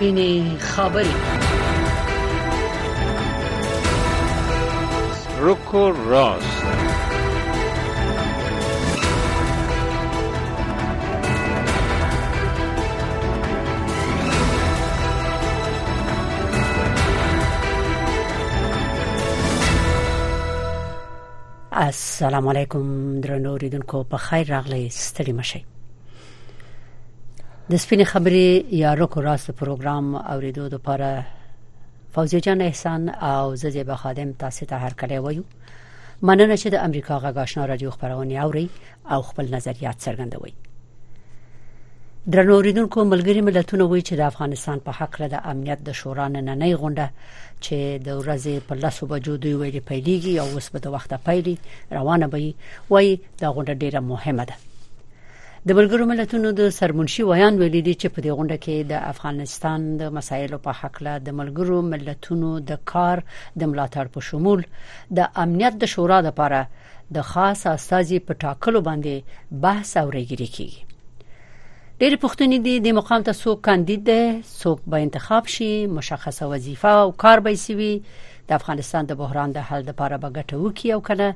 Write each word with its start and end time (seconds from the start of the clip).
سپینې 0.00 0.56
خبرې 0.58 1.16
رکو 5.46 5.82
راست 6.10 6.62
السلام 21.70 22.48
علیکم 22.48 23.20
درنو 23.20 23.56
ریدونکو 23.56 24.04
په 24.04 24.16
خیر 24.16 24.48
راغلی 24.48 24.90
ستړي 24.90 25.32
مشه 25.42 25.62
د 27.72 27.74
سپینې 27.84 28.06
خبرې 28.12 28.46
یا 28.82 28.90
روکو 29.00 29.18
راست 29.28 29.46
پروګرام 29.58 30.06
اوریدو 30.16 30.64
لپاره 30.70 31.08
فوزیه 32.14 32.40
جان 32.44 32.58
احسان 32.60 33.02
او 33.30 33.46
زیبا 33.62 33.96
خادم 34.02 34.28
تاسو 34.42 34.62
ته 34.70 34.76
هر 34.84 34.92
کله 35.02 35.14
وایو 35.26 35.42
مننه 36.22 36.56
چې 36.56 36.66
د 36.74 36.76
امریکا 36.86 37.14
غاښنا 37.24 37.60
رادیو 37.70 37.90
خبرونه 37.96 38.34
اوري 38.44 38.66
او 39.14 39.20
خپل 39.28 39.44
نظریات 39.56 39.96
څرګندوي 40.06 40.52
درنو 42.36 42.52
اوریدونکو 42.54 42.98
ملګری 43.10 43.40
ملتونه 43.48 43.84
وایي 43.84 44.02
چې 44.08 44.12
د 44.22 44.24
افغانستان 44.30 44.78
په 44.86 44.90
حق 45.02 45.14
د 45.34 45.36
امنیت 45.52 45.80
د 45.90 45.92
شورا 46.00 46.26
نننې 46.32 46.72
غونډه 46.82 47.06
چې 47.60 47.78
د 48.08 48.10
ورځې 48.22 48.54
په 48.72 48.80
لاسو 48.86 49.06
بجو 49.14 49.34
دوی 49.46 49.54
ویلي 49.54 49.82
پیلېږي 49.92 50.34
او 50.42 50.46
اوس 50.54 50.66
په 50.72 50.78
د 50.88 50.90
وخته 50.96 51.16
پیلې 51.30 51.54
روانه 51.98 52.26
وي 52.32 52.48
وایي 52.90 53.14
دا 53.40 53.48
غونډه 53.48 53.72
ډیره 53.84 54.00
مهمه 54.08 54.44
ده 54.50 54.54
د 55.68 55.70
بلګرو 55.76 56.04
ملتونو 56.10 56.50
د 56.58 56.62
سرمنشي 56.80 57.22
ویان 57.30 57.54
ویلي 57.62 57.80
دي 57.88 57.92
چې 58.00 58.08
په 58.14 58.20
دې 58.26 58.32
غونډه 58.36 58.56
کې 58.64 58.76
د 58.90 58.94
افغانستان 59.12 59.80
د 60.00 60.12
مسایلو 60.18 60.58
په 60.66 60.70
حق 60.80 60.94
له 61.06 61.14
د 61.26 61.36
ملګرو 61.40 61.78
ملتونو 61.92 62.50
د 62.70 62.80
کار 62.92 63.18
د 63.24 63.62
ملاتړ 63.72 64.06
په 64.14 64.20
شمول 64.28 64.60
د 65.18 65.28
امنیت 65.44 65.74
د 65.82 65.92
شورا 65.94 66.18
لپاره 66.28 66.60
د 67.16 67.28
خاص 67.32 67.60
استازي 67.76 68.18
په 68.28 68.32
ټاکلو 68.44 68.80
باندې 68.88 69.16
بحث 69.64 69.90
او 70.02 70.06
ریګری 70.18 70.48
کیږي 70.56 70.84
ډېر 72.00 72.14
پښتني 72.24 72.58
دي 72.66 72.74
د 72.86 72.98
مقام 73.00 73.20
ته 73.30 73.38
څوک 73.42 73.58
کاندید 73.70 74.00
دي 74.10 74.20
څوک 74.60 74.78
به 74.92 74.96
انتخاب 75.08 75.44
شي 75.56 75.70
مشخصه 75.98 76.44
وظیفه 76.54 76.92
او 77.02 77.08
کار 77.24 77.38
به 77.48 77.54
سیوي 77.66 77.94
د 78.48 78.60
افغانستان 78.60 79.02
د 79.12 79.24
بحران 79.24 79.52
د 79.58 79.66
حل 79.68 79.82
لپاره 79.90 80.16
به 80.22 80.28
ګټو 80.38 80.72
کی 80.80 80.88
او 80.96 81.00
کنه 81.10 81.30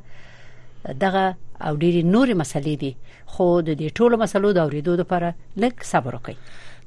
دغه 1.04 1.24
او 1.66 1.72
ډېری 1.82 2.02
نورې 2.14 2.34
مسلې 2.42 2.74
دي 2.82 2.92
خو 3.32 3.46
د 3.68 3.70
دې 3.80 3.88
ټولو 3.98 4.14
مسلو 4.22 4.48
د 4.54 4.58
اوریدو 4.64 4.92
لپاره 5.02 5.28
لږ 5.62 5.74
صبر 5.92 6.12
وکړئ 6.14 6.36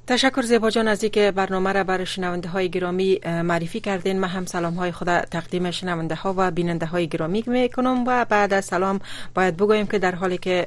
تشکر 0.07 0.41
زیبا 0.41 0.69
جان 0.69 0.87
از 0.87 1.03
اینکه 1.03 1.31
برنامه 1.31 1.73
را 1.73 1.83
بر 1.83 2.03
شنونده 2.03 2.49
های 2.49 2.69
گرامی 2.69 3.19
معرفی 3.25 3.79
کردین 3.79 4.19
من 4.19 4.27
هم 4.27 4.45
سلام 4.45 4.73
های 4.73 4.91
خدا 4.91 5.21
تقدیم 5.21 5.71
شنونده 5.71 6.15
ها 6.15 6.33
و 6.37 6.51
بیننده 6.51 6.85
های 6.85 7.07
گرامی 7.07 7.43
می 7.47 7.69
کنم 7.69 8.03
و 8.07 8.25
بعد 8.25 8.53
از 8.53 8.65
سلام 8.65 8.99
باید 9.35 9.57
بگویم 9.57 9.85
که 9.87 9.99
در 9.99 10.15
حالی 10.15 10.37
که 10.37 10.65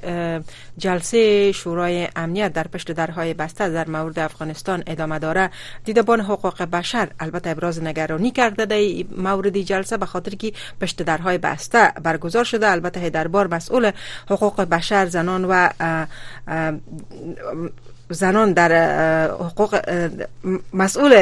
جلسه 0.78 1.52
شورای 1.52 2.08
امنیت 2.16 2.52
در 2.52 2.66
پشت 2.68 2.92
درهای 2.92 3.34
بسته 3.34 3.68
در 3.70 3.88
مورد 3.90 4.18
افغانستان 4.18 4.82
ادامه 4.86 5.18
داره 5.18 5.50
دیدبان 5.84 6.20
حقوق 6.20 6.62
بشر 6.62 7.08
البته 7.20 7.50
ابراز 7.50 7.82
نگرانی 7.84 8.30
کرده 8.30 8.66
در 8.66 9.04
مورد 9.16 9.58
جلسه 9.58 9.96
به 9.96 10.06
خاطر 10.06 10.30
که 10.34 10.52
پشت 10.80 11.02
درهای 11.02 11.38
بسته 11.38 11.92
برگزار 12.02 12.44
شده 12.44 12.70
البته 12.70 13.10
دربار 13.10 13.46
مسئول 13.46 13.90
حقوق 14.30 14.60
بشر 14.60 15.06
زنان 15.06 15.44
و 15.48 15.68
زنان 18.10 18.52
در 18.52 19.30
حقوق 19.30 19.74
مسئول 20.74 21.12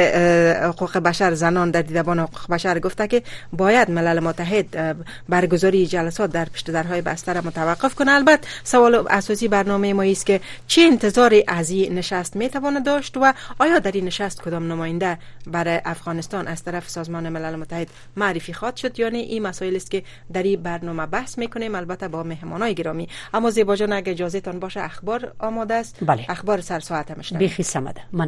حقوق 0.63 0.97
بشر 0.97 1.33
زنان 1.33 1.71
در 1.71 1.81
دیدبان 1.81 2.19
حقوق 2.19 2.47
بشر 2.49 2.79
گفته 2.79 3.07
که 3.07 3.23
باید 3.53 3.91
ملل 3.91 4.19
متحد 4.19 4.95
برگزاری 5.29 5.87
جلسات 5.87 6.31
در 6.31 6.45
پشت 6.45 6.71
درهای 6.71 7.01
بستر 7.01 7.37
متوقف 7.41 7.95
کنه 7.95 8.11
البته 8.11 8.47
سوال 8.63 9.07
اساسی 9.09 9.47
برنامه 9.47 9.93
ما 9.93 10.03
است 10.03 10.25
که 10.25 10.41
چه 10.67 10.81
انتظاری 10.81 11.43
از 11.47 11.69
این 11.69 11.93
نشست 11.95 12.35
می 12.35 12.49
داشت 12.85 13.17
و 13.17 13.33
آیا 13.59 13.79
در 13.79 13.91
این 13.91 14.05
نشست 14.05 14.41
کدام 14.41 14.71
نماینده 14.71 15.17
برای 15.47 15.81
افغانستان 15.85 16.47
از 16.47 16.63
طرف 16.63 16.89
سازمان 16.89 17.29
ملل 17.29 17.55
متحد 17.55 17.87
معرفی 18.15 18.53
خواهد 18.53 18.75
شد 18.75 18.99
یا 18.99 19.05
یعنی 19.05 19.21
نه 19.21 19.27
این 19.27 19.43
مسائل 19.43 19.75
است 19.75 19.91
که 19.91 20.03
در 20.33 20.43
این 20.43 20.61
برنامه 20.63 21.05
بحث 21.05 21.37
میکنیم 21.37 21.75
البته 21.75 22.07
با 22.07 22.23
مهمانای 22.23 22.75
گرامی 22.75 23.09
اما 23.33 23.49
زیبا 23.49 23.75
جان 23.75 23.93
اگه 23.93 24.11
اجازه 24.11 24.41
تان 24.41 24.59
باشه 24.59 24.81
اخبار 24.81 25.31
آماده 25.39 25.73
است 25.73 25.95
بله. 26.01 26.25
اخبار 26.29 26.61
سر 26.61 26.78
سر 26.79 26.85
ساعت 26.85 27.17
مشنویم 27.17 27.39
بیخی 27.47 27.63
سمه 27.63 27.91
ده 27.91 28.01
من 28.13 28.27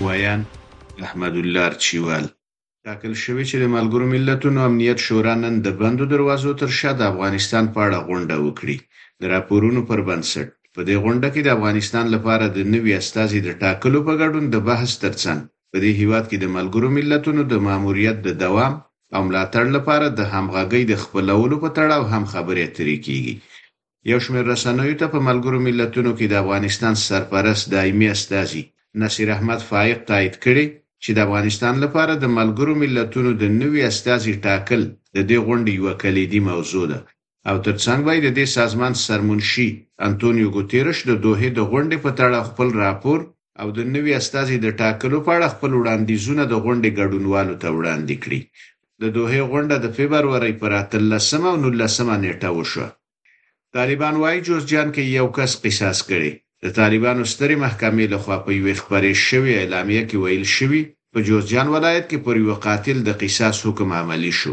ویان 0.00 0.40
احمد 1.06 1.36
الله 1.42 1.66
چیوال 1.84 2.24
تاکل 2.84 3.14
شوی 3.24 3.44
چې 3.50 3.56
د 3.56 3.64
ملګرو 3.76 4.04
ملتونو 4.14 4.60
امنیت 4.68 4.98
شورا 5.06 5.34
نن 5.42 5.54
د 5.66 5.74
بندو 5.82 6.04
دروازو 6.12 6.50
تر 6.62 6.68
شا 6.78 6.90
د 6.92 7.02
افغانستان 7.12 7.64
په 7.74 7.80
اړه 7.86 7.98
غونډه 8.08 8.36
وکړي 8.46 8.76
د 9.22 9.32
راپورونو 9.34 9.80
پر 9.90 9.98
بنسټ 10.08 10.48
په 10.74 10.80
دې 10.88 10.94
غونډه 11.04 11.28
کې 11.32 11.42
د 11.46 11.48
افغانستان 11.56 12.04
لپاره 12.14 12.44
د 12.56 12.72
نوي 12.74 12.92
استازي 13.00 13.40
د 13.46 13.50
ټاکلو 13.62 13.98
په 14.08 14.14
ګډون 14.22 14.44
د 14.54 14.64
بحث 14.68 14.92
ترڅنګ 15.02 15.40
په 15.70 15.76
دې 15.82 15.90
هیواد 16.00 16.24
کې 16.28 16.38
د 16.44 16.52
ملګرو 16.56 16.88
ملتونو 16.98 17.42
د 17.52 17.64
ماموریت 17.68 18.16
د 18.26 18.30
دوام 18.44 18.72
او 19.16 19.20
ملاتړ 19.28 19.64
لپاره 19.76 20.06
د 20.18 20.28
همغږۍ 20.32 20.82
د 20.90 20.94
خپلولو 21.04 21.56
په 21.64 21.68
تړاو 21.76 22.02
هم 22.12 22.24
خبرې 22.32 22.62
اترې 22.68 22.96
کیږي 23.06 23.34
یو 24.10 24.18
شمېر 24.24 24.44
رسنیو 24.52 24.98
ته 25.00 25.06
په 25.14 25.18
ملګرو 25.28 25.58
ملتونو 25.66 26.10
کې 26.18 26.26
د 26.28 26.34
افغانستان 26.42 26.94
سرپرست 27.08 27.64
دایمي 27.74 28.08
استازي 28.16 28.62
نصیر 29.02 29.28
احمد 29.36 29.60
فائق 29.70 29.98
تایید 30.10 30.34
کړي 30.44 30.66
چې 31.02 31.10
د 31.12 31.18
افغانستان 31.26 31.74
لپاره 31.84 32.12
د 32.16 32.24
ملګرو 32.38 32.72
ملتونو 32.82 33.30
د 33.42 33.52
نوي 33.60 33.80
استازي 33.90 34.34
ټاکل 34.46 34.80
د 35.16 35.18
دې 35.30 35.38
غونډې 35.46 35.72
یو 35.80 35.88
کلیدي 36.02 36.40
موضوع 36.50 36.84
ده 36.92 36.98
او 37.48 37.56
ترڅنګ 37.66 37.98
باید 38.08 38.22
د 38.26 38.30
دې 38.38 38.46
سازمان 38.58 38.92
سرمنشي 39.06 39.68
انټونیو 40.06 40.46
ګوتيرش 40.56 40.98
د 41.10 41.12
دوه 41.26 41.42
د 41.58 41.60
غونډې 41.70 41.96
په 42.04 42.10
تړه 42.20 42.38
خپل 42.48 42.68
راپور 42.84 43.18
او 43.60 43.66
د 43.76 43.90
نوي 43.94 44.12
استازي 44.20 44.56
د 44.64 44.68
ټاکلو 44.80 45.18
په 45.26 45.30
اړه 45.36 45.52
خپل 45.54 45.70
وړاندیزونه 45.78 46.42
د 46.48 46.54
غونډې 46.64 46.90
ګډونوالو 46.98 47.54
ته 47.62 47.68
وړاندې 47.78 48.14
کړي 48.22 48.40
د 49.02 49.14
دوه 49.18 49.32
غونډه 49.50 49.76
د 49.84 49.86
فبرवरी 49.98 50.52
پر 50.60 50.70
13 50.94 51.50
او 51.52 51.56
19 51.68 52.22
نیټه 52.24 52.50
وشوه 52.58 52.88
طالبان 53.76 54.16
وايي 54.22 54.40
جوزجان 54.46 54.90
کې 54.92 55.02
یو 55.18 55.26
کس 55.36 55.52
قصاص 55.64 55.98
کړي 56.10 56.30
د 56.64 56.72
طالبانو 56.78 57.22
سترې 57.32 57.56
محکمې 57.64 58.06
لخوا 58.14 58.36
په 58.48 58.56
یوې 58.58 58.74
خبرې 58.82 59.12
شوې 59.28 59.52
اعلامیه 59.60 60.02
کې 60.08 60.16
ویل 60.24 60.42
شوې 60.56 60.82
په 61.12 61.18
جوزجان 61.28 61.66
ولایت 61.74 62.04
کې 62.10 62.18
پر 62.26 62.34
یو 62.44 62.54
قاتل 62.66 62.98
د 63.06 63.10
قصاص 63.22 63.56
حکم 63.68 63.88
عملی 64.00 64.32
شو 64.40 64.52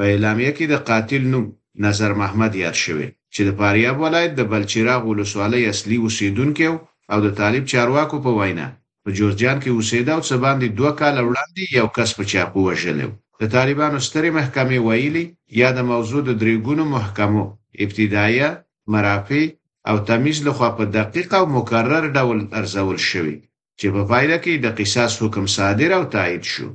په 0.00 0.08
اعلامیه 0.14 0.50
کې 0.56 0.64
د 0.72 0.82
قاتل 0.88 1.22
نوم 1.34 1.44
نظر 1.86 2.10
محمد 2.22 2.52
یاد 2.64 2.76
شوی 2.84 3.06
چې 3.34 3.40
د 3.48 3.54
پاریاب 3.60 3.96
ولایت 4.06 4.32
د 4.40 4.50
بلچراغ 4.54 5.00
ولسوالۍ 5.10 5.62
اصلي 5.74 5.96
اوسیدونکو 6.08 6.70
او 7.14 7.18
د 7.26 7.36
طالب 7.42 7.62
چارواکو 7.74 8.16
په 8.26 8.30
وینا 8.40 8.66
په 9.04 9.08
جوزجان 9.20 9.56
کې 9.62 9.70
اوسېده 9.76 10.10
او 10.16 10.22
څه 10.28 10.34
باندې 10.46 10.68
2 10.82 10.92
کال 11.02 11.14
وړاندې 11.28 11.62
یو 11.78 11.86
کس 12.00 12.10
په 12.18 12.22
چاپو 12.34 12.58
وژل 12.68 12.98
د 13.40 13.42
طالبانو 13.56 13.98
سترې 14.08 14.30
محکمې 14.38 14.78
ویلي 14.88 15.24
یا 15.60 15.68
د 15.78 15.90
موضوع 15.92 16.20
د 16.28 16.38
درېګونو 16.42 16.84
محکمو 16.96 17.46
ابتدایه، 17.80 18.48
مرافع 18.92 19.46
او 19.90 19.96
تمیز 20.08 20.38
لخوا 20.46 20.70
په 20.78 20.84
دقیق 20.98 21.30
او 21.38 21.44
مکرر 21.56 22.04
ډول 22.16 22.38
ارزول 22.58 22.98
شوی 23.10 23.36
چې 23.78 23.86
په 23.94 24.02
پایله 24.10 24.38
کې 24.44 24.52
د 24.56 24.66
قصاص 24.78 25.12
حکم 25.22 25.44
صادر 25.56 25.90
او 25.98 26.04
تایید 26.14 26.44
شو 26.52 26.68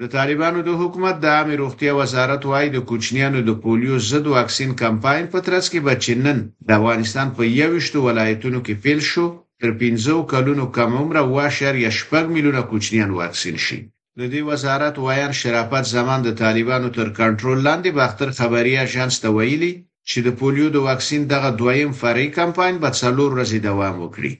د 0.00 0.02
طالبانو 0.16 0.58
د 0.68 0.70
حکومت 0.80 1.16
د 1.20 1.24
عامه 1.36 1.54
روغتیا 1.62 1.92
وزارت 2.00 2.42
وايي 2.50 2.68
د 2.72 2.78
کوچنیانو 2.90 3.38
د 3.48 3.50
پولیو 3.62 3.96
ضد 4.10 4.26
واکسین 4.36 4.70
کمپاین 4.82 5.24
په 5.32 5.38
ترڅ 5.46 5.64
کې 5.72 5.80
بچنن 5.88 6.38
د 6.66 6.68
افغانستان 6.78 7.26
په 7.36 7.42
یوشتو 7.60 7.98
ولایتونو 8.08 8.58
کې 8.66 8.74
پیل 8.84 9.00
شو 9.10 9.26
تر 9.60 9.70
15 9.80 10.30
کلونو 10.32 10.64
کم 10.76 10.90
عمره 11.00 11.22
واشر 11.34 11.74
یشپږ 11.86 12.24
میلیونه 12.34 12.62
کوچنیان 12.70 13.10
واکسین 13.20 13.56
شي 13.66 13.78
د 14.18 14.22
دې 14.32 14.40
وزارت 14.50 14.94
وایان 15.06 15.32
شرافت 15.40 15.84
زمان 15.96 16.18
د 16.24 16.30
طالبانو 16.42 16.88
تر 16.98 17.06
کنټرول 17.18 17.58
لاندې 17.66 17.90
باختر 17.98 18.28
خبري 18.40 18.74
اژانس 18.86 19.14
ته 19.22 19.28
ویلي 19.36 19.72
چې 20.10 20.18
د 20.26 20.28
پولیو 20.38 20.68
د 20.72 20.78
واکسین 20.88 21.22
دغه 21.34 21.48
دویم 21.60 21.90
فرعي 22.00 22.28
کمپاین 22.38 22.74
په 22.84 22.88
څلور 23.00 23.28
ورځې 23.34 23.58
دوام 23.68 23.94
وکړي 24.04 24.32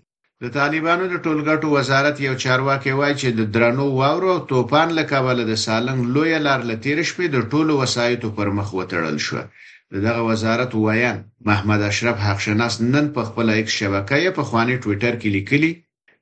د 0.42 0.44
طالبانو 0.58 1.04
د 1.08 1.14
ټولګټو 1.24 1.66
وزارت 1.76 2.16
یو 2.26 2.34
چارواکي 2.44 2.92
وایي 3.00 3.14
چې 3.20 3.28
د 3.38 3.40
درنو 3.54 3.86
واورو 4.00 4.32
توپان 4.50 4.88
لکواله 4.98 5.42
د 5.46 5.54
سالنګ 5.66 5.98
لوی 6.14 6.34
لار 6.46 6.60
لتیر 6.70 6.98
شپې 7.10 7.26
د 7.34 7.36
ټولو 7.52 7.72
وسایتو 7.82 8.28
پر 8.36 8.48
مخ 8.56 8.68
وتړل 8.78 9.16
شو 9.26 9.36
دغه 10.06 10.20
وزارت 10.30 10.70
وایان 10.84 11.16
محمد 11.48 11.80
اشرف 11.90 12.16
حقشناس 12.26 12.74
نن 12.94 13.06
په 13.16 13.20
خپل 13.28 13.46
یک 13.60 13.68
شبکې 13.78 14.30
په 14.38 14.42
خواني 14.48 14.76
ټوئیټر 14.82 15.14
کې 15.20 15.28
لیکلي 15.36 15.72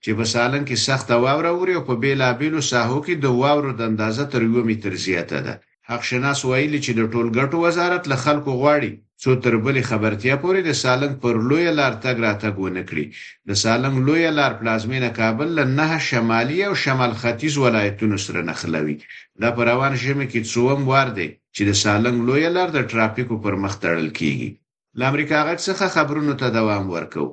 چې 0.03 0.11
په 0.19 0.25
سالنګ 0.35 0.65
کې 0.69 0.83
سخت 0.89 1.09
واوره 1.25 1.51
ووري 1.55 1.75
او 1.79 1.83
په 1.89 1.95
بیلابیلو 2.03 2.61
ساحو 2.73 2.99
کې 3.07 3.15
د 3.25 3.27
واورو 3.43 3.71
د 3.75 3.81
اندازې 3.91 4.23
تر 4.33 4.41
یو 4.49 4.61
متر 4.69 4.93
زیاته 5.07 5.39
ده 5.47 5.55
حقشناس 5.91 6.39
وایي 6.51 6.79
چې 6.85 6.91
د 6.99 7.01
ټولګټو 7.13 7.57
وزارت 7.67 8.03
له 8.11 8.17
خلکو 8.25 8.51
غواړي 8.63 8.93
څو 9.25 9.31
تر 9.45 9.55
بلې 9.65 9.83
خبرتیا 9.91 10.35
پورې 10.45 10.61
د 10.65 10.71
سالنګ 10.83 11.15
پر 11.23 11.35
لوی 11.49 11.65
لار 11.79 11.95
تګ 12.05 12.17
راتګ 12.27 12.55
ونه 12.65 12.83
کړي 12.89 13.05
د 13.49 13.51
سالنګ 13.63 13.95
لوی 14.07 14.25
لار 14.39 14.53
پلازمینه 14.61 15.11
کابل 15.21 15.49
له 15.59 15.65
نه 15.79 15.87
شمالي 16.09 16.59
او 16.69 16.73
شمال 16.85 17.13
ختیځ 17.21 17.55
ولایتونو 17.65 18.17
سره 18.27 18.41
نښلوي 18.49 18.97
دا 19.41 19.49
په 19.57 19.63
روان 19.71 19.93
شمه 20.03 20.27
کې 20.33 20.41
څوم 20.53 20.81
وار 20.91 21.09
دی 21.19 21.29
چې 21.55 21.63
د 21.69 21.73
سالنګ 21.83 22.17
لوی 22.29 22.45
لار 22.57 22.69
د 22.73 22.79
ترافیکو 22.93 23.35
پر 23.45 23.55
مخ 23.63 23.75
تړل 23.83 24.09
کیږي 24.19 24.51
له 24.99 25.05
امریکا 25.11 25.39
غټ 25.49 25.59
څخه 25.69 25.85
خبرونو 25.97 26.33
ته 26.41 26.47
دوام 26.59 26.85
ورکوي 26.97 27.33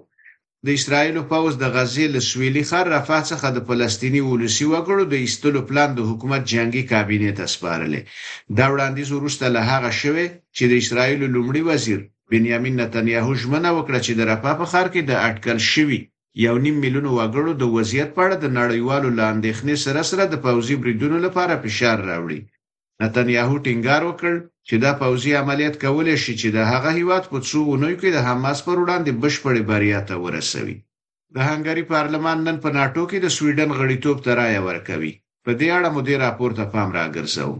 د 0.65 0.69
اسرایلو 0.79 1.21
پوځ 1.31 1.51
د 1.59 1.65
غزې 1.75 2.05
له 2.15 2.21
سویلي 2.29 2.63
ښار 2.69 2.85
رفح 2.95 3.19
څخه 3.31 3.47
د 3.51 3.57
فلسطینی 3.67 4.21
ولسی 4.31 4.65
وګړو 4.71 5.03
د 5.09 5.15
ایستلو 5.23 5.59
پلان 5.69 5.89
د 5.95 5.99
حکومت 6.09 6.41
جنگي 6.53 6.83
کابینې 6.91 7.31
ته 7.37 7.45
سپارلې 7.55 8.01
دا 8.57 8.65
وړاندیز 8.73 9.09
وروسته 9.13 9.45
له 9.55 9.61
هغه 9.71 9.89
شوه 10.01 10.23
چې 10.55 10.63
د 10.67 10.73
اسرایلو 10.81 11.25
لومړي 11.35 11.61
وزیر 11.69 11.99
بنیامین 12.31 12.73
نتنیاهو 12.81 13.31
ژمنه 13.41 13.69
وکړه 13.77 13.99
چې 14.05 14.11
د 14.15 14.21
رفح 14.31 14.51
په 14.61 14.65
ښار 14.71 14.87
کې 14.93 15.01
د 15.03 15.11
اټکل 15.27 15.57
شوی 15.73 15.99
یو 16.45 16.55
نیم 16.65 16.77
میلیون 16.83 17.07
وګړو 17.17 17.51
د 17.57 17.63
وضعیت 17.75 18.09
په 18.15 18.21
اړه 18.25 18.35
د 18.39 18.45
نړیوالو 18.59 19.09
لاندېخنې 19.19 19.75
سره 19.85 20.01
سره 20.09 20.23
د 20.27 20.35
پوځي 20.45 20.75
بریدونو 20.81 21.17
لپاره 21.25 21.59
فشار 21.63 21.97
راوړي 22.11 22.39
نتنیاهو 23.03 23.57
ټینګار 23.65 24.01
وکړ 24.09 24.33
چې 24.67 24.75
دا 24.83 24.91
پوځي 25.01 25.31
عملیات 25.41 25.75
کولای 25.85 26.13
شي 26.23 26.33
چې 26.41 26.47
د 26.55 26.59
هغه 26.71 26.89
هیواد 27.01 27.23
په 27.33 27.37
څو 27.49 27.57
ونیو 27.71 27.97
کې 27.99 28.09
د 28.15 28.23
حماس 28.27 28.59
پر 28.69 28.77
وړاندې 28.83 29.11
بشپړې 29.21 29.61
بریا 29.71 29.99
ته 30.11 30.15
ورسوي 30.25 30.75
د 31.37 31.43
هنګری 31.49 31.83
پارلمان 31.91 32.41
نن 32.47 32.57
په 32.63 32.73
ناتو 32.77 33.03
کې 33.11 33.19
د 33.25 33.33
سویډن 33.37 33.75
غړیتوب 33.81 34.23
ته 34.27 34.35
رائے 34.39 34.63
ورکوي 34.67 35.11
په 35.47 35.57
دې 35.59 35.69
اړه 35.77 35.89
مو 35.97 36.05
د 36.09 36.21
راپور 36.25 36.55
ته 36.61 36.65
پام 36.77 36.95
راګرځو 36.99 37.55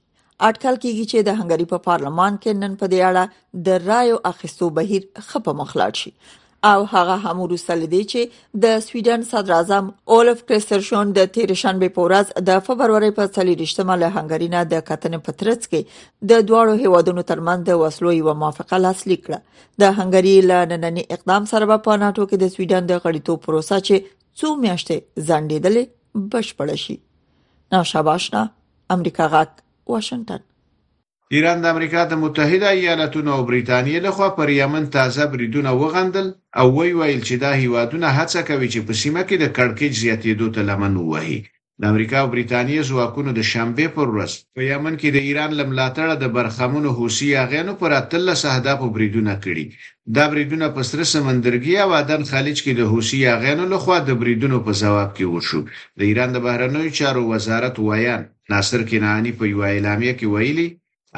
اټکل 0.49 0.77
کیږي 0.83 1.05
چې 1.11 1.27
د 1.27 1.37
هنګری 1.41 1.67
په 1.75 1.79
پارلمان 1.91 2.37
کې 2.39 2.63
نن 2.63 2.73
په 2.79 2.87
دې 2.95 3.11
اړه 3.11 3.61
د 3.67 3.85
رایو 3.91 4.17
اخیستو 4.31 4.69
بهیر 4.79 5.05
خپه 5.27 5.53
مخلاړ 5.61 6.01
شي 6.05 6.13
او 6.69 6.81
هغه 6.91 7.15
هم 7.23 7.43
روسل 7.53 7.85
دی 7.95 8.01
چې 8.13 8.41
د 8.65 8.75
سویډن 8.87 9.25
صدر 9.31 9.55
اعظم 9.57 9.91
اولف 10.17 10.39
کریسرشون 10.51 11.13
د 11.19 11.29
تیر 11.35 11.53
شنبه 11.63 11.91
په 11.99 12.07
ورځ 12.07 12.47
د 12.49 12.63
فبرवरी 12.69 13.11
په 13.19 13.31
30 13.39 13.85
مله 13.91 14.09
هنګرینا 14.17 14.63
د 14.73 14.81
کتنې 14.89 15.27
پترڅ 15.27 15.69
کې 15.75 16.01
د 16.33 16.43
دواړو 16.51 16.87
هیوادونو 16.87 17.27
ترمنځ 17.33 17.69
د 17.69 17.81
وسلو 17.85 18.15
یو 18.19 18.37
موافقه 18.43 18.81
لاسلیک 18.87 19.25
کړه 19.27 19.79
د 19.85 19.95
هنګری 20.01 20.35
لننني 20.53 21.07
اقدام 21.19 21.51
سره 21.53 21.81
په 21.89 22.01
ناتو 22.05 22.29
کې 22.33 22.45
د 22.47 22.55
سویډن 22.57 22.91
د 22.93 23.05
غړیتوب 23.07 23.45
پروسه 23.49 23.81
چې 23.87 24.11
څو 24.43 24.59
میاشتې 24.67 25.25
ځنډېدلې 25.29 26.29
بشپړ 26.37 26.85
شي 26.87 27.01
نو 27.75 27.85
شاباشنا 27.93 28.47
امریکا 28.93 29.27
غاک 29.33 29.51
واشنگتن 29.89 30.37
ایران 31.35 31.63
د 31.63 31.67
امریکا 31.75 32.01
د 32.09 32.13
متحده 32.25 32.69
ایالاتونو 32.81 33.31
او 33.37 33.43
بریتانیا 33.51 34.01
لخوا 34.07 34.27
پر 34.39 34.49
یمن 34.63 34.85
تازه 34.97 35.25
بریدونه 35.35 35.71
وغندل 35.83 36.27
او 36.63 36.67
وی 36.79 36.93
ویل 36.99 37.21
چې 37.29 37.35
دا 37.45 37.51
هیوادونه 37.63 38.09
هڅه 38.19 38.41
کوي 38.51 38.69
چې 38.75 38.81
په 38.87 38.93
سیمه 39.03 39.23
کې 39.29 39.37
د 39.43 39.47
کړکېچ 39.59 39.93
زیاتېدو 40.03 40.47
ته 40.57 40.61
لمن 40.73 40.95
ووهي 40.97 41.39
د 41.81 41.89
امریکا 41.93 42.19
او 42.23 42.27
بریتانیا 42.35 42.83
ځواکونو 42.91 43.31
د 43.39 43.49
شنبه 43.53 43.87
پر 43.97 44.09
ورځ 44.17 44.33
په 44.59 44.69
یمن 44.73 44.95
کې 45.01 45.09
د 45.17 45.31
ایران 45.31 45.53
لملاتړ 45.61 46.09
د 46.25 46.35
برخمنو 46.37 46.91
حوثي 47.01 47.29
اغینو 47.47 47.73
پر 47.81 47.91
اتل 48.01 48.25
صحدا 48.43 48.73
په 48.83 48.87
بریدونه 48.99 49.33
کړي 49.45 49.67
دا 50.17 50.25
بریدونه 50.35 50.67
په 50.77 50.83
سره 50.91 51.05
سمندرګي 51.15 51.75
او 51.87 51.91
ادن 52.03 52.23
خلیج 52.35 52.59
کې 52.65 52.73
د 52.79 52.83
حوثي 52.93 53.21
اغینو 53.39 53.65
لخوا 53.75 53.99
د 54.09 54.23
بریدونو 54.23 54.59
په 54.71 54.79
جواب 54.85 55.09
کې 55.17 55.25
وشو 55.35 55.61
د 55.73 56.01
ایران 56.11 56.29
د 56.39 56.47
بهرنوي 56.51 56.91
چارو 57.03 57.23
وزارت 57.35 57.77
وایان 57.89 58.25
ناصر 58.51 58.83
کنعانی 58.91 59.33
په 59.39 59.45
یو 59.55 59.61
اعلامیه 59.73 60.15
کې 60.19 60.27
ویلي 60.35 60.69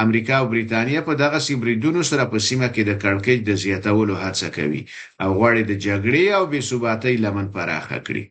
امریکا 0.05 0.35
او 0.41 0.47
بریتانیا 0.53 1.01
په 1.09 1.13
دغه 1.23 1.39
سیمریدونو 1.49 2.01
سره 2.11 2.25
په 2.33 2.39
سیمه 2.49 2.69
کې 2.75 2.83
د 2.85 2.93
کړکېچ 3.03 3.41
د 3.47 3.51
زیاتولو 3.65 4.15
هڅه 4.23 4.49
کوي 4.57 4.83
او 5.23 5.29
غواړي 5.39 5.63
د 5.67 5.73
جګړې 5.87 6.25
او 6.37 6.43
بې 6.51 6.61
ثباتۍ 6.71 7.15
لمن 7.25 7.47
پراخه 7.55 7.99
کړي 8.07 8.25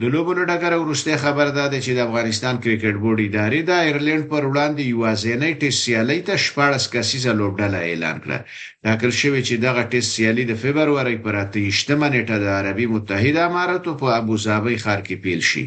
د 0.00 0.02
لوبونو 0.14 0.42
ډګر 0.50 0.72
ورسته 0.78 1.12
خبر 1.24 1.46
ده 1.56 1.64
چې 1.84 1.90
د 1.96 2.00
افغانستان 2.08 2.54
کرکټ 2.64 2.94
بورډ 3.02 3.18
ادارې 3.28 3.60
د 3.64 3.70
ایرلند 3.86 4.24
پر 4.32 4.42
وړاندې 4.52 4.82
یوازینۍ 4.94 5.52
ټیسټ 5.60 5.80
سیالۍ 5.84 6.18
ته 6.28 6.34
شپږ 6.46 6.82
کسیزه 6.94 7.32
لوبډله 7.40 7.78
اعلان 7.90 8.16
کړه 8.24 8.38
دا 8.84 8.92
کل 9.00 9.12
شوې 9.20 9.40
چې 9.48 9.54
دغه 9.66 9.82
ټیسټ 9.92 10.10
سیالي 10.16 10.44
د 10.50 10.54
فبرवरी 10.62 11.16
پر 11.24 11.34
28مه 11.52 12.08
نیټه 12.14 12.36
د 12.40 12.46
عربي 12.58 12.86
متحده 12.94 13.40
اماراتو 13.50 13.90
په 14.00 14.06
ابوظبي 14.20 14.76
ښار 14.84 15.00
کې 15.06 15.16
پیل 15.24 15.40
شي 15.50 15.64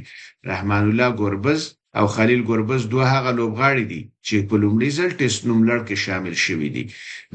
رحمان 0.51 0.83
الله 0.89 1.07
ګوربز 1.21 1.61
او 1.99 2.05
خلیل 2.15 2.41
ګوربز 2.49 2.81
دوه 2.93 3.05
هغه 3.15 3.31
لوبغاړي 3.39 3.85
دي 3.91 4.01
چې 4.27 4.35
په 4.49 4.55
لومړي 4.63 4.89
ځل 4.97 5.09
ټیسټ 5.19 5.41
نوملړ 5.49 5.79
کې 5.87 5.95
شامل 6.05 6.35
شوي 6.45 6.69
دي 6.75 6.83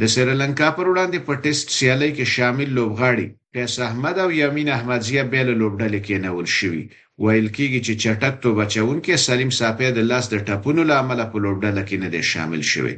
د 0.00 0.02
سریلانکا 0.14 0.68
پر 0.78 0.86
وړاندې 0.92 1.18
په 1.26 1.32
ټیسټ 1.44 1.66
سیالي 1.78 2.10
کې 2.16 2.24
شامل 2.36 2.68
لوبغاړي 2.78 3.26
قیس 3.54 3.74
احمد 3.88 4.16
او 4.24 4.28
یمین 4.42 4.68
احمدزیه 4.76 5.22
بیل 5.32 5.48
لوبډلې 5.62 6.00
کې 6.06 6.16
نول 6.26 6.46
شوي 6.58 6.84
ویل 7.24 7.48
کېږي 7.56 7.80
چې 7.86 7.92
چټک 8.02 8.34
تو 8.42 8.48
بچون 8.58 8.96
کې 9.04 9.22
سلیم 9.26 9.50
صافی 9.60 9.88
د 9.94 9.98
لاس 10.10 10.24
د 10.30 10.36
ټاپونو 10.46 10.82
لامل 10.92 11.20
په 11.32 11.38
لوبډله 11.44 11.82
کې 11.88 11.96
نه 12.02 12.08
دي 12.14 12.22
شامل 12.32 12.62
شوی 12.72 12.94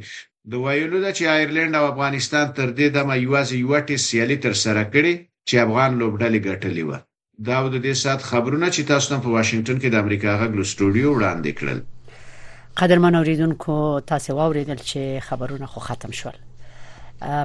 د 0.51 0.53
ویلو 0.63 0.97
د 1.05 1.07
چې 1.17 1.23
آیرلند 1.35 1.73
او 1.79 1.85
افغانستان 1.93 2.45
تر 2.57 2.67
دې 2.77 2.87
دمه 2.97 3.15
یوازې 3.25 3.55
یو 3.63 3.71
ټیسټ 3.87 4.05
سیالي 4.09 4.37
تر 4.45 4.53
سره 4.63 4.81
کړي 4.93 5.13
چې 5.47 5.55
افغان 5.65 5.91
لوبډلې 6.01 6.39
ګټلې 6.49 6.83
وه 6.89 6.99
دا 7.47 7.67
د 7.69 7.77
دې 7.83 7.93
سات 7.99 8.21
خبرونه 8.23 8.67
چې 8.73 8.81
تاسو 8.87 9.17
په 9.25 9.29
واشنگټن 9.35 9.77
کې 9.79 9.89
د 9.93 10.03
امریکا 10.03 10.29
غږ 10.41 10.65
سټوډیو 10.71 11.13
وړاندې 11.13 11.51
کړل 11.59 11.79
قدرمن 12.81 13.15
اوریدونکو 13.19 13.77
تاسو 14.11 14.35
واوریدل 14.39 14.79
چې 14.89 15.25
خبرونه 15.29 15.65
خو 15.71 15.79
ختم 15.87 16.11
شول 16.19 16.37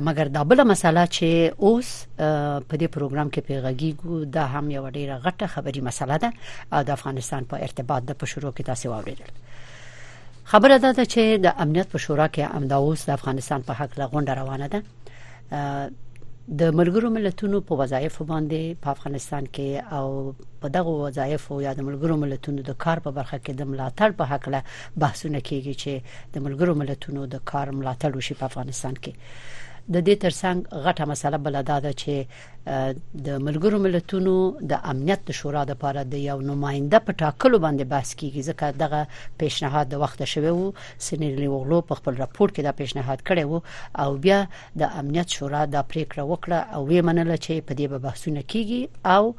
مګر 0.09 0.33
دا 0.37 0.43
بل 0.51 0.65
مسله 0.73 1.07
چې 1.17 1.57
اوس 1.65 1.95
په 2.17 2.81
دې 2.83 2.93
پروګرام 2.99 3.33
کې 3.35 3.49
پیغږی 3.49 3.93
ګو 4.03 4.25
دا 4.39 4.47
هم 4.53 4.71
یو 4.77 4.87
ډیره 4.89 5.21
غټه 5.27 5.47
خبري 5.57 5.81
مسله 5.91 6.17
ده 6.17 6.83
د 6.91 6.97
افغانستان 6.97 7.45
په 7.51 7.57
ارتباط 7.69 8.03
د 8.11 8.19
پښورو 8.23 8.53
کې 8.57 8.63
تاسو 8.63 8.91
واوریدل 8.91 9.33
خبره 10.55 10.77
ده 10.79 11.05
چې 11.05 11.41
د 11.45 11.63
امنیت 11.65 11.89
په 11.93 11.99
شورا 12.05 12.27
کې 12.35 12.55
امدا 12.59 12.77
اوس 12.83 13.07
د 13.07 13.13
افغانستان 13.21 13.63
په 13.69 13.73
حق 13.83 13.99
لغونډه 13.99 14.39
روانه 14.39 14.67
ده 14.75 14.83
د 16.61 16.77
ملګرو 16.79 17.09
ملتونو 17.17 17.59
په 17.69 17.73
وظایف 17.81 18.17
باندې 18.31 18.77
په 18.83 18.89
افغانستان 18.97 19.45
کې 19.55 19.69
او 19.99 20.33
په 20.61 20.67
دغه 20.77 20.91
وظایف 21.05 21.43
او 21.53 21.57
یا 21.67 21.73
د 21.79 21.81
ملګرو 21.89 22.17
ملتونو 22.25 22.61
د 22.69 22.79
کار 22.85 22.99
په 23.07 23.11
برخه 23.19 23.39
کې 23.45 23.53
د 23.55 23.63
ملاتړ 23.71 24.11
په 24.19 24.25
حق 24.31 24.45
له 24.55 24.61
بحثونه 25.03 25.41
کیږي 25.49 25.75
چې 25.83 25.93
د 26.35 26.37
ملګرو 26.47 26.79
ملتونو 26.81 27.21
د 27.35 27.37
کار 27.51 27.67
ملاتړ 27.79 28.11
وشي 28.17 28.35
په 28.43 28.49
افغانستان 28.51 28.95
کې 29.03 29.13
د 29.95 29.97
دې 30.07 30.15
ترڅنګ 30.23 30.59
غټه 30.85 31.05
مسله 31.11 31.37
بل 31.45 31.57
دا 31.71 31.77
ده 31.85 31.93
چې 32.01 32.15
د 33.27 33.37
ملګرو 33.49 33.79
ملتونو 33.87 34.33
د 34.73 34.83
امنیت 34.93 35.21
د 35.29 35.37
شورا 35.41 35.63
د 35.71 35.79
پاره 35.83 36.03
د 36.15 36.23
یو 36.31 36.37
نماینده 36.51 36.99
په 37.09 37.13
ټاکلو 37.23 37.59
باندې 37.65 37.85
بحث 37.93 38.11
کیږي 38.21 38.43
ځکه 38.49 38.67
دغه 38.83 39.01
پیشنهاد 39.43 39.87
د 39.93 40.03
وخت 40.05 40.21
شوه 40.33 40.51
او 40.55 40.75
سنیرلی 41.09 41.49
وغلو 41.55 41.79
په 41.93 42.01
خپل 42.01 42.15
راپور 42.25 42.49
کې 42.55 42.63
دا 42.69 42.73
پیشنهاد 42.81 43.19
کړی 43.29 43.45
وو 43.51 43.61
او 44.05 44.11
بیا 44.25 44.41
د 44.83 44.99
امنیت 45.03 45.29
شورا 45.39 45.63
دا 45.77 45.83
پریکړه 45.91 46.23
وکړه 46.31 46.59
او 46.79 46.83
یې 46.95 47.01
منله 47.11 47.37
چې 47.45 47.55
په 47.69 47.73
دې 47.79 47.87
به 47.93 47.99
بحثونه 47.99 48.41
کیږي 48.53 48.81
او 49.17 49.35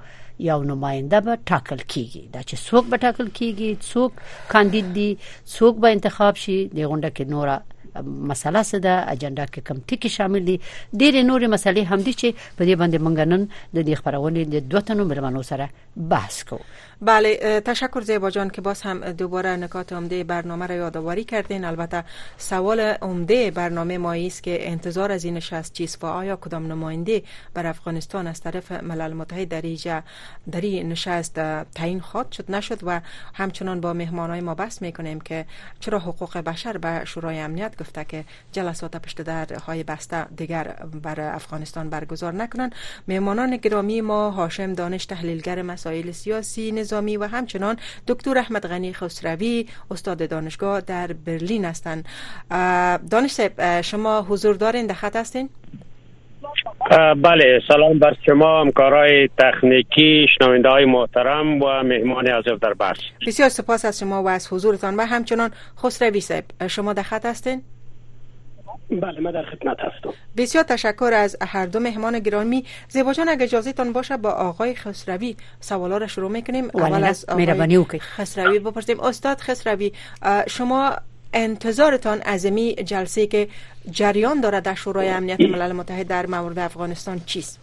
یو 0.48 0.60
نماینده 0.72 1.20
به 1.28 1.34
ټاکل 1.52 1.80
کیږي 1.92 2.22
دا 2.34 2.42
چې 2.50 2.56
څوک 2.68 2.86
به 2.92 2.98
ټاکل 3.06 3.28
کیږي 3.38 3.70
څوک 3.90 4.12
کاندید 4.56 4.92
دي 4.98 5.12
څوک 5.56 5.74
به 5.84 5.88
انتخاب 5.98 6.36
شي 6.44 6.58
د 6.68 6.80
غونډه 6.80 7.10
کې 7.18 7.26
نوره 7.36 7.60
مسله 8.06 8.64
څه 8.64 8.80
ده 8.80 9.12
اجنډا 9.12 9.46
کې 9.46 9.62
کوم 9.68 9.80
ټکي 9.88 10.10
شامل 10.18 10.46
دي 10.48 10.60
ډېر 10.94 11.24
نور 11.30 11.48
مسلې 11.48 11.94
هم 11.94 12.02
دي 12.02 12.14
چې 12.14 12.58
په 12.58 12.66
دې 12.66 12.76
باندې 12.82 13.00
مونږ 13.06 13.28
نن 13.28 13.48
د 13.76 13.88
دې 13.90 13.96
خبرونې 13.96 14.44
د 14.46 14.70
دوه 14.72 14.82
تنو 14.82 15.44
سره 15.52 15.70
بحث 16.14 16.44
کوو 16.44 16.60
بله 17.08 17.60
تشکر 17.66 18.02
زیبا 18.02 18.30
جان 18.36 18.50
که 18.50 18.62
باز 18.62 18.82
هم 18.82 19.12
دوباره 19.18 19.56
نکات 19.56 19.94
عمده 19.94 20.24
برنامه 20.24 20.66
را 20.66 20.76
یادآوری 20.76 21.24
کردین 21.24 21.66
البته 21.66 22.04
سوال 22.38 22.80
عمده 22.80 23.52
برنامه 23.52 23.98
ما 23.98 24.14
است 24.14 24.44
که 24.44 24.70
انتظار 24.70 25.12
از 25.12 25.26
این 25.26 25.34
نشست 25.34 25.74
چیست 25.74 26.04
و 26.04 26.08
آیا 26.08 26.36
کدام 26.36 26.68
نماینده 26.72 27.22
بر 27.54 27.66
افغانستان 27.68 28.28
از 28.28 28.42
طرف 28.42 28.72
ملل 28.72 29.14
متحد 29.14 29.50
در 29.50 30.02
در 30.52 30.66
نشست 30.84 31.36
تعیین 31.76 32.00
خواد 32.00 32.32
شد 32.32 32.52
نشد 32.52 32.80
و 32.84 33.02
همچنان 33.34 33.82
با 33.82 33.94
مهمانای 33.94 34.42
ما 34.42 34.56
بحث 34.56 34.82
میکنیم 34.82 35.20
که 35.20 35.46
چرا 35.80 36.00
حقوق 36.00 36.38
بشر 36.38 36.78
به 36.78 37.06
شورای 37.06 37.40
امنیت 37.40 37.76
گفته 37.88 38.04
که 38.06 38.24
جلسات 38.52 38.94
پشت 39.06 39.20
های 39.68 39.84
بسته 39.84 40.26
دیگر 40.38 40.66
بر 41.04 41.22
افغانستان 41.36 41.90
برگزار 41.90 42.34
نکنند 42.34 42.76
مهمانان 43.08 43.58
گرامی 43.58 44.02
ما 44.02 44.30
هاشم 44.30 44.74
دانش 44.74 45.06
تحلیلگر 45.06 45.62
مسائل 45.62 46.12
سیاسی 46.12 46.72
نظامی 46.72 47.18
و 47.18 47.24
همچنان 47.28 47.76
دکتر 48.08 48.38
احمد 48.38 48.68
غنی 48.68 48.94
خسروی 48.94 49.66
استاد 49.92 50.30
دانشگاه 50.30 50.82
در 50.82 51.08
برلین 51.28 51.66
هستند 51.66 52.06
دانش 53.12 53.42
شما 53.90 54.22
حضور 54.22 54.56
دارین 54.56 54.88
در 54.88 54.94
خط 54.94 55.16
هستین 55.16 55.50
بله 57.24 57.60
سلام 57.68 58.00
بر 58.00 58.14
شما 58.26 58.62
همکارای 58.62 59.28
تکنیکی 59.38 60.26
شنونده 60.40 60.70
های 60.70 60.86
محترم 60.86 61.62
و 61.64 61.84
مهمان 61.84 62.28
عزیز 62.28 62.60
در 62.62 62.74
بحث 62.74 62.98
بسیار 63.28 63.50
سپاس 63.50 63.86
از 63.86 64.00
شما 64.00 64.24
و 64.24 64.30
از 64.30 64.54
حضورتان 64.54 64.96
و 64.96 65.06
همچنان 65.06 65.50
خسروی 65.82 66.22
صاحب 66.22 66.44
شما 66.70 66.94
در 66.94 67.04
خط 67.04 67.26
هستین 67.26 67.62
بله 68.90 69.20
من 69.22 69.32
در 69.32 69.44
خدمت 69.44 69.78
هستم 69.80 70.14
بسیار 70.38 70.64
تشکر 70.64 71.10
از 71.14 71.38
هر 71.42 71.66
دو 71.66 71.80
مهمان 71.80 72.20
گرامی 72.20 72.64
زیبا 72.90 73.14
جان 73.14 73.30
اگه 73.30 73.44
اجازه 73.44 73.74
تان 73.74 73.94
باشه 73.94 74.18
با 74.18 74.30
آقای 74.30 74.76
خسروی 74.76 75.36
سوالا 75.60 75.98
را 75.98 76.08
شروع 76.08 76.32
میکنیم 76.32 76.66
اول 76.74 77.04
از 77.04 77.26
آقای 77.30 77.86
خسروی 78.00 78.60
بپرسیم 78.60 79.00
استاد 79.00 79.38
خسروی 79.40 79.92
شما 80.50 80.96
انتظارتان 81.34 82.20
از 82.26 82.46
می 82.46 82.76
جلسه 82.76 83.28
که 83.28 83.48
جریان 83.92 84.42
دارد 84.42 84.64
در 84.64 84.74
شورای 84.76 85.10
امنیت 85.10 85.42
ملل 85.42 85.72
متحد 85.72 86.08
در 86.08 86.26
مورد 86.26 86.60
افغانستان 86.60 87.20
چیست 87.26 87.60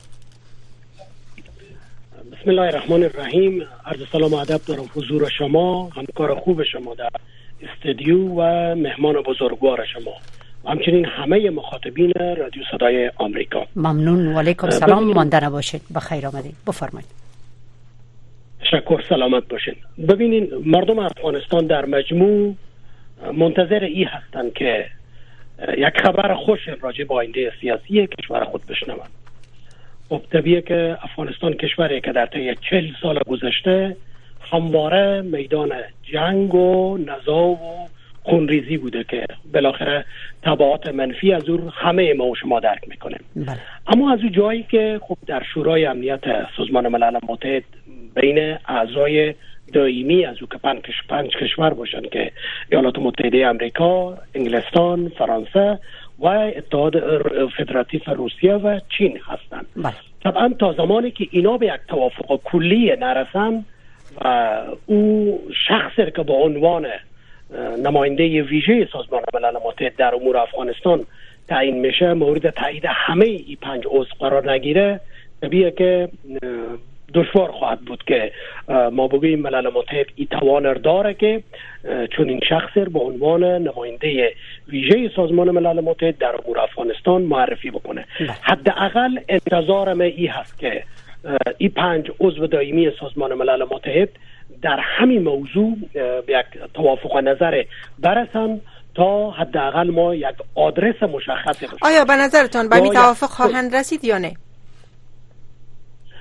بسم 2.32 2.50
الله 2.50 2.62
الرحمن 2.62 3.02
الرحیم 3.02 3.66
عرض 3.86 4.00
سلام 4.12 4.32
و 4.34 4.36
ادب 4.36 4.60
دارم 4.66 4.90
حضور 4.94 5.30
شما 5.38 5.88
همکار 5.96 6.34
خوب 6.34 6.62
شما 6.62 6.94
در 6.94 7.10
استدیو 7.62 8.18
و 8.28 8.74
مهمان 8.74 9.14
بزرگوار 9.14 9.84
شما 9.86 10.12
همچنین 10.66 11.04
همه 11.06 11.50
مخاطبین 11.50 12.12
رادیو 12.36 12.62
صدای 12.72 13.10
آمریکا 13.16 13.66
ممنون 13.76 14.26
و 14.26 14.38
علیکم 14.38 14.70
سلام 14.70 15.12
مانده 15.12 15.44
نباشید 15.44 15.80
بخیر 15.94 16.26
آمدید 16.26 16.56
بفرمایید 16.66 17.08
شکر 18.70 19.02
سلامت 19.08 19.48
باشین 19.48 19.74
ببینین 20.08 20.50
مردم 20.66 20.98
افغانستان 20.98 21.66
در 21.66 21.84
مجموع 21.86 22.54
منتظر 23.32 23.84
ای 23.84 24.02
هستن 24.02 24.50
که 24.50 24.86
یک 25.78 26.00
خبر 26.04 26.34
خوش 26.34 26.60
راجع 26.80 27.04
به 27.04 27.14
آینده 27.14 27.52
سیاسی 27.60 28.06
کشور 28.06 28.44
خود 28.44 28.66
بشنوند 28.66 29.10
خب 30.08 30.22
طبیعه 30.32 30.60
که 30.62 30.98
افغانستان 31.02 31.54
کشوری 31.54 32.00
که 32.00 32.12
در 32.12 32.26
طی 32.26 32.54
چل 32.70 32.88
سال 33.02 33.18
گذشته 33.26 33.96
همواره 34.52 35.20
میدان 35.22 35.72
جنگ 36.02 36.54
و 36.54 36.98
نزاع 36.98 37.46
و 37.46 37.58
خونریزی 38.24 38.76
بوده 38.76 39.04
که 39.04 39.24
بالاخره 39.54 40.04
تبعات 40.42 40.86
منفی 40.86 41.32
از 41.32 41.48
اون 41.48 41.70
همه 41.74 42.14
ما 42.14 42.24
و 42.26 42.34
شما 42.34 42.60
درک 42.60 42.88
میکنیم 42.88 43.20
بله. 43.36 43.58
اما 43.86 44.12
از 44.12 44.18
اون 44.20 44.32
جایی 44.32 44.62
که 44.70 45.00
خب 45.08 45.16
در 45.26 45.42
شورای 45.54 45.86
امنیت 45.86 46.24
سازمان 46.56 46.88
ملل 46.88 47.16
متحد 47.28 47.64
بین 48.14 48.58
اعضای 48.68 49.34
دائمی 49.72 50.24
از 50.24 50.36
او 50.42 50.48
که 50.48 50.58
پنج, 51.08 51.30
کشور 51.30 51.70
باشن 51.74 52.02
که 52.12 52.32
ایالات 52.72 52.98
متحده 52.98 53.46
امریکا، 53.46 54.18
انگلستان، 54.34 55.08
فرانسه 55.08 55.78
و 56.18 56.26
اتحاد 56.28 56.94
فدراتیف 57.56 58.08
روسیه 58.08 58.54
و 58.54 58.80
چین 58.98 59.18
هستند. 59.26 59.66
بله. 59.76 59.92
طبعا 60.24 60.48
تا 60.58 60.72
زمانی 60.72 61.10
که 61.10 61.26
اینا 61.30 61.56
به 61.56 61.66
یک 61.66 61.80
توافق 61.88 62.40
کلی 62.44 62.92
نرسن 63.00 63.64
و 64.24 64.48
او 64.86 65.38
شخصی 65.68 66.10
که 66.16 66.22
به 66.22 66.32
عنوان 66.32 66.86
نماینده 67.78 68.42
ویژه 68.42 68.88
سازمان 68.92 69.22
ملل 69.34 69.56
متحد 69.66 69.96
در 69.96 70.14
امور 70.14 70.36
افغانستان 70.36 71.04
تعیین 71.48 71.78
میشه 71.80 72.12
مورد 72.12 72.50
تایید 72.50 72.84
همه 72.88 73.24
ای 73.26 73.56
پنج 73.62 73.84
عضو 73.86 74.10
قرار 74.18 74.52
نگیره 74.52 75.00
طبیعه 75.42 75.70
که 75.70 76.08
دشوار 77.14 77.52
خواهد 77.52 77.80
بود 77.80 78.04
که 78.06 78.32
ما 78.92 79.08
بگوییم 79.08 79.38
ملل 79.40 79.70
متحد 79.74 80.06
ای 80.16 80.26
توان 80.26 80.72
داره 80.72 81.14
که 81.14 81.42
چون 82.16 82.28
این 82.28 82.40
شخص 82.48 82.72
به 82.78 82.98
عنوان 83.00 83.44
نماینده 83.44 84.32
ویژه 84.68 85.10
سازمان 85.16 85.50
ملل 85.50 85.80
متحد 85.80 86.18
در 86.18 86.34
امور 86.44 86.58
افغانستان 86.60 87.22
معرفی 87.22 87.70
بکنه 87.70 88.04
بله. 88.20 88.30
حداقل 88.42 89.10
انتظارم 89.28 90.00
ای 90.00 90.26
هست 90.26 90.58
که 90.58 90.82
ای 91.58 91.68
پنج 91.68 92.10
عضو 92.20 92.46
دائمی 92.46 92.90
سازمان 93.00 93.34
ملل 93.34 93.64
متحد 93.70 94.08
در 94.62 94.80
همین 94.98 95.22
موضوع 95.22 95.76
به 95.92 96.22
یک 96.28 96.62
توافق 96.74 97.16
نظر 97.16 97.64
برسند 97.98 98.60
تا 98.94 99.30
حداقل 99.30 99.90
ما 99.90 100.14
یک 100.14 100.34
آدرس 100.54 101.02
مشخصی 101.02 101.66
باشیم 101.66 101.78
آیا 101.82 102.04
به 102.04 102.12
نظرتان 102.12 102.68
به 102.68 102.88
توافق 102.88 103.26
خواهند 103.26 103.76
رسید 103.76 104.04
یا 104.04 104.18
نه 104.18 104.34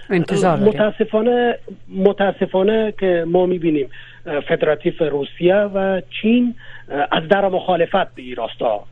متاسفانه 0.09 1.59
متاسفانه 1.95 2.93
که 2.99 3.23
ما 3.27 3.45
میبینیم 3.45 3.89
فدراتیف 4.49 5.01
روسیه 5.01 5.55
و 5.55 6.01
چین 6.21 6.55
از 7.11 7.23
در 7.29 7.49
مخالفت 7.49 8.15
به 8.15 8.21
این 8.21 8.35
راستا 8.35 8.83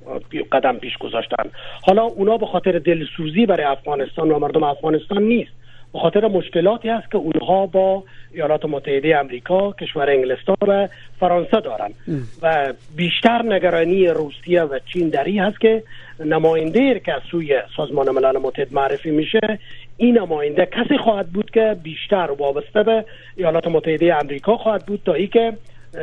قدم 0.51 0.77
پیش 0.77 0.97
گذاشتن 0.97 1.43
حالا 1.83 2.03
اونا 2.03 2.37
به 2.37 2.45
خاطر 2.45 2.79
دلسوزی 2.79 3.45
برای 3.45 3.65
افغانستان 3.67 4.31
و 4.31 4.39
مردم 4.39 4.63
افغانستان 4.63 5.23
نیست 5.23 5.51
به 5.93 5.99
خاطر 5.99 6.27
مشکلاتی 6.27 6.89
هست 6.89 7.11
که 7.11 7.17
اونها 7.17 7.65
با 7.65 8.03
ایالات 8.33 8.65
متحده 8.65 9.19
آمریکا، 9.19 9.71
کشور 9.71 10.09
انگلستان 10.09 10.55
و 10.67 10.87
فرانسه 11.19 11.59
دارن 11.59 11.91
و 12.41 12.73
بیشتر 12.95 13.41
نگرانی 13.41 14.07
روسیه 14.07 14.61
و 14.63 14.79
چین 14.85 15.09
در 15.09 15.23
این 15.23 15.39
هست 15.39 15.61
که 15.61 15.83
نماینده 16.25 16.99
که 16.99 17.13
از 17.13 17.21
سوی 17.31 17.59
سازمان 17.77 18.09
ملل 18.09 18.37
متحد 18.37 18.73
معرفی 18.73 19.11
میشه 19.11 19.59
این 19.97 20.17
نماینده 20.17 20.65
کسی 20.65 20.97
خواهد 20.97 21.27
بود 21.27 21.49
که 21.51 21.75
بیشتر 21.83 22.29
وابسته 22.37 22.83
به 22.83 23.05
ایالات 23.37 23.67
متحده 23.67 24.15
امریکا 24.15 24.57
خواهد 24.57 24.85
بود 24.85 25.01
تا 25.05 25.13
ای 25.13 25.27
که 25.27 25.53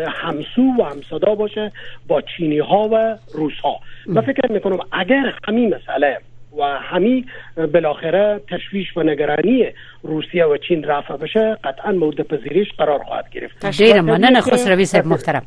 همسو 0.09 0.62
و 0.78 0.83
همصدا 0.83 1.35
باشه 1.35 1.73
با 2.09 2.21
چینی 2.21 2.59
ها 2.59 2.88
و 2.92 3.16
روس 3.35 3.54
ها 3.64 3.78
من 4.07 4.21
فکر 4.23 4.52
میکنم 4.52 4.78
اگر 4.92 5.35
همین 5.45 5.75
مسئله 5.75 6.18
و 6.57 6.62
همی 6.64 7.26
بالاخره 7.57 8.40
تشویش 8.50 8.97
و 8.97 9.02
نگرانی 9.02 9.67
روسیه 10.02 10.45
و 10.45 10.57
چین 10.57 10.85
رفع 10.85 11.17
بشه 11.17 11.57
قطعا 11.64 11.93
مورد 11.93 12.21
پذیرش 12.23 12.67
قرار 12.78 12.99
خواهد 13.05 13.31
گرفت 13.31 13.67
دیر 13.67 14.00
مننه 14.00 14.40
خسروی 14.40 14.85
صاحب 14.85 15.07
محترم 15.07 15.43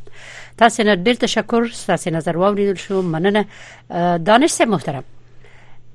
تاسین 0.58 0.88
نه 0.90 1.04
ډیر 1.04 1.18
تشکر 1.18 1.68
تاسین 1.88 2.16
نظر 2.16 2.38
واوریدل 2.38 2.76
شو 2.76 3.02
مننه 3.02 3.46
دانش 4.26 4.50
صاحب 4.50 4.70
محترم 4.70 5.04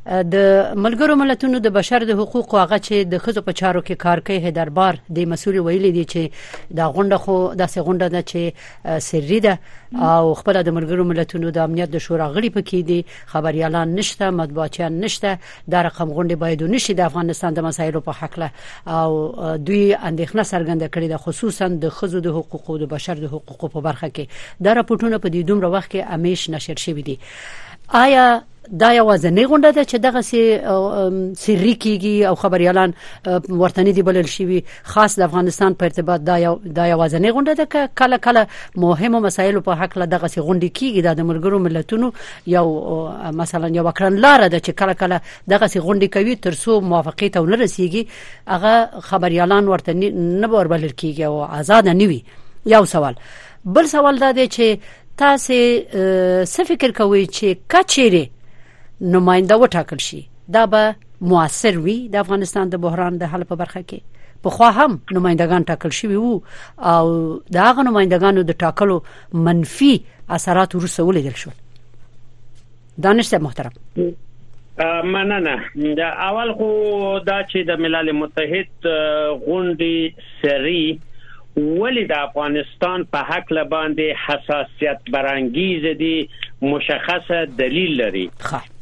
د 0.07 0.37
ملګرو 0.85 1.15
ملتونو 1.21 1.59
د 1.63 1.71
بشر 1.77 2.05
د 2.11 2.17
حقوقو 2.19 2.59
هغه 2.59 2.79
چې 2.87 3.05
د 3.13 3.19
خزو 3.23 3.43
په 3.47 3.53
چارو 3.61 3.81
کې 3.81 3.97
کار 4.03 4.21
کوي 4.27 4.39
هدربار 4.45 4.99
د 5.17 5.25
مسول 5.33 5.59
ویلي 5.69 5.91
دي 5.97 6.05
چې 6.13 6.31
دا 6.81 6.87
غونډه 6.99 7.17
خو 7.25 7.35
داسې 7.55 7.79
غونډه 7.87 8.09
ده 8.15 8.23
چې 8.23 8.43
سری 9.07 9.41
ده 9.41 9.59
او 10.11 10.35
خپل 10.43 10.61
د 10.63 10.71
ملګرو 10.79 11.03
ملتونو 11.11 11.51
د 11.51 11.59
امنیت 11.69 11.91
د 11.95 11.99
شورا 12.05 12.29
غړي 12.31 12.51
پکې 12.51 12.81
دي 12.91 13.05
خبريالان 13.33 13.95
نشته 14.01 14.31
مطبوعاتيان 14.43 15.01
نشته 15.07 15.39
دا 15.77 15.83
رقم 15.89 16.09
غونډه 16.19 16.37
باید 16.45 16.63
ونشي 16.67 16.95
د 16.95 17.01
افغانستان 17.09 17.55
د 17.55 17.61
مسایلو 17.69 18.01
په 18.01 18.13
حق 18.21 18.39
له 18.39 18.51
او 18.87 19.11
دوی 19.59 19.97
اندېښنه 19.97 20.43
څرګنده 20.53 20.89
کړې 20.95 21.09
ده 21.09 21.19
خصوصا 21.27 21.69
د 21.87 21.91
خزو 21.99 22.21
د 22.21 22.29
حقوقو 22.39 22.79
د 22.79 22.87
بشر 22.95 23.15
د 23.15 23.27
حقوقو 23.35 23.69
په 23.77 23.81
برخه 23.91 24.09
کې 24.11 24.29
دا 24.69 24.75
راپورټونه 24.81 25.19
په 25.19 25.29
دې 25.29 25.43
دومره 25.53 25.69
وخت 25.77 25.91
کې 25.93 26.13
امیش 26.19 26.51
نشر 26.59 26.77
شوی 26.87 27.03
دي 27.11 27.17
آیا 27.89 28.43
دا 28.81 28.93
یوازنی 28.93 29.47
غونډه 29.47 29.71
ده 29.75 29.85
چې 29.85 29.95
دغه 29.95 30.21
سي 30.21 30.59
سری 31.43 31.75
کیږي 31.75 32.27
او 32.29 32.35
خبريالان 32.35 32.95
ورتنی 33.49 33.93
دی 33.93 34.03
بلل 34.03 34.25
شي 34.27 34.65
خاص 34.83 35.17
د 35.19 35.23
افغانستان 35.23 35.75
په 35.75 35.85
ارتباط 35.85 36.21
دا 36.21 36.39
یو 36.39 36.55
دا 36.65 36.87
یوازنی 36.87 37.33
غونډه 37.33 37.55
ده 37.57 37.65
ک 37.67 37.95
کله 38.01 38.17
کله 38.19 38.47
مهمو 38.77 39.21
مسایلو 39.21 39.61
په 39.61 39.75
حق 39.75 39.99
له 39.99 40.05
دغه 40.07 40.27
سي 40.27 40.41
غونډه 40.41 40.69
کیږي 40.81 41.15
د 41.15 41.23
ملګرو 41.31 41.59
ملتونو 41.59 42.13
یو 42.47 43.13
مثلا 43.33 43.67
یو 43.69 43.91
کړن 43.93 44.19
لار 44.25 44.49
ده 44.49 44.59
چې 44.61 44.71
کله 44.71 44.93
کله 44.95 45.21
دغه 45.49 45.67
سي 45.67 45.81
غونډه 45.81 46.05
کوي 46.13 46.37
ترسو 46.37 46.81
موافقه 46.81 47.29
ته 47.29 47.47
ورسیږي 47.47 48.07
هغه 48.49 49.01
خبريالان 49.01 49.69
ورتنی 49.69 50.11
نه 50.11 50.47
بلل 50.49 50.89
کیږي 50.91 51.21
او 51.21 51.45
آزاد 51.45 51.89
نه 51.89 52.05
وي 52.07 52.25
یو 52.77 52.85
سوال 52.85 53.15
بل 53.65 53.87
سوال 53.89 54.19
دا 54.19 54.33
دی 54.33 54.49
چې 54.49 54.67
تاسو 55.21 55.55
څه 56.55 56.65
فکر 56.71 56.93
کوئ 56.97 57.21
چې 57.21 57.61
کچېره 57.75 59.13
نماینده 59.15 59.57
وټاکل 59.63 60.03
شي 60.07 60.19
دا 60.57 60.65
به 60.75 60.91
موثر 61.33 61.79
وي 61.87 61.95
د 62.17 62.23
افغانستان 62.25 62.73
د 62.75 62.81
بحران 62.87 63.17
د 63.23 63.31
حل 63.35 63.45
په 63.53 63.59
برخه 63.63 63.83
کې 63.85 64.45
په 64.47 64.59
خو 64.59 64.69
هم 64.81 64.99
نمائندگان 65.19 65.67
ټاکل 65.71 65.95
شوی 66.01 66.19
وو 66.25 66.35
او 66.93 67.07
دا 67.59 67.71
غو 67.79 67.87
نمائندگانو 67.89 68.45
د 68.51 68.59
ټاکلو 68.65 68.99
منفي 69.49 69.91
اثرات 70.39 70.77
ورسره 70.79 71.09
ولیدل 71.11 71.41
شو 71.45 71.55
دانش 73.09 73.31
صاحب 73.33 73.47
محترم 73.49 75.11
مننه 75.15 75.57
دا 76.03 76.13
اول 76.29 76.57
خو 76.61 76.71
دا 76.71 77.41
چې 77.43 77.69
د 77.73 77.81
ملل 77.87 78.13
متحد 78.23 78.93
غونډي 78.93 79.99
سری 80.45 80.81
ولې 81.59 82.03
د 82.09 82.17
افغانستان 82.23 83.05
په 83.13 83.29
حق 83.29 83.53
لباندې 83.59 84.19
حساسیت 84.25 85.07
برانګیز 85.15 85.85
دي 86.01 86.17
مشخصه 86.73 87.39
دلیل 87.61 87.95
لري 88.01 88.25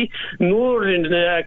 نور 0.41 0.87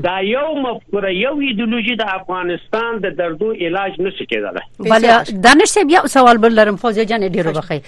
دا 0.09 0.19
یو 0.33 0.47
مفکوره 0.67 1.15
یو 1.21 1.35
ایدئولوژي 1.51 1.97
د 2.05 2.13
افغانستان 2.19 3.01
د 3.07 3.17
دردو 3.23 3.53
علاج 3.69 4.01
نشي 4.09 4.29
کېدله 4.35 4.93
بل 4.93 5.43
دا 5.49 5.55
نشي 5.63 5.80
صاحب 5.81 5.91
یو 5.91 6.07
سوال 6.07 6.39
بل 6.39 6.49
لرم 6.55 6.77
فوزیه 6.77 7.05
جان 7.05 7.29
ډیرو 7.33 7.53
بخي 7.53 7.81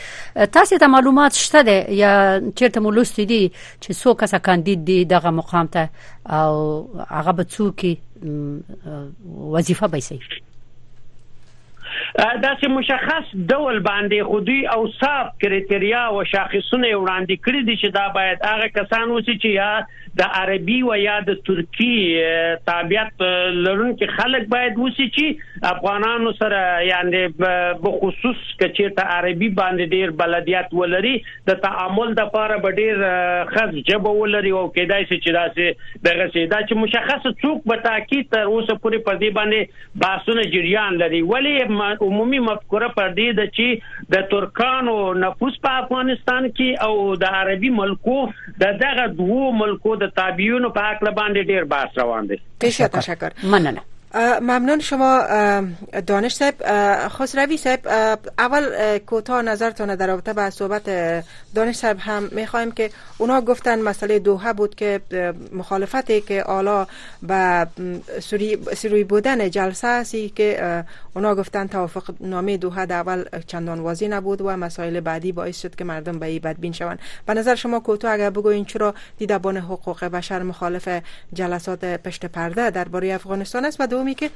تاسو 0.52 0.78
ته 0.78 0.86
معلومات 0.86 1.32
شته 1.34 1.62
دي 1.62 1.92
یا 1.96 2.40
چیرته 2.56 2.80
مو 2.80 2.90
لوستي 2.90 3.24
دي 3.32 3.50
چې 3.50 3.92
څو 3.96 4.14
کسه 4.20 4.38
کاندید 4.38 4.84
دي 4.84 5.04
دغه 5.04 5.30
مقام 5.30 5.66
ته 5.66 5.88
او 6.28 6.86
هغه 7.10 7.32
به 7.32 7.44
څوک 7.44 7.96
وظیفه 9.56 9.86
به 9.96 10.00
سي 10.08 10.18
دا 12.42 12.50
چې 12.62 12.68
مشخص 12.78 13.26
ډول 13.34 13.80
باندې 13.80 14.26
خودي 14.30 14.66
او 14.76 14.80
صاف 14.92 15.26
کریټریا 15.44 16.02
او 16.06 16.24
شاخصونه 16.24 16.88
وړاندې 16.88 17.34
کړی 17.48 17.64
دي 17.64 17.76
چې 17.82 17.90
دا 17.98 18.06
باید 18.14 18.38
هغه 18.52 18.66
کسان 18.78 19.06
وسی 19.10 19.34
چې 19.38 19.44
یا 19.58 19.72
د 20.20 20.26
عربي 20.38 20.76
و 20.88 20.96
یا 21.02 21.12
د 21.26 21.36
ترکی 21.46 21.92
تابعیت 22.70 23.22
لرونکي 23.66 24.08
خلک 24.16 24.42
باید 24.54 24.78
وسی 24.80 25.04
چې 25.12 25.68
افغانانو 25.70 26.32
سره 26.40 26.58
یعنی 26.88 27.22
په 27.38 27.94
خصوص 28.02 28.42
کچې 28.62 28.96
ته 28.98 29.14
عربي 29.16 29.48
باندې 29.60 29.94
ډیر 29.98 30.12
بلدیات 30.22 30.74
ولري 30.80 31.12
د 31.50 31.60
تعامل 31.66 32.12
د 32.18 32.30
لپاره 32.32 32.58
به 32.66 32.76
ډیر 32.80 33.00
خاص 33.52 33.72
جبه 33.92 34.12
ولري 34.18 34.52
او 34.58 34.64
کېدای 34.74 35.06
شي 35.12 35.18
چې 35.22 35.38
داسې 35.38 36.04
دغه 36.08 36.28
شي 36.36 36.44
دا 36.54 36.60
چې 36.66 36.82
مشخصه 36.82 37.32
څوک 37.40 37.72
به 37.72 37.82
تاکید 37.88 38.28
تر 38.36 38.44
اوسه 38.52 38.78
پورې 38.82 39.08
پر 39.08 39.18
دې 39.24 39.40
باندې 39.40 39.88
باسونه 40.04 40.46
جریان 40.56 41.00
لري 41.04 41.22
ولی 41.32 41.56
عمومي 41.62 42.38
مفکوره 42.50 42.92
پر 43.00 43.10
دې 43.14 43.40
د 43.40 43.50
چې 43.56 44.14
د 44.16 44.28
ترکانو 44.34 44.96
نفوس 45.24 45.58
په 45.66 45.80
افغانستان 45.82 46.52
کې 46.52 46.86
او 46.88 47.16
د 47.26 47.34
عربي 47.40 47.74
ملکو 47.80 48.20
د 48.66 48.78
دغه 48.86 49.10
دوو 49.20 49.42
ملکو 49.64 49.96
د 50.02 50.04
تابعونو 50.18 50.68
په 50.76 50.80
حق 50.88 51.00
باندې 51.18 51.40
ډیر 51.50 51.62
بحث 51.72 51.90
روان 52.02 52.22
دی 52.30 52.36
ډیر 52.62 52.88
تشکر 52.98 53.30
مننه 53.52 53.82
ممنون 54.14 54.80
شما 54.80 55.22
دانش 56.06 56.34
صاحب 56.34 56.54
خسروی 57.08 57.56
صاحب 57.56 57.78
اول 58.38 58.98
کوتا 58.98 59.42
نظرتونه 59.42 59.96
در 59.96 60.06
رابطه 60.06 60.32
به 60.32 60.50
صحبت 60.50 60.90
دانش 61.54 61.76
صاحب 61.76 61.96
هم 62.00 62.28
میخوایم 62.32 62.72
که 62.72 62.90
اونا 63.18 63.40
گفتن 63.40 63.78
مسئله 63.82 64.18
دوحه 64.18 64.52
بود 64.52 64.74
که 64.74 65.00
مخالفتی 65.52 66.20
که 66.20 66.42
آلا 66.42 66.86
به 67.22 67.66
سروی 68.76 69.04
بودن 69.04 69.50
جلسه 69.50 69.88
هستی 69.88 70.28
که 70.30 70.84
اونا 71.14 71.34
گفتن 71.34 71.66
توافق 71.66 72.14
نامه 72.20 72.56
دوحه 72.56 72.86
در 72.86 72.96
اول 72.96 73.24
چندان 73.46 73.80
واضح 73.80 74.08
نبود 74.08 74.40
و 74.40 74.44
مسائل 74.56 75.00
بعدی 75.00 75.32
باعث 75.32 75.60
شد 75.60 75.74
که 75.74 75.84
مردم 75.84 76.18
به 76.18 76.26
این 76.26 76.38
بدبین 76.38 76.72
شوند 76.72 76.98
به 77.26 77.34
نظر 77.34 77.54
شما 77.54 77.80
کوتا 77.80 78.08
اگر 78.08 78.30
بگوین 78.30 78.64
چرا 78.64 78.94
دیدبان 79.18 79.56
حقوق 79.56 80.04
بشر 80.04 80.42
مخالف 80.42 80.88
جلسات 81.32 81.84
پشت 81.84 82.26
پرده 82.26 82.70
درباره 82.70 83.12
افغانستان 83.12 83.64
است 83.64 83.80
و 83.80 83.86
دو 83.86 84.01
دومی 84.02 84.14
که 84.14 84.30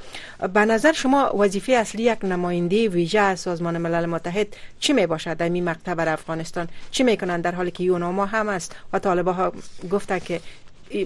به 0.53 0.59
نظر 0.59 0.91
شما 0.93 1.31
وظیفه 1.39 1.71
اصلی 1.71 2.03
یک 2.03 2.17
نماینده 2.23 2.87
ویژه 2.89 3.35
سازمان 3.35 3.77
ملل 3.77 4.05
متحد 4.05 4.47
چی 4.79 4.93
می 4.93 5.07
باشد 5.07 5.37
در 5.37 5.49
این 5.49 5.63
مقطع 5.63 6.11
افغانستان 6.13 6.67
چی 6.91 7.03
میکنند 7.03 7.43
در 7.43 7.55
حالی 7.55 7.71
که 7.71 7.83
یوناما 7.83 8.25
هم 8.25 8.49
است 8.49 8.75
و 8.93 8.99
طالبه 8.99 9.31
ها 9.31 9.51
گفته 9.91 10.19
که 10.19 10.39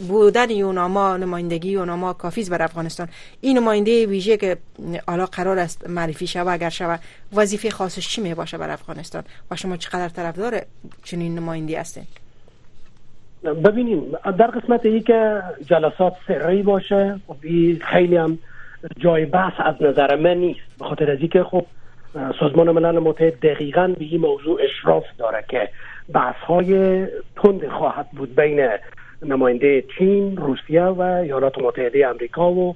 بودن 0.07 0.49
یوناما 0.49 1.17
نمایندگی 1.17 1.71
یوناما 1.71 2.13
کافیز 2.13 2.49
بر 2.49 2.61
افغانستان 2.61 3.07
این 3.41 3.57
نماینده 3.57 4.05
ویژه 4.05 4.37
که 4.37 4.57
حالا 5.07 5.25
قرار 5.25 5.59
است 5.59 5.89
معرفی 5.89 6.27
شود 6.27 6.47
اگر 6.53 6.69
شود 6.69 6.99
وظیفه 7.33 7.69
خاصش 7.69 8.07
چی 8.07 8.21
می 8.21 8.33
باشه 8.33 8.57
بر 8.57 8.69
افغانستان 8.69 9.23
و 9.51 9.55
شما 9.55 9.77
چقدر 9.77 10.09
طرفدار 10.09 10.61
چنین 11.03 11.35
نماینده 11.35 11.79
هستید 11.79 12.07
ببینیم 13.65 14.03
در 14.39 14.47
قسمت 14.47 14.85
ای 14.85 15.01
که 15.01 15.41
جلسات 15.65 16.13
سری 16.27 16.61
باشه 16.63 17.19
خیلی 17.91 18.17
هم 18.17 18.37
جای 18.99 19.25
بحث 19.25 19.53
از 19.59 19.75
نظر 19.81 20.15
من 20.15 20.37
نیست 20.37 20.59
به 20.79 20.85
خاطر 20.85 21.11
از 21.11 21.19
اینکه 21.19 21.43
خب 21.43 21.65
سازمان 22.39 22.71
ملل 22.71 22.99
متحد 22.99 23.39
دقیقا 23.39 23.87
به 23.99 24.05
این 24.05 24.21
موضوع 24.21 24.61
اشراف 24.63 25.03
داره 25.17 25.45
که 25.49 25.69
بحث 26.13 26.35
های 26.35 27.05
تند 27.35 27.67
خواهد 27.69 28.07
بود 28.17 28.35
بین 28.35 28.69
نماینده 29.25 29.83
چین، 29.97 30.37
روسیه 30.37 30.83
و 30.83 31.01
ایالات 31.01 31.59
متحده 31.59 32.07
آمریکا 32.07 32.51
و 32.51 32.75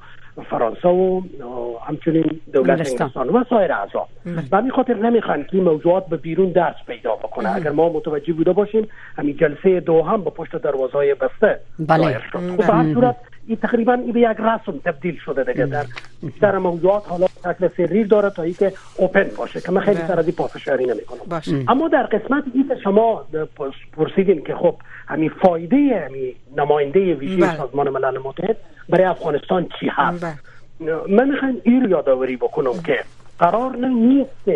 فرانسه 0.49 0.87
و 0.87 1.21
همچنین 1.87 2.41
دولت 2.53 2.69
انگلستان 2.69 3.29
و 3.29 3.43
سایر 3.49 3.71
اعضا 3.73 4.07
و 4.51 4.57
همین 4.57 4.71
خاطر 4.71 4.93
نمیخوان 4.93 5.43
که 5.43 5.49
این 5.55 5.63
موضوعات 5.63 6.05
به 6.07 6.17
بیرون 6.17 6.49
درس 6.51 6.75
پیدا 6.87 7.15
بکنه 7.15 7.49
اگر 7.55 7.69
ما 7.71 7.89
متوجه 7.89 8.33
بوده 8.33 8.53
باشیم 8.53 8.87
همین 9.17 9.37
جلسه 9.37 9.79
دو 9.79 10.01
هم 10.03 10.23
به 10.23 10.29
پشت 10.29 10.55
دروازه 10.55 11.15
بسته 11.15 11.59
بله. 11.79 12.13
شد 12.31 12.37
خب 12.37 12.57
به 12.57 12.93
صورت 12.93 13.15
این 13.47 13.57
تقریبا 13.57 13.93
ای 13.93 14.11
به 14.11 14.19
یک 14.19 14.27
رسم 14.39 14.79
تبدیل 14.85 15.19
شده 15.25 15.43
دیگه 15.53 15.65
در 15.65 15.85
بیشتر 16.23 16.57
موضوعات 16.57 17.03
حالا 17.07 17.27
شکل 17.39 17.69
سریر 17.77 18.07
داره 18.07 18.29
تا 18.29 18.41
اینکه 18.43 18.73
اوپن 18.97 19.27
باشه 19.37 19.61
که 19.61 19.71
من 19.71 19.81
خیلی 19.81 19.97
بله. 19.97 20.07
سر 20.07 20.19
از 20.19 20.27
این 20.27 20.35
پافشاری 20.35 20.85
نمیکنم 20.85 21.41
اما 21.67 21.87
در 21.87 22.03
قسمت 22.03 22.43
این 22.53 22.73
شما 22.83 23.25
پرسیدین 23.97 24.41
که 24.43 24.55
خب 24.55 24.75
همین 25.07 25.29
فایده 25.41 26.05
همین 26.05 26.35
نماینده 26.57 27.13
ویژه 27.15 27.37
بله. 27.37 27.57
سازمان 27.57 27.89
ملل 27.89 28.17
متحد 28.23 28.57
برای 28.89 29.05
افغانستان 29.05 29.67
چی 29.79 29.87
هست 29.91 30.25
بله. 30.25 30.95
من 31.09 31.29
میخوام 31.29 31.57
این 31.63 31.89
یادآوری 31.89 32.35
بکنم 32.37 32.73
که 32.85 32.99
قرار 33.39 33.75
نیست 33.75 34.47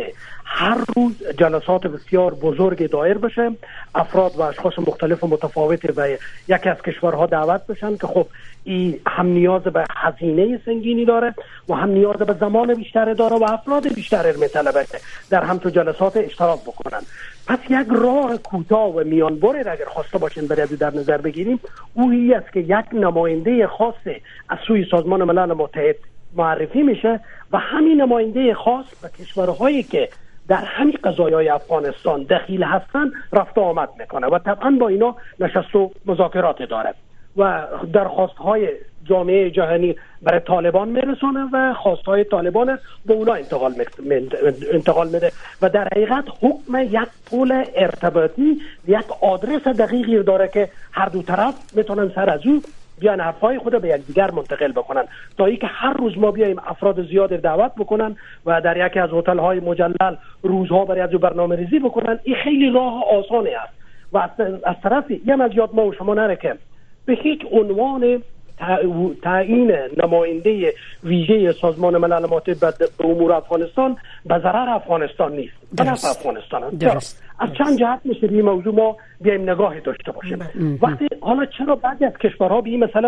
هر 0.46 0.78
روز 0.96 1.14
جلسات 1.40 1.88
بسیار 1.88 2.34
بزرگ 2.34 2.90
دایر 2.92 3.18
بشه 3.18 3.52
افراد 3.96 4.32
و 4.36 4.42
اشخاص 4.42 4.74
مختلف 4.80 5.24
و 5.24 5.28
متفاوت 5.28 5.80
و 5.98 6.08
یکی 6.48 6.70
از 6.70 6.82
کشورها 6.82 7.26
دعوت 7.26 7.62
بشن 7.68 7.98
که 7.98 8.08
خب 8.08 8.28
ای 8.64 9.00
هم 9.08 9.26
نیاز 9.26 9.64
به 9.64 9.86
هزینه 9.98 10.60
سنگینی 10.66 11.06
داره 11.06 11.36
و 11.70 11.74
هم 11.74 11.90
نیاز 11.90 12.16
به 12.16 12.34
زمان 12.40 12.74
بیشتر 12.74 13.14
داره 13.14 13.36
و 13.38 13.44
افراد 13.44 13.94
بیشتر 13.94 14.36
میطلبه 14.36 14.86
در 15.30 15.56
تو 15.58 15.70
جلسات 15.70 16.18
اشتراک 16.18 16.62
بکنن 16.62 17.02
پس 17.48 17.60
یک 17.70 17.88
راه 17.90 18.38
کوتاه 18.38 18.90
و 18.96 19.04
میان 19.04 19.36
بره 19.40 19.60
اگر 19.72 19.86
خواسته 19.86 20.18
باشین 20.18 20.48
برای 20.48 20.68
در 20.68 20.96
نظر 20.96 21.18
بگیریم 21.18 21.60
او 21.94 22.14
است 22.36 22.54
که 22.54 22.60
یک 22.60 22.86
نماینده 22.94 23.68
خاص 23.68 23.96
از 24.50 24.58
سوی 24.68 24.86
سازمان 24.92 25.24
ملل 25.24 25.54
متحد 25.54 25.96
معرفی 26.38 26.84
میشه 26.84 27.20
و 27.52 27.58
همین 27.58 28.02
نماینده 28.02 28.54
خاص 28.54 28.86
به 29.02 29.10
کشورهایی 29.24 29.84
که 29.84 30.10
در 30.48 30.64
همین 30.66 30.98
قضایای 31.04 31.50
افغانستان 31.50 32.24
دخیل 32.24 32.64
هستن 32.64 33.12
رفت 33.34 33.58
آمد 33.58 33.90
میکنه 34.00 34.28
و 34.28 34.40
طبعا 34.40 34.78
با 34.80 34.88
اینا 34.88 35.16
نشست 35.40 35.76
و 35.76 35.92
مذاکرات 36.06 36.64
داره 36.64 36.94
و 37.38 37.68
درخواست 37.94 38.38
های 38.38 38.68
جامعه 39.06 39.50
جهانی 39.52 39.96
برای 40.22 40.40
طالبان 40.40 40.88
میرسونه 40.90 41.40
و 41.54 41.74
خواست 41.74 42.04
های 42.06 42.24
طالبان 42.24 42.80
به 43.06 43.14
اونا 43.14 43.34
انتقال, 43.34 43.74
انتقال 44.74 45.08
میده 45.10 45.32
و 45.62 45.70
در 45.70 45.86
حقیقت 45.86 46.24
حکم 46.42 46.78
یک 46.80 47.08
پول 47.26 47.66
ارتباطی 47.76 48.62
یک 48.88 49.06
آدرس 49.22 49.62
دقیقی 49.68 50.24
داره 50.24 50.48
که 50.48 50.70
هر 50.92 51.06
دو 51.10 51.22
طرف 51.22 51.54
میتونن 51.76 52.12
سر 52.16 52.30
از 52.30 52.46
او 52.48 52.62
بیان 53.00 53.20
های 53.20 53.60
خود 53.60 53.72
به 53.74 53.80
به 53.80 53.98
دیگر 53.98 54.32
منتقل 54.32 54.72
بکنن 54.72 55.06
تا 55.38 55.52
که 55.52 55.68
هر 55.68 55.94
روز 55.94 56.18
ما 56.18 56.32
بیایم 56.32 56.60
افراد 56.66 57.08
زیاد 57.08 57.30
دعوت 57.30 57.72
بکنن 57.78 58.16
و 58.46 58.62
در 58.62 58.86
یکی 58.88 59.00
از 59.00 59.10
هتل 59.14 59.38
های 59.40 59.60
مجلل 59.60 60.16
روزها 60.44 60.86
برای 60.86 61.02
از 61.02 61.10
برنامه 61.12 61.56
ریزی 61.56 61.80
بکنن 61.80 62.20
این 62.24 62.36
خیلی 62.44 62.72
راه 62.74 63.04
آسانی 63.06 63.50
است 63.50 63.74
و 64.14 64.18
از 64.64 64.76
طرف 64.84 65.12
یه 65.12 65.42
از 65.44 65.52
یاد 65.54 65.70
ما 65.74 65.86
و 65.86 65.94
شما 65.94 66.14
نره 66.14 66.36
که 66.36 66.56
به 67.06 67.14
هیچ 67.14 67.40
عنوان 67.52 68.22
تعیین 69.24 69.72
نماینده 70.04 70.74
ویژه 71.04 71.52
سازمان 71.52 71.98
ملل 71.98 72.26
متحد 72.30 72.60
به 72.78 72.90
امور 73.06 73.34
افغانستان 73.34 73.98
به 74.26 74.36
ضرر 74.40 74.70
افغانستان 74.70 75.32
نیست 75.32 75.54
به 75.76 75.92
افغانستان 75.92 76.70
درست 76.70 77.24
از 77.40 77.50
چند 77.58 77.78
جهت 77.78 78.00
میشه 78.04 78.28
به 78.28 78.34
این 78.36 78.46
موضوع 78.46 78.76
ما 78.76 78.98
بیایم 79.22 79.42
نگاه 79.50 79.80
داشته 79.80 80.12
باشیم 80.12 80.38
بله. 80.38 80.50
وقتی 80.82 81.08
حالا 81.22 81.46
چرا 81.46 81.76
بعضی 81.76 82.06
از 82.06 82.14
کشورها 82.18 82.62
به 82.62 82.70
این 82.70 82.84
مسئله 82.84 83.08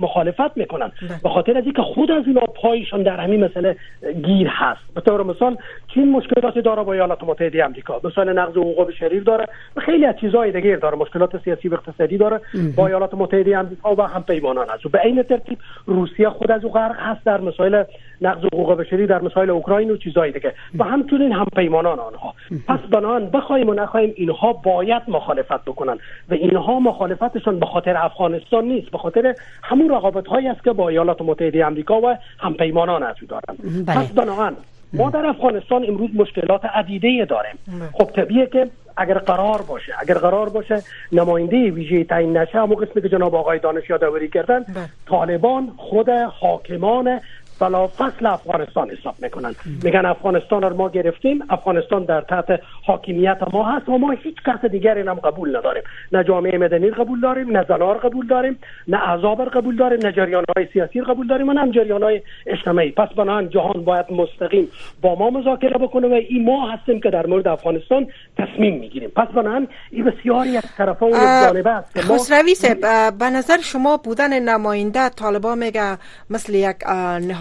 مخالفت 0.00 0.56
میکنن 0.56 0.92
بله. 1.02 1.18
به 1.22 1.28
خاطر 1.28 1.58
از 1.58 1.64
اینکه 1.64 1.82
خود 1.82 2.10
از 2.10 2.24
اینا 2.26 2.40
پایشان 2.40 3.02
در 3.02 3.20
همین 3.20 3.44
مسئله 3.44 3.76
گیر 4.24 4.48
هست 4.48 4.80
به 4.94 5.00
طور 5.00 5.22
مثال 5.22 5.56
چین 5.94 6.10
مشکلاتی 6.12 6.62
داره 6.62 6.82
با 6.82 6.92
ایالات 6.92 7.24
متحده 7.24 7.64
آمریکا 7.64 8.00
مثلا 8.04 8.32
نقض 8.32 8.56
حقوق 8.56 8.88
بشری 8.88 9.20
داره 9.20 9.46
و 9.76 9.80
خیلی 9.80 10.04
از 10.06 10.16
چیزهای 10.20 10.52
دیگه 10.52 10.76
داره 10.76 10.96
مشکلات 10.96 11.44
سیاسی 11.44 11.68
و 11.68 11.74
اقتصادی 11.74 12.18
داره 12.18 12.40
با 12.76 12.86
ایالات 12.86 13.14
متحده 13.14 13.58
آمریکا 13.58 13.94
و 13.94 14.02
هم 14.02 14.22
پیمانان 14.22 14.66
هست 14.68 14.82
به 14.82 14.98
عین 14.98 15.22
ترتیب 15.22 15.58
روسیه 15.86 16.28
خود 16.30 16.50
از 16.50 16.64
او 16.64 16.72
غرق 16.72 16.96
هست 17.00 17.24
در 17.24 17.40
مسائل 17.40 17.84
نقض 18.20 18.44
حقوق 18.44 18.74
بشری 18.76 19.06
در 19.06 19.22
مسائل 19.22 19.50
اوکراین 19.50 19.90
و 19.90 19.96
چیزهای 19.96 20.32
دیگه 20.32 20.54
و 20.78 20.84
همچنین 20.84 21.32
هم 21.32 21.46
پیمانان 21.56 21.98
آنها 21.98 22.34
پس 22.68 22.78
بنان 22.78 23.26
بخوای 23.26 23.63
برای 23.64 24.12
اینها 24.16 24.52
باید 24.52 25.02
مخالفت 25.08 25.64
بکنن 25.64 25.98
و 26.30 26.34
اینها 26.34 26.80
مخالفتشون 26.80 27.58
به 27.58 27.66
خاطر 27.66 27.96
افغانستان 27.96 28.64
نیست 28.64 28.90
به 28.90 28.98
خاطر 28.98 29.34
همون 29.62 29.90
رقابت 29.90 30.26
هایی 30.26 30.48
است 30.48 30.64
که 30.64 30.72
با 30.72 30.88
ایالات 30.88 31.22
متحده 31.22 31.66
آمریکا 31.66 32.00
و 32.00 32.16
همپیمانان 32.38 33.02
از 33.02 33.16
دارن 33.28 33.82
بله. 33.86 33.96
پس 33.98 34.12
بنابراین 34.12 34.56
ما 34.92 35.10
در 35.10 35.26
افغانستان 35.26 35.84
امروز 35.88 36.10
مشکلات 36.14 36.64
عدیده 36.64 37.24
داریم 37.30 37.58
بله. 37.66 37.88
خب 37.92 38.04
طبیعه 38.22 38.46
که 38.46 38.66
اگر 38.96 39.18
قرار 39.18 39.62
باشه 39.62 39.92
اگر 40.00 40.14
قرار 40.14 40.48
باشه 40.48 40.82
نماینده 41.12 41.70
ویژه 41.70 42.04
تعیین 42.04 42.36
نشه 42.36 42.60
همون 42.60 42.76
قسمی 42.76 43.02
که 43.02 43.08
جناب 43.08 43.34
آقای 43.34 43.58
دانش 43.58 43.90
یادآوری 43.90 44.28
کردن 44.28 44.60
بله. 44.62 44.88
طالبان 45.06 45.72
خود 45.76 46.08
حاکمان 46.40 47.20
فصل 47.60 48.26
افغانستان 48.26 48.90
حساب 48.90 49.14
میکنن 49.22 49.54
میگن 49.84 50.06
افغانستان 50.06 50.62
رو 50.62 50.76
ما 50.76 50.88
گرفتیم 50.90 51.38
افغانستان 51.50 52.04
در 52.04 52.20
تحت 52.20 52.60
حاکمیت 52.86 53.36
ما 53.52 53.64
هست 53.70 53.88
و 53.88 53.98
ما 53.98 54.10
هیچ 54.10 54.36
کس 54.46 54.70
دیگری 54.70 55.00
هم 55.00 55.14
قبول 55.14 55.56
نداریم 55.56 55.82
نه 56.12 56.24
جامعه 56.24 56.58
مدنی 56.58 56.90
قبول 56.90 57.20
داریم 57.20 57.56
نه 57.56 57.64
زنار 57.68 57.98
قبول 57.98 58.26
داریم 58.26 58.58
نه 58.88 58.96
عذاب 58.96 59.48
قبول 59.48 59.76
داریم 59.76 59.98
نه 60.06 60.12
جریان 60.12 60.44
های 60.56 60.68
سیاسی 60.72 61.00
قبول 61.00 61.26
داریم 61.26 61.48
و 61.48 61.52
نه 61.52 61.70
جریان 61.72 62.02
های 62.02 62.22
اجتماعی 62.46 62.90
پس 62.90 63.08
بنابراین 63.08 63.48
جهان 63.50 63.84
باید 63.84 64.06
مستقیم 64.12 64.68
با 65.02 65.14
ما 65.14 65.30
مذاکره 65.30 65.78
بکنه 65.86 66.08
و 66.08 66.12
این 66.12 66.44
ما 66.44 66.68
هستیم 66.70 67.00
که 67.00 67.10
در 67.10 67.26
مورد 67.26 67.48
افغانستان 67.48 68.06
تصمیم 68.38 68.78
میگیریم 68.80 69.08
پس 69.08 69.28
بنابراین 69.28 69.68
این 69.90 70.04
بسیار 70.04 70.46
یک 70.46 70.64
طرفه 70.76 71.06
و 71.06 71.14
است 71.14 73.18
به 73.18 73.24
نظر 73.30 73.58
شما 73.60 73.96
بودن 73.96 74.38
نماینده 74.42 75.08
طالبان 75.08 75.58
میگه 75.58 75.98
مثل 76.30 76.54
یک 76.54 76.76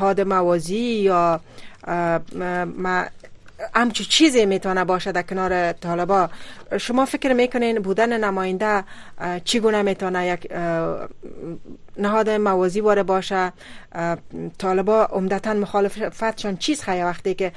اتحاد 0.03 0.21
موازی 0.27 0.77
یا 0.79 1.39
همچی 3.75 4.03
چیزی 4.03 4.45
میتونه 4.45 4.85
باشه 4.85 5.11
در 5.11 5.21
کنار 5.21 5.71
طالبا 5.71 6.29
شما 6.79 7.05
فکر 7.05 7.33
میکنین 7.33 7.79
بودن 7.79 8.23
نماینده 8.23 8.83
چیگونه 9.43 9.81
میتونه 9.81 10.27
یک 10.27 10.51
نهاد 11.97 12.29
موازی 12.29 12.81
باره 12.81 13.03
باشه 13.03 13.53
طالبا 14.57 15.05
عمدتا 15.05 15.53
مخالفتشان 15.53 16.57
چیز 16.57 16.81
خیلی 16.83 17.03
وقتی 17.03 17.33
که 17.33 17.51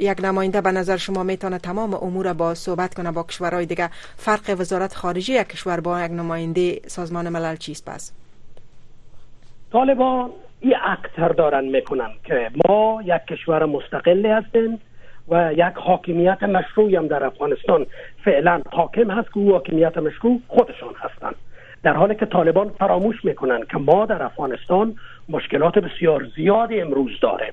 یک 0.00 0.18
نماینده 0.24 0.60
به 0.60 0.72
نظر 0.72 0.96
شما 0.96 1.22
میتونه 1.22 1.58
تمام 1.58 1.94
امور 1.94 2.32
با 2.32 2.54
صحبت 2.54 2.94
کنه 2.94 3.10
با 3.12 3.22
کشورهای 3.22 3.66
دیگه 3.66 3.90
فرق 4.16 4.56
وزارت 4.60 4.94
خارجه 4.94 5.34
یک 5.34 5.46
کشور 5.48 5.80
با 5.80 6.00
یک 6.02 6.10
نماینده 6.12 6.80
سازمان 6.86 7.28
ملل 7.28 7.56
چیست 7.56 7.84
پس 7.84 8.12
طالبان 9.72 10.30
ای 10.66 10.76
اکتر 10.82 11.28
دارن 11.28 11.64
میکنن 11.64 12.10
که 12.24 12.50
ما 12.68 13.02
یک 13.04 13.22
کشور 13.30 13.64
مستقل 13.64 14.26
هستیم 14.26 14.78
و 15.28 15.52
یک 15.52 15.72
حاکمیت 15.74 16.42
مشروعی 16.42 16.96
هم 16.96 17.06
در 17.06 17.24
افغانستان 17.24 17.86
فعلا 18.24 18.62
حاکم 18.72 19.10
هست 19.10 19.28
که 19.28 19.38
او 19.38 19.52
حاکمیت 19.52 19.98
مشروع 19.98 20.40
خودشان 20.48 20.94
هستند 20.98 21.34
در 21.82 21.92
حالی 21.92 22.14
که 22.14 22.26
طالبان 22.26 22.68
فراموش 22.68 23.24
میکنن 23.24 23.62
که 23.70 23.78
ما 23.78 24.06
در 24.06 24.22
افغانستان 24.22 24.94
مشکلات 25.28 25.78
بسیار 25.78 26.24
زیادی 26.36 26.80
امروز 26.80 27.10
داریم 27.22 27.52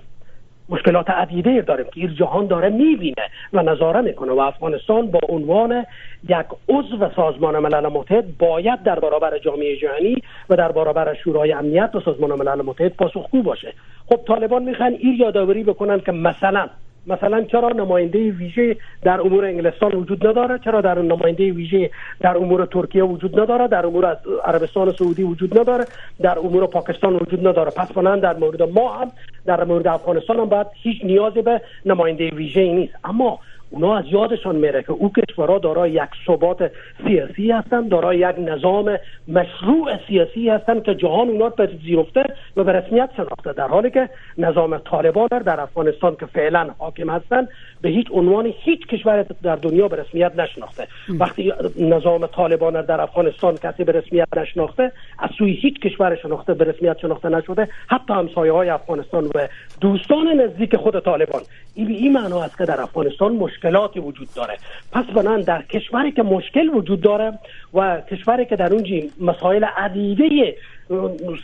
مشکلات 0.70 1.10
عدیده 1.10 1.62
داریم 1.62 1.86
که 1.86 2.02
ایر 2.02 2.12
جهان 2.20 2.48
داره 2.48 2.70
میبینه 2.70 3.24
و 3.54 3.62
نظاره 3.62 4.02
میکنه 4.02 4.32
و 4.32 4.40
افغانستان 4.40 5.08
با 5.12 5.20
عنوان 5.30 5.86
یک 6.30 6.46
عضو 6.70 7.10
سازمان 7.16 7.60
ملل 7.60 7.88
متحد 7.88 8.38
باید 8.38 8.84
در 8.84 9.00
برابر 9.00 9.38
جامعه 9.38 9.76
جهانی 9.76 10.16
و 10.50 10.56
در 10.56 10.72
برابر 10.72 11.14
شورای 11.24 11.52
امنیت 11.52 11.90
و 11.96 12.00
سازمان 12.00 12.32
ملل 12.32 12.62
متحد 12.62 12.96
پاسخگو 12.96 13.42
باشه 13.44 13.74
خب 14.10 14.20
طالبان 14.28 14.64
میخوان 14.64 14.92
ایر 15.00 15.20
یادآوری 15.22 15.64
بکنن 15.64 16.00
که 16.00 16.12
مثلا 16.12 16.70
مثلا 17.08 17.44
چرا 17.44 17.70
نماینده 17.70 18.32
ویژه 18.32 18.76
در 19.02 19.22
امور 19.22 19.46
انگلستان 19.46 19.92
وجود 19.96 20.28
نداره 20.28 20.58
چرا 20.60 20.82
در 20.82 21.02
نماینده 21.02 21.52
ویژه 21.52 21.90
در 22.20 22.38
امور 22.38 22.66
ترکیه 22.66 23.04
وجود 23.04 23.40
نداره 23.40 23.68
در 23.68 23.86
امور 23.86 24.18
عربستان 24.46 24.92
سعودی 24.92 25.24
وجود 25.24 25.58
نداره 25.60 25.86
در 26.22 26.40
امور 26.40 26.66
پاکستان 26.68 27.14
وجود 27.16 27.48
نداره 27.48 27.72
پس 27.72 27.92
بنابراین 27.92 28.20
در 28.22 28.34
مورد 28.38 28.62
ما 28.80 28.90
هم 28.98 29.12
در 29.46 29.64
مورد 29.64 29.88
افغانستان 29.88 30.38
هم 30.38 30.46
باید 30.46 30.68
هیچ 30.84 31.04
نیازی 31.06 31.42
به 31.42 31.62
نماینده 31.86 32.30
ویژه 32.30 32.74
نیست 32.74 32.94
اما 33.04 33.40
اونا 33.74 33.98
از 33.98 34.06
یادشان 34.12 34.56
میره 34.56 34.84
که 34.84 34.92
او 34.92 35.12
کشورها 35.14 35.58
دارای 35.60 35.92
یک 35.92 36.10
ثبات 36.28 36.72
سیاسی 37.08 37.52
هستند 37.52 37.90
دارای 37.90 38.18
یک 38.18 38.36
نظام 38.40 38.98
مشروع 39.28 39.98
سیاسی 40.08 40.50
هستند 40.50 40.84
که 40.84 40.96
جهان 40.96 41.30
اونا 41.30 41.50
پذیرفته 41.50 42.24
و 42.58 42.64
به 42.64 42.72
رسمیت 42.74 43.10
شناخته 43.18 43.54
در 43.54 43.68
حالی 43.68 43.92
که 43.92 44.10
نظام 44.38 44.78
طالبان 44.78 45.28
در 45.46 45.60
افغانستان 45.60 46.16
که 46.20 46.26
فعلا 46.26 46.70
حاکم 46.80 47.10
هستند 47.10 47.48
به 47.84 47.90
هیچ 47.90 48.08
عنوان 48.12 48.54
هیچ 48.66 48.88
کشور 48.88 49.24
در 49.44 49.56
دنیا 49.56 49.88
به 49.88 49.96
رسمیت 50.04 50.32
نشناخته 50.40 50.88
وقتی 51.10 51.54
نظام 51.80 52.26
طالبان 52.26 52.82
در 52.82 53.02
افغانستان 53.02 53.58
کسی 53.64 53.84
به 53.84 53.92
رسمیت 53.92 54.28
نشناخته 54.38 54.92
از 55.20 55.30
سوی 55.38 55.54
هیچ 55.54 55.80
کشور 55.80 56.16
شناخته 56.16 56.54
به 56.54 56.66
رسمیت 56.66 56.98
شناخته 57.00 57.30
نشده 57.30 57.68
حتی 57.88 58.14
همسایه 58.14 58.52
های 58.52 58.70
افغانستان 58.70 59.24
و 59.36 59.48
دوستان 59.82 60.28
نزدیک 60.42 60.76
خود 60.76 61.00
طالبان 61.00 61.42
این 61.76 61.88
به 61.88 61.94
این 61.94 62.12
معنا 62.14 62.44
است 62.44 62.58
که 62.58 62.66
در 62.66 62.82
افغانستان 62.82 63.36
مشکلاتی 63.36 64.00
وجود 64.00 64.28
داره 64.36 64.58
پس 64.92 65.06
بنان 65.06 65.42
در 65.42 65.62
کشوری 65.62 66.12
که 66.12 66.24
مشکل 66.24 66.70
وجود 66.70 67.02
داره 67.02 67.32
و 67.74 68.02
کشوری 68.12 68.46
که 68.46 68.56
در 68.56 68.74
اونجا 68.74 68.96
مسائل 69.22 69.64
عدیده 69.78 70.56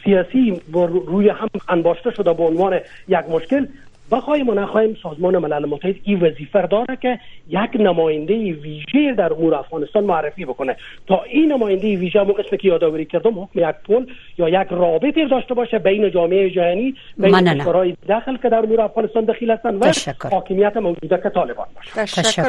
سیاسی 0.03 0.61
روی 1.07 1.29
هم 1.29 1.49
انباشته 1.69 2.11
شده 2.11 2.33
به 2.33 2.43
عنوان 2.43 2.79
یک 3.07 3.29
مشکل 3.29 3.65
بخوایم 4.11 4.49
و 4.49 4.53
نخواهیم 4.53 4.97
سازمان 5.03 5.37
ملل 5.37 5.65
متحد 5.65 5.95
این 6.03 6.19
وظیفه 6.19 6.67
داره 6.67 6.95
که 7.01 7.19
یک 7.49 7.69
نماینده 7.79 8.33
ویژه 8.33 9.13
در 9.17 9.33
امور 9.33 9.55
افغانستان 9.55 10.03
معرفی 10.03 10.45
بکنه 10.45 10.75
تا 11.07 11.23
این 11.23 11.51
نماینده 11.53 11.95
ویژه 11.97 12.23
مو 12.23 12.33
قسمی 12.33 12.57
که 12.57 12.67
یادآوری 12.67 13.05
کردم 13.05 13.39
حکم 13.39 13.59
یک 13.69 13.75
پل 13.85 14.05
یا 14.37 14.49
یک 14.49 14.67
رابطه 14.71 15.27
داشته 15.27 15.53
باشه 15.53 15.79
بین 15.79 16.11
جامعه 16.11 16.49
جهانی 16.49 16.95
بین 17.17 17.53
کشورهای 17.53 17.97
داخل 18.07 18.37
که 18.37 18.49
در 18.49 18.57
امور 18.57 18.81
افغانستان 18.81 19.25
دخیل 19.25 19.51
هستند 19.51 19.81
و 19.81 19.85
تشکر. 19.87 20.29
حاکمیت 20.29 20.77
موجوده 20.77 21.17
که 21.17 21.29
طالبان 21.29 21.67
باشه 21.75 21.91
تشکر, 21.93 22.21
تشکر. 22.23 22.41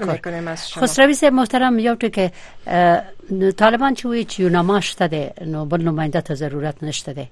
از 0.49 0.71
شما 0.71 1.31
محترم 1.33 1.79
یا 1.79 1.95
که 1.97 2.31
طالبان 3.57 3.95
چوی 3.95 4.27
نماشته 4.41 5.09
تده 5.09 5.33
نو 5.47 5.65
بل 5.65 5.83
نماینده 5.83 6.21
تا 6.21 6.35
ضرورت 6.35 6.85
نشته 6.85 7.13
ده 7.13 7.27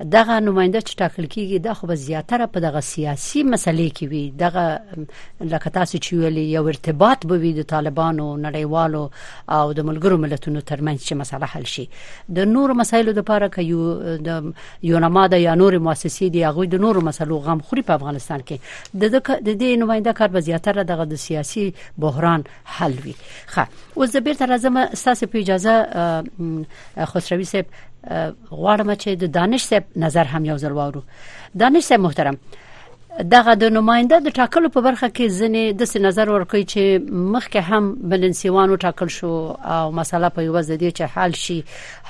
دغه 0.00 0.40
نماینده 0.40 0.80
چې 0.80 0.94
ټاکل 1.00 1.24
کیږي 1.26 1.58
دا 1.64 1.72
خو 1.76 1.86
به 1.90 1.94
زیاتره 2.00 2.46
په 2.54 2.60
دغه 2.62 2.80
سیاسي 2.86 3.42
مسلې 3.50 3.92
کې 4.00 4.04
وي 4.10 4.30
دغه 4.40 5.44
لکه 5.52 5.70
تاسو 5.76 5.98
چې 5.98 6.12
ویلي 6.22 6.44
یو 6.52 6.66
ارتباط 6.68 7.26
به 7.30 7.38
وي 7.44 7.52
د 7.58 7.62
طالبانو 7.70 8.26
نړیوالو 8.42 9.04
او 9.52 9.72
د 9.72 9.80
ملګرو 9.88 10.20
ملتونو 10.24 10.60
ترمنځ 10.60 11.08
چې 11.08 11.12
مسله 11.12 11.46
حل 11.52 11.64
شي 11.76 11.86
د 12.40 12.48
نور 12.56 12.72
مسایلو 12.80 13.12
د 13.20 13.24
پاره 13.30 13.48
کې 13.54 13.62
یو 13.70 14.18
د 14.28 14.50
یونما 14.90 15.26
د 15.34 15.40
یا 15.46 15.54
نور 15.62 15.78
مؤسسې 15.78 16.22
دی 16.36 16.44
هغه 16.44 16.66
د 16.76 16.84
نور 16.84 17.00
مسلو 17.08 17.38
غم 17.48 17.60
خوري 17.70 17.82
په 17.88 17.98
افغانستان 18.02 18.44
کې 18.52 19.00
د 19.00 19.18
دې 19.32 19.82
نماینده 19.84 20.12
کار 20.20 20.28
به 20.36 20.44
زیاتره 20.50 20.82
دغه 20.92 21.08
د 21.14 21.22
سیاسي 21.24 21.66
بحران 22.04 22.46
حل 22.76 22.98
وي 23.06 23.14
خو 23.54 23.66
اوس 23.96 24.12
زبیر 24.18 24.34
تر 24.44 24.52
ازمه 24.60 24.88
ساسه 24.94 25.26
په 25.32 25.46
اجازه 25.46 27.02
خسروي 27.14 27.44
صاحب 27.54 27.66
غواړم 28.50 28.94
چې 28.96 29.08
د 29.22 29.26
دانش 29.38 29.64
صاحب 29.64 29.84
نظر 30.04 30.24
هم 30.36 30.44
یو 30.44 30.58
ځل 30.64 30.72
وارو 30.78 31.02
دانش 31.64 31.84
صاحب 31.86 32.00
محترم 32.00 32.38
دغه 33.32 33.52
د 33.58 33.64
نماینده 33.74 34.16
د 34.24 34.28
ټاکلو 34.38 34.68
په 34.72 34.80
برخه 34.86 35.08
کې 35.10 35.36
ځنې 35.36 35.76
د 35.98 36.04
نظر 36.06 36.30
ورکوي 36.32 36.64
چې 36.64 37.12
مخکې 37.36 37.70
هم 37.70 37.94
بلنسیوانو 38.10 38.76
ټاکل 38.82 39.08
شو 39.14 39.30
او 39.76 39.84
مسله 40.00 40.28
په 40.38 40.42
یوه 40.48 40.62
ځدی 40.66 40.90
چې 40.90 41.02
حل 41.16 41.32
شي 41.44 41.56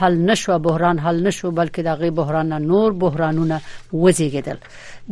حل 0.01 0.17
نشو 0.31 0.59
بحران 0.67 0.99
حل 1.07 1.23
نشو 1.29 1.51
بلکې 1.51 1.79
دغه 1.79 2.11
بحران 2.21 2.49
نور 2.73 2.93
بحرانونه 3.05 3.61
وزیږدل 3.93 4.59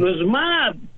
نظم 0.03 0.37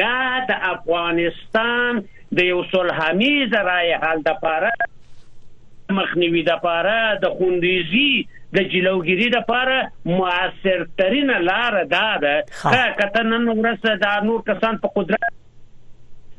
دا 0.00 0.14
د 0.52 0.62
افغانستان 0.74 2.02
د 2.40 2.48
یو 2.52 2.62
صلحامیز 2.74 3.58
رای 3.70 3.94
حل 4.06 4.24
د 4.30 4.40
پاره 4.46 4.72
مخنیوي 6.00 6.46
د 6.54 6.64
پاره 6.68 6.96
د 7.26 7.38
خوندیزي 7.40 8.10
د 8.56 8.58
جلوګيري 8.72 9.28
لپاره 9.36 9.74
موثرترین 10.18 11.30
لار 11.48 11.74
دا 11.96 12.08
ده 12.24 12.34
که 12.74 12.82
کتنن 13.00 13.44
ورسره 13.60 13.94
دا 14.04 14.12
نور 14.28 14.40
کسان 14.50 14.74
په 14.82 14.88
قدرت 14.96 15.34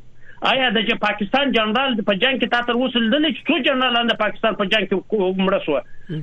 آیا 0.49 0.69
د 0.75 0.93
پاکستان 1.01 1.51
جنرال 1.55 1.95
په 2.05 2.15
جنگ 2.21 2.39
کې 2.43 2.53
تا 2.53 2.61
تر 2.69 2.77
اوسه 2.83 3.01
لیدل 3.07 3.25
چې 3.25 3.49
څو 3.49 3.57
جنرالان 3.65 4.07
د 4.11 4.17
پاکستان 4.21 4.55
په 4.61 4.67
جنگ 4.75 4.85
کې 4.93 5.33
مړ 5.41 5.59
شو 5.65 5.75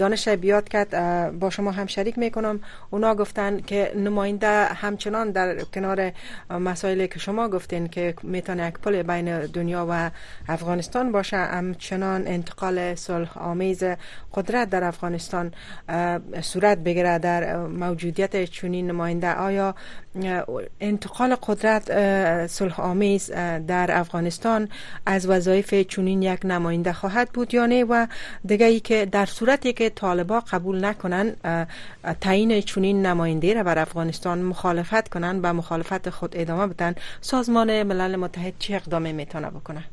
دانش 0.02 0.28
بیاد 0.28 0.70
کرد 0.70 0.92
با 1.40 1.50
شما 1.50 1.72
هم 1.72 1.88
شریک 1.88 2.18
میکنم 2.18 2.60
اونا 2.90 3.16
گفتن 3.16 3.60
که 3.60 3.94
نماینده 3.96 4.64
همچنان 4.66 5.32
در 5.32 5.56
کنار 5.60 6.12
مسائلی 6.50 7.08
که 7.08 7.20
شما 7.20 7.50
گفتین 7.50 7.88
که 7.88 8.14
میتونه 8.24 8.68
یک 8.68 8.74
پل 8.80 9.04
بین 9.04 9.46
دنیا 9.46 9.88
و 9.90 10.12
افغانستان 10.48 11.12
باشه 11.12 11.38
همچنان 11.38 12.28
انتقال 12.28 12.96
صلح 12.96 13.38
آمیز 13.38 13.84
قدرت 14.34 14.70
در 14.70 14.84
افغانستان 14.84 15.52
صورت 16.42 16.78
بگیره 16.78 17.18
در 17.18 17.58
موجودیت 17.68 18.46
چنین 18.46 18.88
نماینده 18.88 19.34
آیا 19.36 19.76
انتقال 20.80 21.36
قدرت 21.36 21.92
صلح 22.48 22.80
آمیز 22.82 23.32
در 23.68 23.90
افغانستان 23.92 24.70
از 25.06 25.30
وظایف 25.30 25.74
چنین 25.74 26.22
یک 26.22 26.40
نماینده 26.44 26.94
خواهد 26.94 27.30
بود 27.30 27.54
یا 27.54 27.66
نه 27.66 27.84
و 27.84 28.08
دیگه 28.46 28.66
ای 28.66 28.80
که 28.80 29.06
در 29.12 29.26
صورتی 29.26 29.74
که 29.74 29.91
طالبا 29.96 30.40
قبول 30.40 30.86
نکنن 30.86 31.36
تعیین 32.22 32.62
چنین 32.62 33.06
نماینده 33.06 33.54
را 33.54 33.64
بر 33.64 33.80
افغانستان 33.80 34.42
مخالفت 34.42 35.10
کنن 35.10 35.40
و 35.44 35.54
مخالفت 35.54 36.10
خود 36.10 36.32
ادامه 36.36 36.68
بدن 36.68 36.96
سازمان 37.22 37.84
ملل 37.84 38.16
متحد 38.16 38.54
چه 38.60 38.76
اقدامی 38.76 39.14
میتونه 39.14 39.48
بکنه 39.50 39.84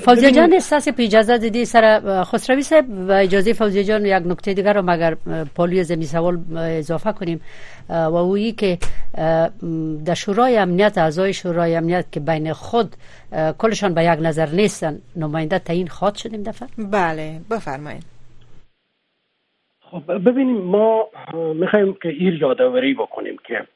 فوزیه 0.00 0.30
جان 0.32 0.52
احساس 0.52 0.88
په 0.88 1.02
اجازه 1.02 1.36
د 1.38 1.50
دې 1.56 1.64
سره 1.64 2.24
خسروی 2.30 2.62
صاحب 2.62 2.90
و 3.08 3.12
اجازه 3.12 3.52
فوزیه 3.52 3.84
جان 3.84 4.06
یک 4.06 4.26
نکته 4.32 4.54
دیگر 4.54 4.72
رو 4.74 4.82
مگر 4.82 5.16
پالوی 5.54 5.84
زمین 5.84 6.02
سوال 6.06 6.38
اضافه 6.58 7.12
کنیم 7.12 7.40
و 7.88 7.92
اویی 8.14 8.52
که 8.52 8.78
در 10.06 10.14
شورای 10.14 10.56
امنیت 10.56 10.98
اعضای 10.98 11.32
شورای 11.32 11.76
امنیت 11.76 12.12
که 12.12 12.20
بین 12.20 12.52
خود 12.52 12.96
کلشان 13.58 13.94
به 13.94 14.02
یک 14.04 14.18
نظر 14.22 14.48
نیستن 14.48 14.98
نماینده 15.16 15.60
این 15.70 15.86
خواد 15.88 16.14
شدیم 16.14 16.42
دفعه 16.42 16.68
بله 16.92 17.40
بفرمایید 17.50 18.04
خب 19.90 20.30
ببینیم 20.30 20.58
ما 20.62 21.08
میخوایم 21.54 21.94
که 22.02 22.08
ایر 22.08 22.42
یادآوری 22.42 22.94
بکنیم 22.94 23.36
که 23.48 23.66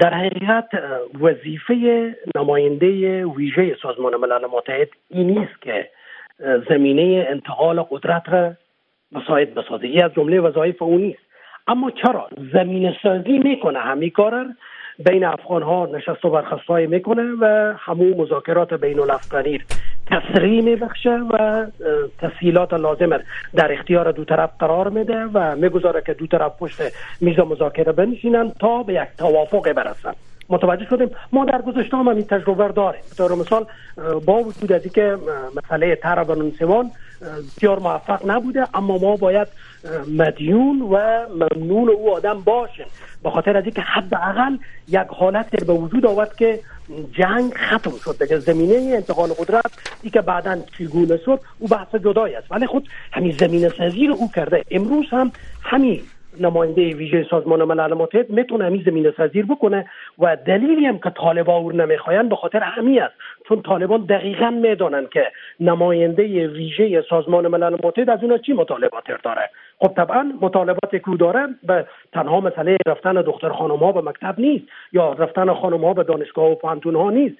در 0.00 0.14
حقیقت 0.14 0.68
وظیفه 1.20 1.74
نماینده 2.36 2.88
ویژه 3.26 3.76
سازمان 3.82 4.16
ملل 4.16 4.46
متحد 4.46 4.88
این 5.10 5.26
نیست 5.26 5.62
که 5.62 5.90
زمینه 6.68 7.26
انتقال 7.30 7.80
قدرت 7.80 8.22
را 8.28 8.52
مساعد 9.12 9.54
بسازه 9.54 9.86
ای 9.86 10.02
از 10.02 10.12
جمله 10.14 10.40
وظایف 10.40 10.82
او 10.82 10.98
نیست 10.98 11.18
اما 11.68 11.90
چرا 11.90 12.28
زمینه 12.52 12.96
سازی 13.02 13.38
میکنه 13.38 13.78
همین 13.78 14.10
کار 14.10 14.46
بین 14.98 15.24
افغان 15.24 15.62
ها 15.62 15.86
نشست 15.92 16.24
و 16.24 16.30
برخواست 16.30 16.70
میکنه 16.70 17.22
و 17.40 17.74
همون 17.78 18.08
مذاکرات 18.16 18.74
بین 18.74 18.98
الافغانی 19.00 19.60
تسریع 20.06 20.62
میبخشه 20.62 21.18
و 21.30 21.66
تسهیلات 22.18 22.74
لازم 22.74 23.10
در 23.56 23.72
اختیار 23.72 24.12
دو 24.12 24.24
طرف 24.24 24.50
قرار 24.58 24.88
میده 24.88 25.24
و 25.34 25.56
میگذاره 25.56 26.02
که 26.06 26.12
دو 26.14 26.26
طرف 26.26 26.52
پشت 26.58 26.80
میز 27.20 27.38
مذاکره 27.38 27.92
بنشینن 27.92 28.50
تا 28.60 28.82
به 28.82 28.94
یک 28.94 29.08
توافق 29.18 29.72
برسن 29.72 30.12
متوجه 30.48 30.86
شدیم 30.90 31.10
ما 31.32 31.44
در 31.44 31.62
گذشته 31.62 31.96
هم 31.96 32.08
این 32.08 32.22
تجربه 32.24 32.68
داریم 32.68 33.00
به 33.18 33.34
مثال 33.34 33.66
با 34.26 34.38
وجود 34.38 34.72
از 34.72 34.80
اینکه 34.84 35.16
مسئله 35.56 35.94
طرح 35.94 36.24
بنونسوان 36.24 36.90
بسیار 37.46 37.78
موفق 37.78 38.20
نبوده 38.30 38.64
اما 38.78 38.98
ما 38.98 39.16
باید 39.16 39.48
مدیون 40.18 40.82
و 40.92 41.26
ممنون 41.30 41.88
او 41.88 42.16
آدم 42.16 42.40
باشیم 42.40 42.86
به 43.24 43.30
خاطر 43.30 43.56
از 43.56 43.64
اینکه 43.64 43.80
حداقل 43.80 44.56
یک 44.88 45.06
حالت 45.08 45.64
به 45.66 45.72
وجود 45.72 46.06
آورد 46.06 46.36
که 46.36 46.60
جنگ 47.12 47.52
ختم 47.54 47.90
شد 48.04 48.16
دیگه 48.22 48.38
زمینه 48.38 48.94
انتقال 48.94 49.28
قدرت 49.28 49.96
ای 50.02 50.10
که 50.10 50.20
بعدا 50.20 50.56
چگونه 50.78 51.16
شد 51.24 51.40
او 51.58 51.68
بحث 51.68 51.94
جدای 51.94 52.34
است 52.34 52.46
ولی 52.52 52.66
خود 52.66 52.88
همین 53.12 53.32
زمینه 53.32 53.68
سازی 53.68 54.06
رو 54.06 54.14
او 54.14 54.30
کرده 54.36 54.62
امروز 54.70 55.06
هم 55.10 55.30
همین 55.62 56.00
نماینده 56.40 56.80
ویژه 56.94 57.26
سازمان 57.30 57.64
ملل 57.64 57.94
متحد 57.94 58.30
میتونه 58.30 58.64
همین 58.64 58.82
زمینه 58.86 59.12
سازیر 59.16 59.46
بکنه 59.46 59.86
و 60.18 60.36
دلیلی 60.46 60.86
هم 60.86 60.98
که 60.98 61.10
طالبا 61.10 61.56
او 61.56 61.72
نمیخواین 61.72 62.28
به 62.28 62.36
خاطر 62.36 62.58
همی 62.58 63.00
است 63.00 63.14
چون 63.48 63.62
طالبان 63.62 64.00
دقیقا 64.04 64.50
میدانند 64.50 65.08
که 65.08 65.26
نماینده 65.60 66.48
ویژه 66.48 67.02
سازمان 67.10 67.48
ملل 67.48 67.76
متحد 67.84 68.10
از 68.10 68.18
اونها 68.22 68.38
چی 68.38 68.52
مطالباتر 68.52 69.16
داره 69.24 69.50
خب 69.78 69.86
طبعا 69.94 70.32
مطالبات 70.40 70.90
که 70.92 71.00
داره 71.20 71.46
به 71.62 71.86
تنها 72.12 72.40
مسئله 72.40 72.76
رفتن 72.86 73.12
دختر 73.14 73.48
خانم 73.48 73.76
ها 73.76 73.92
به 73.92 74.00
مکتب 74.00 74.34
نیست 74.40 74.64
یا 74.92 75.12
رفتن 75.12 75.54
خانم 75.54 75.84
ها 75.84 75.92
به 75.92 76.02
دانشگاه 76.04 76.50
و 76.50 76.54
پانتون 76.54 76.96
ها 76.96 77.10
نیست 77.10 77.36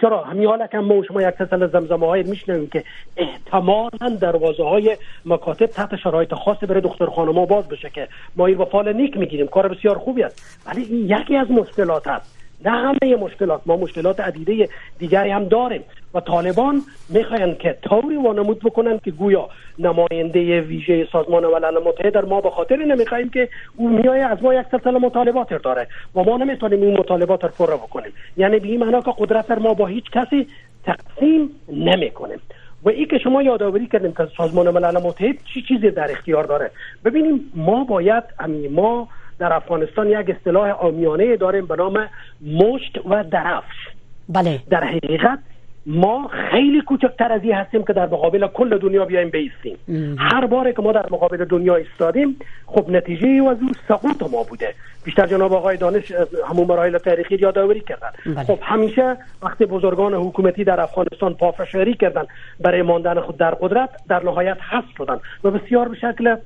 چرا 0.00 0.24
همین 0.24 0.48
حالا 0.48 0.66
که 0.66 0.78
ما 0.78 0.94
و 0.94 1.04
شما 1.04 1.22
یک 1.22 1.30
سلسله 1.38 1.66
زمزمه 1.66 2.06
های 2.06 2.22
میشنویم 2.22 2.66
که 2.68 2.84
احتمالا 3.16 4.16
دروازه 4.20 4.64
های 4.68 4.96
مکاتب 5.26 5.66
تحت 5.66 5.96
شرایط 5.96 6.34
خاصی 6.34 6.66
برای 6.66 6.80
دختر 6.80 7.06
خانم 7.06 7.38
ها 7.38 7.44
باز 7.46 7.68
بشه 7.68 7.90
که 7.90 8.08
ما 8.36 8.46
این 8.46 8.64
فال 8.64 8.92
نیک 8.92 9.16
میگیریم 9.16 9.46
کار 9.46 9.68
بسیار 9.68 9.98
خوبی 9.98 10.22
است 10.22 10.66
ولی 10.68 10.82
این 10.82 11.18
یکی 11.20 11.36
از 11.36 11.50
مشکلات 11.50 12.06
است 12.06 12.34
نه 12.64 12.70
همه 12.70 13.16
مشکلات 13.16 13.60
ما 13.66 13.76
مشکلات 13.76 14.20
عدیده 14.20 14.68
دیگری 14.98 15.30
هم 15.30 15.44
داریم 15.44 15.80
و 16.14 16.20
طالبان 16.20 16.82
میخواین 17.08 17.54
که 17.56 17.78
طوری 17.82 18.16
وانمود 18.16 18.58
بکنن 18.58 18.98
که 18.98 19.10
گویا 19.10 19.48
نماینده 19.78 20.60
ویژه 20.60 21.08
سازمان 21.12 21.46
ملل 21.46 21.78
متحد 21.88 22.16
ما 22.16 22.40
به 22.40 22.50
خاطر 22.50 22.76
نمیخوایم 22.76 23.28
که 23.30 23.48
او 23.76 23.88
میای 23.88 24.20
از 24.20 24.42
ما 24.42 24.54
یک 24.54 24.66
سلسله 24.70 24.98
مطالبات 24.98 25.62
داره 25.62 25.86
و 26.14 26.22
ما 26.22 26.36
نمیتونیم 26.36 26.82
این 26.82 26.96
مطالبات 26.98 27.44
رو 27.44 27.50
پر 27.50 27.74
بکنیم 27.74 28.12
یعنی 28.36 28.58
به 28.58 28.68
این 28.68 28.80
معنا 28.80 29.00
که 29.00 29.14
قدرت 29.18 29.50
ما 29.50 29.74
با 29.74 29.86
هیچ 29.86 30.10
کسی 30.10 30.48
تقسیم 30.84 31.50
نمیکنیم 31.72 32.40
و 32.84 32.88
ای 32.88 33.06
که 33.06 33.18
شما 33.18 33.42
یادآوری 33.42 33.86
کردیم 33.86 34.12
که 34.12 34.28
سازمان 34.36 34.70
ملل 34.70 34.98
متحد 35.06 35.36
چی 35.44 35.62
چیزی 35.62 35.90
در 35.90 36.10
اختیار 36.10 36.44
داره 36.44 36.70
ببینیم 37.04 37.52
ما 37.54 37.84
باید 37.84 38.24
امی 38.38 38.68
ما 38.68 39.08
در 39.38 39.52
افغانستان 39.52 40.08
یک 40.08 40.30
اصطلاح 40.30 40.70
آمیانه 40.70 41.36
داریم 41.36 41.66
به 41.66 41.76
نام 41.76 42.08
مشت 42.46 42.98
و 43.10 43.24
درفش 43.24 43.88
بله 44.28 44.60
در 44.70 44.84
حقیقت 44.84 45.38
ما 45.86 46.28
خیلی 46.50 46.80
کوچکتر 46.80 47.32
از 47.32 47.40
این 47.42 47.52
هستیم 47.52 47.82
که 47.82 47.92
در 47.92 48.06
مقابل 48.06 48.46
کل 48.54 48.78
دنیا 48.78 49.04
بیایم 49.04 49.30
بیستیم 49.30 49.76
هر 50.18 50.46
باری 50.46 50.72
که 50.72 50.82
ما 50.82 50.92
در 50.92 51.06
مقابل 51.10 51.44
دنیا 51.44 51.76
ایستادیم 51.76 52.36
خب 52.74 52.90
نتیجه 52.90 53.42
وضع 53.42 53.60
سقوط 53.88 54.22
ما 54.32 54.42
بوده 54.42 54.74
بیشتر 55.04 55.26
جناب 55.26 55.52
آقای 55.52 55.76
دانش 55.76 56.12
همون 56.50 56.66
مراحل 56.66 56.98
تاریخی 56.98 57.36
یادآوری 57.36 57.80
کردن 57.80 58.08
بله. 58.26 58.44
خب 58.44 58.58
همیشه 58.62 59.16
وقتی 59.42 59.64
بزرگان 59.66 60.14
حکومتی 60.14 60.64
در 60.64 60.80
افغانستان 60.80 61.34
پافشاری 61.34 61.94
کردن 61.94 62.24
برای 62.60 62.82
ماندن 62.82 63.20
خود 63.20 63.36
در 63.36 63.54
قدرت 63.54 63.88
در 64.08 64.22
نهایت 64.24 64.56
حذف 64.70 64.84
شدن 64.98 65.18
و 65.44 65.50
بسیار 65.50 65.88
به 65.88 65.96
شکل 65.96 66.36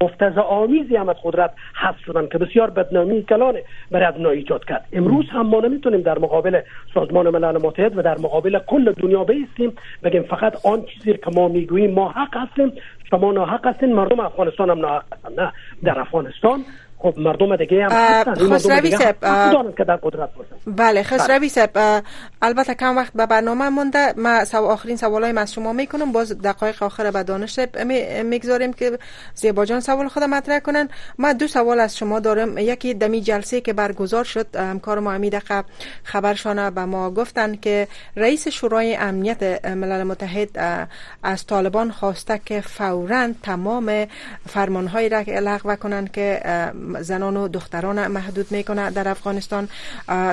مفتز 0.00 0.38
آمیزی 0.38 0.96
هم 0.96 1.08
از 1.08 1.16
قدرت 1.22 1.50
حذف 1.82 1.98
شدن 2.06 2.26
که 2.26 2.38
بسیار 2.38 2.70
بدنامی 2.70 3.22
کلانه 3.22 3.62
برای 3.90 4.06
ابنا 4.06 4.28
ایجاد 4.30 4.64
کرد 4.64 4.84
امروز 4.92 5.24
هم 5.30 5.46
ما 5.46 5.60
نمیتونیم 5.60 6.00
در 6.00 6.18
مقابل 6.18 6.60
سازمان 6.94 7.28
ملل 7.28 7.66
متحد 7.66 7.98
و 7.98 8.02
در 8.02 8.18
مقابل 8.18 8.58
کل 8.66 8.92
دنیا 8.92 9.24
بیستیم 9.24 9.72
بگیم 10.04 10.22
فقط 10.22 10.66
آن 10.66 10.82
چیزی 10.82 11.12
که 11.12 11.30
ما 11.36 11.48
میگوییم 11.48 11.90
ما 11.90 12.08
حق 12.08 12.36
هستیم 12.36 12.72
شما 13.12 13.32
ناحق 13.32 13.66
هستین 13.66 13.92
مردم 13.92 14.20
افغانستان 14.20 14.70
هم 14.70 14.78
ناحق 14.78 15.04
هستند 15.12 15.40
نه 15.40 15.52
در 15.84 16.00
افغانستان 16.00 16.64
خب 17.02 17.14
مردم 17.18 17.56
دیگه 17.56 17.84
هم 17.88 17.90
خسروی 18.34 18.90
صاحب 18.90 19.16
که 19.78 19.84
در 19.84 19.96
قدرت 19.96 20.28
بله 20.66 21.02
خسروی 21.02 21.38
بله. 21.38 21.48
صاحب 21.48 22.04
البته 22.42 22.74
کم 22.74 22.96
وقت 22.96 23.12
به 23.12 23.26
برنامه 23.26 23.68
مونده 23.68 24.12
ما 24.16 24.44
سو 24.44 24.64
آخرین 24.64 24.96
سوالای 24.96 25.32
من 25.32 25.44
شما 25.46 25.72
میکنم 25.72 26.12
باز 26.12 26.42
دقایق 26.42 26.82
آخر 26.82 27.10
به 27.10 27.22
دانش 27.22 27.58
میگذاریم 28.24 28.72
که 28.72 28.98
زیبا 29.34 29.64
جان 29.64 29.80
سوال 29.80 30.08
خود 30.08 30.22
مطرح 30.22 30.58
کنن 30.58 30.88
ما 31.18 31.32
دو 31.32 31.46
سوال 31.48 31.80
از 31.80 31.96
شما 31.98 32.20
دارم 32.20 32.58
یکی 32.58 32.94
دمی 32.94 33.20
جلسه 33.20 33.60
که 33.60 33.72
برگزار 33.72 34.24
شد 34.24 34.46
همکار 34.56 34.98
ما 34.98 35.12
امید 35.12 35.38
خب 35.38 35.64
خبرشان 36.04 36.70
به 36.70 36.82
ما 36.84 37.10
گفتن 37.10 37.54
که 37.54 37.86
رئیس 38.16 38.48
شورای 38.48 38.96
امنیت 38.96 39.64
ملل 39.66 40.02
متحد 40.02 40.48
از 41.22 41.46
طالبان 41.46 41.90
خواسته 41.90 42.40
که 42.46 42.60
فورا 42.60 43.28
تمام 43.42 44.06
فرمانهایی 44.48 45.08
را 45.08 45.22
لغو 45.28 45.74
کنند 45.74 46.12
که 46.12 46.40
زنان 47.00 47.36
و 47.36 47.48
دختران 47.48 48.06
محدود 48.06 48.46
میکنه 48.50 48.90
در 48.90 49.08
افغانستان 49.08 49.68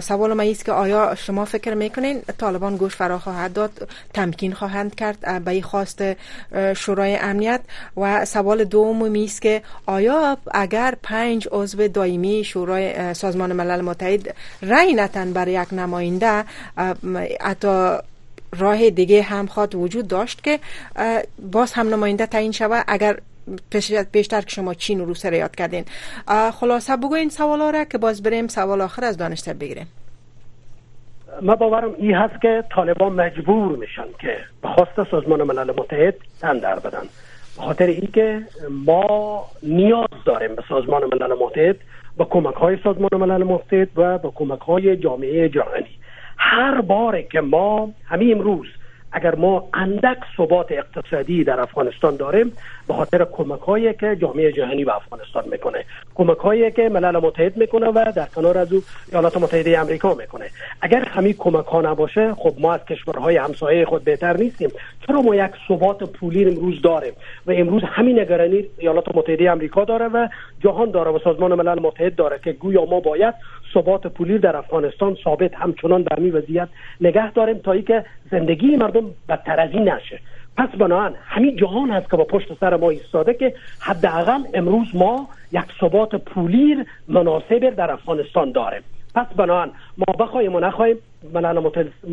سوال 0.02 0.34
ما 0.34 0.44
است 0.44 0.66
که 0.66 0.72
آیا 0.72 1.16
شما 1.16 1.46
فکر 1.46 1.74
میکنین 1.74 2.22
طالبان 2.38 2.78
گوش 2.78 2.96
فرا 2.96 3.20
خواهد 3.20 3.54
داد 3.54 3.90
تمکین 4.14 4.54
خواهند 4.54 4.96
کرد 4.96 5.44
به 5.46 5.62
خواست 5.62 6.04
شورای 6.76 7.16
امنیت 7.16 7.62
و 7.98 8.26
سوال 8.26 8.64
دوم 8.64 9.16
است 9.24 9.42
که 9.42 9.62
آیا 9.86 10.38
اگر 10.54 10.94
پنج 11.04 11.48
عضو 11.52 11.88
دائمی 11.88 12.44
شورای 12.44 13.14
سازمان 13.14 13.54
ملل 13.54 13.82
متحد 13.82 14.36
رای 14.62 14.94
نتن 14.94 15.34
برای 15.34 15.52
یک 15.54 15.74
نماینده 15.74 16.44
حتی 17.42 17.98
راه 18.58 18.90
دیگه 18.90 19.22
هم 19.22 19.48
خواد 19.48 19.76
وجود 19.76 20.08
داشت 20.08 20.44
که 20.44 20.60
باز 21.52 21.74
هم 21.74 21.90
نماینده 21.90 22.26
تعیین 22.26 22.52
شود 22.52 22.86
اگر 22.88 23.18
پیشتر 24.14 24.42
که 24.42 24.48
شما 24.50 24.74
چین 24.74 25.02
و 25.02 25.06
روسیه 25.06 25.32
را 25.32 25.38
یاد 25.38 25.56
کردین 25.56 25.84
خلاصه 26.60 26.96
بگو 26.98 27.14
این 27.16 27.30
سوالا 27.30 27.70
را 27.70 27.84
که 27.84 27.98
باز 27.98 28.24
بریم 28.24 28.48
سوال 28.48 28.82
آخر 28.82 29.04
از 29.04 29.18
دانشتر 29.18 29.54
بگیریم 29.54 29.88
ما 31.42 31.56
باورم 31.56 31.94
این 31.98 32.16
هست 32.16 32.42
که 32.42 32.64
طالبان 32.76 33.12
مجبور 33.14 33.78
میشن 33.78 34.06
که 34.22 34.38
به 34.62 34.70
خواست 34.70 35.12
سازمان 35.12 35.44
ملل 35.44 35.72
متحد 35.80 36.16
تن 36.42 36.58
در 36.58 36.76
بدن 36.80 37.04
به 37.58 37.62
خاطر 37.66 37.86
این 37.86 38.10
که 38.14 38.42
ما 38.70 39.46
نیاز 39.64 40.08
داریم 40.26 40.56
به 40.56 40.64
سازمان 40.70 41.02
ملل 41.14 41.34
متحد 41.44 41.76
به 42.18 42.26
کمک 42.26 42.56
های 42.56 42.78
سازمان 42.84 43.10
ملل 43.14 43.44
متحد 43.44 43.88
و 43.96 44.18
به 44.18 44.32
کمک 44.36 44.60
های 44.60 44.98
جامعه 44.98 45.50
جهانی 45.50 45.96
هر 46.38 46.82
بار 46.82 47.22
که 47.22 47.42
ما 47.42 47.92
همین 48.06 48.32
امروز 48.32 48.68
اگر 49.12 49.36
ما 49.36 49.70
اندک 49.74 50.18
ثبات 50.38 50.72
اقتصادی 50.72 51.44
در 51.44 51.60
افغانستان 51.60 52.16
داریم 52.16 52.52
به 52.88 52.94
خاطر 52.94 53.26
کمک 53.32 53.60
هایی 53.60 53.94
که 53.94 54.16
جامعه 54.22 54.52
جهانی 54.52 54.86
به 54.86 54.96
افغانستان 54.96 55.44
میکنه 55.52 55.86
کمک 56.16 56.38
هایی 56.38 56.72
که 56.72 56.90
ملل 56.90 57.18
متحد 57.18 57.58
میکنه 57.58 57.86
و 57.88 58.12
در 58.16 58.26
کنار 58.36 58.58
از 58.58 58.74
او 58.74 58.84
ایالات 59.12 59.38
متحده 59.38 59.80
آمریکا 59.80 60.14
میکنه 60.14 60.46
اگر 60.82 61.06
همین 61.06 61.34
کمک 61.34 61.66
ها 61.66 61.82
نباشه 61.82 62.34
خب 62.34 62.54
ما 62.60 62.74
از 62.74 62.86
کشورهای 62.86 63.38
همسایه 63.38 63.86
خود 63.86 64.04
بهتر 64.04 64.38
نیستیم 64.38 64.70
چرا 65.08 65.22
ما 65.22 65.36
یک 65.36 65.52
ثبات 65.68 66.04
پولی 66.12 66.46
امروز 66.46 66.82
داریم 66.82 67.14
و 67.46 67.52
امروز 67.52 67.84
همین 67.86 68.20
نگرانی 68.20 68.66
ایالات 68.78 69.16
متحده 69.16 69.52
آمریکا 69.52 69.86
داره 69.86 70.08
و 70.08 70.28
جهان 70.64 70.92
داره 70.92 71.12
و 71.12 71.20
سازمان 71.24 71.54
ملل 71.54 71.80
متحد 71.80 72.16
داره 72.16 72.40
که 72.44 72.52
گویا 72.52 72.86
ما 72.86 73.00
باید 73.00 73.34
ثبات 73.74 74.08
پولی 74.08 74.38
در 74.38 74.56
افغانستان 74.56 75.18
ثابت 75.24 75.54
همچنان 75.56 76.04
به 76.04 76.16
همین 76.18 76.34
وضعیت 76.34 76.68
نگه 77.02 77.32
داریم 77.32 77.58
تا 77.58 77.72
ای 77.72 77.82
که 77.82 78.06
زندگی 78.32 78.76
مردم 78.76 79.04
بدتر 79.30 79.60
از 79.60 79.72
این 79.72 79.90
نشه 79.90 80.20
پس 80.58 80.70
بناهن 80.70 81.14
همین 81.26 81.56
جهان 81.58 81.90
هست 81.92 82.10
که 82.10 82.18
با 82.18 82.24
پشت 82.24 82.48
سر 82.60 82.76
ما 82.78 82.90
ایستاده 82.90 83.34
که 83.34 83.54
حداقل 83.80 84.40
امروز 84.54 84.88
ما 84.94 85.28
یک 85.52 85.64
ثبات 85.80 86.16
پولی 86.16 86.76
مناسب 87.08 87.70
در 87.70 87.92
افغانستان 87.92 88.52
داریم 88.52 88.82
پس 89.16 89.28
بناهن 89.38 89.70
ما 89.98 90.26
بخوایم 90.26 90.56
و 90.56 90.60
نخواهیم 90.60 90.98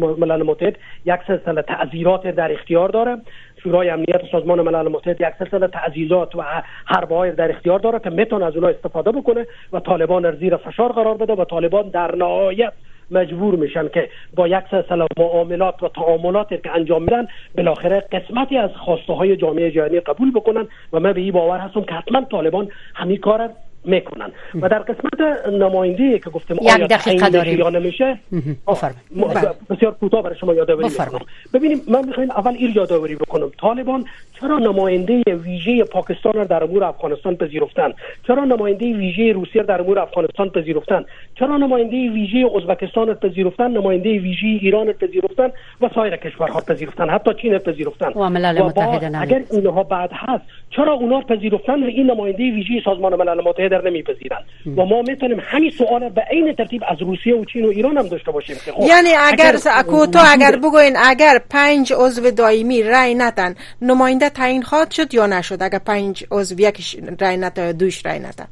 ملل 0.01 0.43
متحد 0.43 0.77
یک 1.07 1.21
سلسله 1.27 1.63
تعذیرات 1.63 2.27
در 2.27 2.53
اختیار 2.53 2.89
داره 2.89 3.17
شورای 3.63 3.91
امنیت 3.91 4.23
سازمان 4.33 4.61
ملل 4.61 4.89
متحد 4.89 5.21
یک 5.21 5.29
سلسله 5.39 5.67
تعزیزات 5.67 6.35
و 6.37 6.45
حربه 6.85 7.15
های 7.17 7.33
در 7.33 7.51
اختیار 7.53 7.79
داره 7.79 7.99
که 7.99 8.11
میتونه 8.11 8.45
از 8.45 8.55
اونها 8.55 8.71
استفاده 8.71 9.11
بکنه 9.13 9.47
و 9.73 9.81
طالبان 9.81 10.25
را 10.25 10.33
زیر 10.33 10.57
فشار 10.57 10.93
قرار 10.93 11.17
بده 11.17 11.33
و 11.35 11.45
طالبان 11.45 11.89
در 11.89 12.15
نهایت 12.17 12.73
مجبور 13.11 13.55
میشن 13.55 13.89
که 13.89 14.09
با 14.35 14.49
یک 14.49 14.61
سلسله 14.71 15.07
معاملات 15.17 15.83
و 15.83 15.89
تعاملاتی 15.89 16.59
که 16.59 16.71
انجام 16.75 17.03
میدن 17.03 17.27
بالاخره 17.57 18.01
قسمتی 18.13 18.59
از 18.59 18.71
خواسته 18.77 19.13
های 19.13 19.37
جامعه 19.37 19.71
جهانی 19.71 20.01
قبول 20.01 20.31
بکنن 20.33 20.69
و 20.93 21.01
من 21.01 21.13
به 21.13 21.21
این 21.21 21.33
باور 21.33 21.59
هستم 21.59 21.81
که 21.83 21.93
حتما 21.95 22.21
طالبان 22.31 22.69
همین 22.95 23.17
کار 23.17 23.51
میکنن 23.87 24.33
و 24.63 24.69
در 24.69 24.79
قسمت 24.79 25.47
نماینده 25.53 26.19
که 26.19 26.31
گفتم 26.31 26.55
یک 26.55 26.71
دقیقه 26.75 27.29
داریم 27.29 27.59
یا 27.59 27.71
نمیشه 27.71 28.19
بله. 28.67 29.51
بسیار 29.71 29.95
کوتاه 29.95 30.23
برای 30.23 30.37
شما 30.37 30.55
یادآوری 30.55 30.89
میکنم 30.89 31.21
ببینیم 31.55 31.81
من 31.89 32.05
میخوایم 32.09 32.31
اول 32.31 32.55
این 32.59 32.73
یادآوری 32.77 33.15
بکنم 33.15 33.51
طالبان 33.61 34.05
چرا 34.41 34.59
نماینده 34.59 35.21
ویژه 35.35 35.85
پاکستان 35.85 36.45
در 36.45 36.65
امور 36.65 36.85
افغانستان 36.85 37.37
پذیرفتن 37.37 37.93
چرا 38.27 38.45
نماینده 38.45 38.97
ویژه 38.97 39.33
روسیه 39.33 39.63
در 39.63 39.81
امور 39.81 39.99
افغانستان 39.99 40.49
پذیرفتن 40.51 41.05
چرا 41.35 41.57
نماینده 41.57 42.11
ویژه 42.11 42.51
ازبکستان 42.57 43.15
پذیرفتن 43.15 43.71
نماینده 43.71 44.09
ویژه 44.19 44.47
ایران 44.47 44.93
پذیرفتن 44.93 45.51
و 45.81 45.89
سایر 45.95 46.17
کشورها 46.17 46.61
پذیرفتن 46.61 47.09
حتی 47.11 47.35
چین 47.35 47.59
پذیرفتن 47.59 48.09
و 48.09 48.71
اگر 49.23 49.43
اینها 49.51 49.83
بعد 49.83 50.11
هست 50.13 50.45
چرا 50.71 50.93
اونا 50.93 51.21
پذیرفتن 51.21 51.83
و 51.83 51.87
این 51.87 52.11
نماینده 52.11 52.39
ویژه 52.43 52.83
سازمان 52.85 53.15
ملل 53.15 53.41
متحد 53.49 53.71
در 53.71 53.83
نمیپذیرند 53.91 54.45
و 54.67 54.85
ما 54.85 55.03
میتونیم 55.03 55.41
همین 55.43 55.71
سوال 55.71 56.09
به 56.09 56.21
عین 56.31 56.53
ترتیب 56.53 56.83
از 56.89 57.03
روسیه 57.03 57.37
و 57.37 57.45
چین 57.45 57.65
و 57.65 57.69
ایران 57.69 57.99
هم 57.99 58.07
داشته 58.09 58.31
باشیم 58.31 58.57
که 58.65 58.73
خب 58.73 58.81
یعنی 58.83 59.09
اگر 59.21 59.57
اگر, 59.75 59.99
اگر 60.27 60.57
بگوین 60.57 60.97
اگر 61.05 61.39
پنج 61.51 61.93
عضو 61.97 62.31
دائمی 62.31 62.83
رای 62.83 63.15
ندن 63.15 63.55
نماینده 63.83 64.31
تعیین 64.31 64.63
خواهد 64.63 64.91
شد 64.91 65.15
یا 65.15 65.27
نشد 65.27 65.63
اگر 65.63 65.79
پنج 65.79 66.25
عضو 66.31 66.61
یکش 66.61 66.97
رای 67.21 67.37
ندن 67.37 67.73
دوش 67.73 68.07
رای 68.07 68.19
ندن 68.19 68.47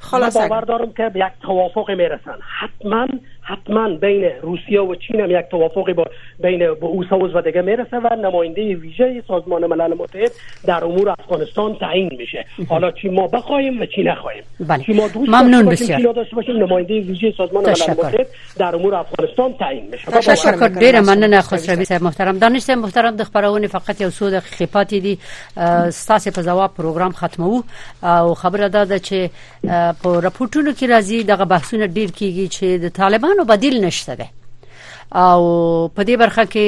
خلاص 0.00 0.36
باور 0.36 0.60
دارم 0.60 0.92
که 0.92 1.10
یک 1.14 1.24
توافق 1.42 1.90
میرسن 1.90 2.38
حتما 2.60 3.06
حتما 3.48 3.88
بین 3.88 4.24
روسیه 4.42 4.80
و 4.80 4.94
چین 4.94 5.20
هم 5.20 5.30
یک 5.30 5.46
توافقی 5.50 5.92
با 5.92 6.04
بین 6.42 6.74
با 6.74 6.88
اوساوز 6.88 7.34
و 7.34 7.40
دیگه 7.40 7.62
میرسه 7.62 7.96
و 7.96 8.14
نماینده 8.14 8.74
ویژه 8.76 9.22
سازمان 9.28 9.66
ملل 9.66 9.94
متحد 9.98 10.30
در 10.66 10.84
امور 10.84 11.08
افغانستان 11.10 11.74
تعیین 11.74 12.10
میشه 12.18 12.44
حالا 12.68 12.90
چی 12.90 13.08
ما 13.08 13.26
بخوایم 13.26 13.80
و 13.82 13.86
چی 13.86 14.02
نخوایم 14.02 14.42
بله. 14.60 14.84
چی 14.84 14.92
ما 14.92 15.08
دوست 15.08 15.28
ممنون 15.28 15.64
بسیار 15.68 16.14
نماینده 16.48 17.00
ویژه 17.00 17.34
سازمان 17.38 17.64
ملل 17.64 17.74
متحد 17.90 18.26
در 18.58 18.74
امور 18.74 18.94
افغانستان 18.94 19.52
تعیین 19.54 19.84
میشه 19.92 20.10
تشکر 20.10 20.68
ډیر 20.68 20.94
مننه 21.08 21.40
خسروی 21.40 21.84
صاحب 21.84 22.02
محترم 22.02 22.38
دانش 22.38 22.62
صاحب 22.62 22.78
محترم 22.78 23.16
د 23.16 23.22
خبرونه 23.22 23.66
فقط 23.66 24.00
یو 24.00 24.10
سود 24.10 24.38
خپات 24.38 24.88
دي 24.94 25.18
ستاسو 25.92 26.30
په 26.30 26.42
جواب 26.42 26.70
پروګرام 26.78 27.14
ختمو 27.16 27.62
او 28.02 28.34
خبره 28.34 28.68
ده 28.68 28.98
چې 28.98 29.30
په 30.02 30.20
رپورتونو 30.22 30.72
کې 30.72 30.84
راځي 30.84 31.24
دغه 31.28 31.44
بحثونه 31.44 31.86
ډیر 31.88 32.06
کیږي 32.10 32.50
چې 32.52 32.62
د 32.64 32.88
طالبان 32.88 33.37
نو 33.38 33.44
بدیل 33.44 33.84
نشته 33.84 34.14
دی 34.18 34.24
او 35.14 35.88
په 35.88 36.02
دې 36.04 36.10
برخه 36.16 36.44
کې 36.44 36.66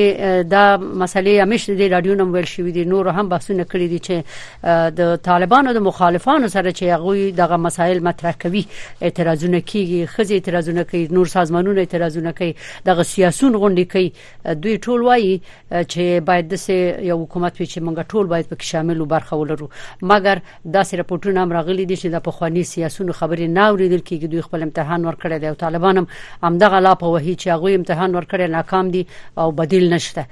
دا 0.48 0.76
مسلې 0.76 1.42
همیشه 1.44 1.74
د 1.76 1.92
رادیو 1.92 2.14
نوم 2.14 2.32
ویل 2.34 2.44
شوې 2.44 2.72
دي 2.72 2.84
نور 2.84 3.08
هم 3.08 3.28
بحثونه 3.28 3.64
کړې 3.64 3.86
دي 3.92 3.98
چې 4.06 4.96
د 5.00 5.16
طالبانو 5.16 5.72
د 5.72 5.76
مخالفانو 5.84 6.48
سره 6.48 6.72
چې 6.72 6.82
هغه 6.82 7.30
دغه 7.36 7.56
مسایل 7.56 8.02
مطرح 8.04 8.34
کوي 8.42 8.64
اعتراضونه 9.02 9.60
کوي 9.60 10.06
خزي 10.06 10.34
اعتراضونه 10.34 10.82
کوي 10.82 11.08
نور 11.10 11.26
سازمانونه 11.26 11.78
اعتراضونه 11.80 12.32
کوي 12.32 12.54
دغه 12.84 13.02
سیاسون 13.02 13.52
غونډې 13.56 13.84
کوي 13.92 14.12
دوی 14.56 14.78
ټول 14.78 15.04
وایي 15.04 15.40
چې 15.72 16.00
باید 16.24 16.54
د 16.54 16.70
یو 16.70 17.22
حکومت 17.22 17.62
چې 17.64 17.80
مونږ 17.82 18.02
ټول 18.12 18.26
باید 18.26 18.46
پکې 18.54 18.62
شامل 18.62 18.98
او 18.98 19.04
برخه 19.06 19.36
ولرو 19.36 19.68
مګر 20.04 20.38
دا 20.64 20.82
سره 20.82 21.02
پټونه 21.02 21.36
هم 21.38 21.52
راغلي 21.52 21.84
دي 21.84 21.96
چې 21.96 22.06
د 22.12 22.18
پخوانی 22.24 22.62
سیاسونو 22.64 23.12
خبرې 23.12 23.40
نه 23.58 23.66
اوریدل 23.68 23.98
کیږي 23.98 24.24
دوی 24.32 24.42
خپل 24.42 24.62
امتحان 24.62 25.04
ورکړي 25.12 25.32
دي 25.40 25.46
او 25.48 25.54
طالبانم 25.54 26.06
هم 26.42 26.58
دغه 26.58 26.80
لا 26.80 26.94
په 26.94 27.06
وਹੀ 27.06 27.36
چې 27.42 27.46
هغه 27.56 27.74
امتحان 27.74 28.14
ورکړي 28.20 28.28
کړي 28.30 28.48
ناکام 28.54 28.90
دي 28.96 29.04
او 29.44 29.48
بدیل 29.62 29.90
نشته 29.94 30.26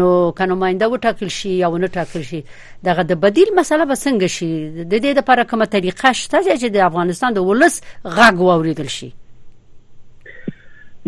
نو 0.00 0.06
که 0.40 0.46
نماینده 0.48 0.88
وټاکل 0.94 1.30
شي 1.36 1.52
یا 1.58 1.68
ونه 1.74 1.90
ټاکل 2.00 2.24
شي 2.32 2.40
دغه 2.88 3.04
د 3.12 3.20
بدیل 3.26 3.54
مسله 3.60 3.84
به 3.92 4.00
څنګه 4.00 4.34
شي 4.38 4.50
د 4.80 4.92
دې 4.92 5.22
لپاره 5.22 5.44
کومه 5.52 5.70
طریقه 5.76 6.12
شته 6.24 6.42
چې 6.42 6.74
د 6.76 6.84
افغانستان 6.88 7.38
د 7.38 7.46
ولس 7.50 7.80
غږ 8.18 8.44
واوریدل 8.50 8.90
شي 8.96 9.08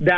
دا 0.08 0.16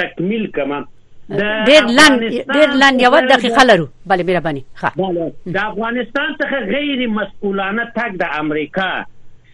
تکمیل 0.01 0.45
کما 0.59 0.79
ډېر 1.39 1.91
لاند 1.97 2.19
ډېر 2.55 2.71
لاند 2.83 3.03
یو 3.03 3.11
دقیقه 3.33 3.63
لرو 3.71 3.87
بله 4.13 4.23
مهرباني 4.31 4.63
ښه 4.81 4.89
د 5.57 5.57
افغانستان 5.71 6.31
څخه 6.43 6.57
غیر 6.75 7.07
مسؤلانه 7.21 7.85
تک 7.99 8.17
د 8.23 8.25
امریکا 8.45 8.91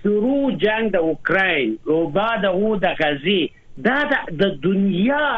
شروع 0.02 0.50
جنگ 0.66 0.92
د 0.96 1.10
اوکرين 1.10 1.76
او 1.90 1.98
بعد 2.18 2.44
هو 2.56 2.74
د 2.86 2.94
غزي 3.00 3.40
دا 3.88 3.98
د 4.30 4.44
دنیا 4.66 5.28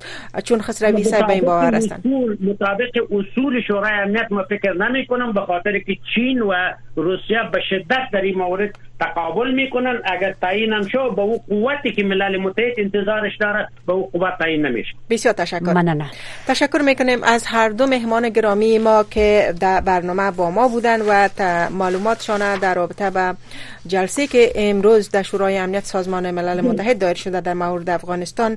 چون 0.45 0.61
خسروی 0.61 1.05
صاحب 1.05 1.27
به 1.27 1.33
این 1.33 1.45
باور 1.45 1.75
هستن 1.75 2.03
مطابق 2.41 3.13
اصول 3.13 3.61
شورای 3.67 3.93
امنیت 4.03 4.27
ما 4.31 4.43
فکر 4.43 4.73
نمی 4.73 5.07
کنم 5.07 5.33
به 5.33 5.41
خاطر 5.41 5.79
که 5.79 5.97
چین 6.15 6.43
و 6.43 6.53
روسیه 6.97 7.39
به 7.53 7.59
شدت 7.71 8.09
در 8.13 8.21
این 8.21 8.39
مورد 8.39 8.71
تقابل 9.01 9.55
میکنن 9.55 10.03
اگر 10.05 10.35
تعیین 10.43 10.73
هم 10.73 10.89
شو 10.89 11.15
به 11.15 11.23
او 11.23 11.43
قوتی 11.49 11.93
که 11.93 12.03
ملل 12.03 12.37
متحد 12.37 12.65
انتظارش 12.79 13.33
داره 13.41 13.69
به 13.87 13.93
او 13.93 14.11
قوت 14.13 14.39
تعیین 14.41 14.67
نمیشه 14.67 14.91
بسیار 15.11 15.35
تشکر 15.35 15.73
مننه 15.73 16.11
تشکر 16.47 16.79
میکنیم 16.83 17.19
از 17.23 17.47
هر 17.47 17.69
دو 17.69 17.87
مهمان 17.87 18.29
گرامی 18.29 18.79
ما 18.79 19.05
که 19.11 19.55
در 19.61 19.81
برنامه 19.81 20.31
با 20.43 20.51
ما 20.51 20.69
بودن 20.69 21.01
و 21.01 21.29
معلوماتشان 21.71 22.57
در 22.59 22.75
رابطه 22.75 23.11
به 23.11 23.35
جلسه 23.87 24.27
که 24.27 24.53
امروز 24.55 25.11
در 25.11 25.23
شورای 25.23 25.59
امنیت 25.59 25.85
سازمان 25.85 26.31
ملل 26.31 26.61
متحد 26.61 26.99
دایر 26.99 27.15
شده 27.17 27.41
در 27.41 27.55
مورد 27.55 27.91
افغانستان 27.91 28.57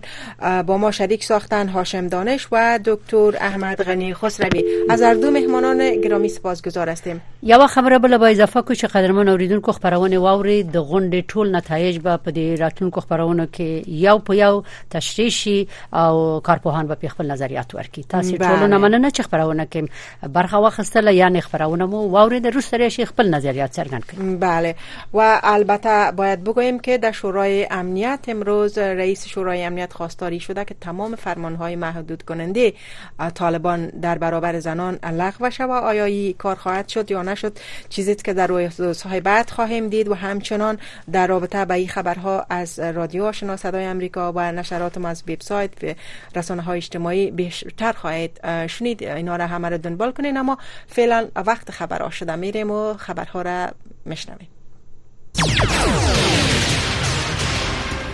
با 0.67 0.77
ما 0.77 0.91
شریک 0.91 1.23
ساختن 1.23 1.67
هاشم 1.67 2.07
دانش 2.07 2.47
و 2.51 2.79
دکتر 2.85 3.33
احمد 3.41 3.83
غنی 3.83 4.13
خسروی 4.13 4.63
از 4.89 5.01
هر 5.01 5.13
دو 5.13 5.31
مهمانان 5.31 5.95
گرامی 6.01 6.29
سپاسگزار 6.29 6.89
هستیم 6.89 7.21
یو 7.43 7.67
خبره 7.67 7.99
بل 7.99 8.17
با 8.17 8.27
اضافه 8.27 8.61
کو 8.61 8.75
چې 8.75 8.81
قدرمن 8.83 9.29
اوریدونکو 9.29 9.71
خبرونه 9.71 10.19
واوري 10.19 10.63
د 10.63 10.77
غونډې 10.83 11.23
ټول 11.33 11.47
نتایج 11.55 11.97
به 11.97 12.17
په 12.17 12.31
دې 12.31 12.59
راتلونکو 12.61 13.01
خبرونه 13.01 13.47
کې 13.57 13.83
یو 13.87 14.17
په 14.17 14.35
یو 14.35 14.63
تشریح 14.89 15.29
شي 15.29 15.67
او 15.93 16.39
کارپوهان 16.39 16.87
به 16.87 17.07
خپل 17.07 17.31
نظریات 17.31 17.75
ورکړي 17.75 18.05
تاسو 18.09 18.35
ټولونه 18.35 18.77
مننه 18.77 19.09
چې 19.09 19.21
خبرونه 19.21 19.67
کې 19.75 19.89
برخه 20.27 20.57
واخستله 20.57 21.11
یعنی 21.13 21.41
خبرونه 21.41 21.85
مو 21.85 21.97
واوري 21.97 22.39
د 22.39 22.47
روس 22.47 22.67
سره 22.69 22.89
شي 22.89 23.05
خپل 23.05 23.27
نظریات 23.35 23.79
څرګند 23.79 24.03
کړي 24.11 24.21
بله 24.39 24.75
و 25.17 25.39
البته 25.43 26.11
باید 26.15 26.43
بگوییم 26.43 26.79
که 26.79 26.97
در 26.97 27.11
شورای 27.11 27.67
امنیت 27.71 28.19
امروز 28.27 28.77
رئیس 28.77 29.27
شورای 29.27 29.63
امنیت 29.63 29.93
خواستاری 29.93 30.39
شده 30.39 30.65
که 30.65 30.75
تمام 30.81 31.15
فرمانهای 31.15 31.75
محدود 31.75 32.23
کننده 32.23 32.73
طالبان 33.33 33.87
در 33.87 34.17
برابر 34.17 34.59
زنان 34.59 34.99
لغو 35.11 35.47
و 35.59 35.71
آیا 35.71 36.05
ای 36.05 36.33
کار 36.33 36.55
خواهد 36.55 36.87
شد 36.87 37.11
یا 37.11 37.23
نشد 37.23 37.57
چیزی 37.89 38.15
که 38.15 38.33
در 38.33 38.47
روزهای 38.47 39.21
بعد 39.21 39.49
خواهیم 39.49 39.87
دید 39.89 40.07
و 40.07 40.13
همچنان 40.13 40.77
در 41.11 41.27
رابطه 41.27 41.65
به 41.65 41.73
این 41.73 41.87
خبرها 41.87 42.45
از 42.49 42.79
رادیو 42.79 43.23
آشنا 43.23 43.57
صدای 43.57 43.87
آمریکا 43.87 44.31
و 44.35 44.51
نشرات 44.51 44.97
ما 44.97 45.07
از 45.09 45.23
وبسایت 45.27 45.83
و 45.83 45.93
رسانه 46.35 46.61
های 46.61 46.77
اجتماعی 46.77 47.31
بیشتر 47.31 47.91
خواهید 47.93 48.41
شنید 48.67 49.03
اینا 49.03 49.35
را 49.35 49.47
همه 49.47 49.69
را 49.69 49.77
دنبال 49.77 50.11
کنید. 50.11 50.37
اما 50.37 50.57
فعلا 50.87 51.27
وقت 51.35 51.71
خبرها 51.71 52.09
شده 52.09 52.35
میریم 52.35 52.71
و 52.71 52.93
خبرها 52.93 53.41
را 53.41 53.67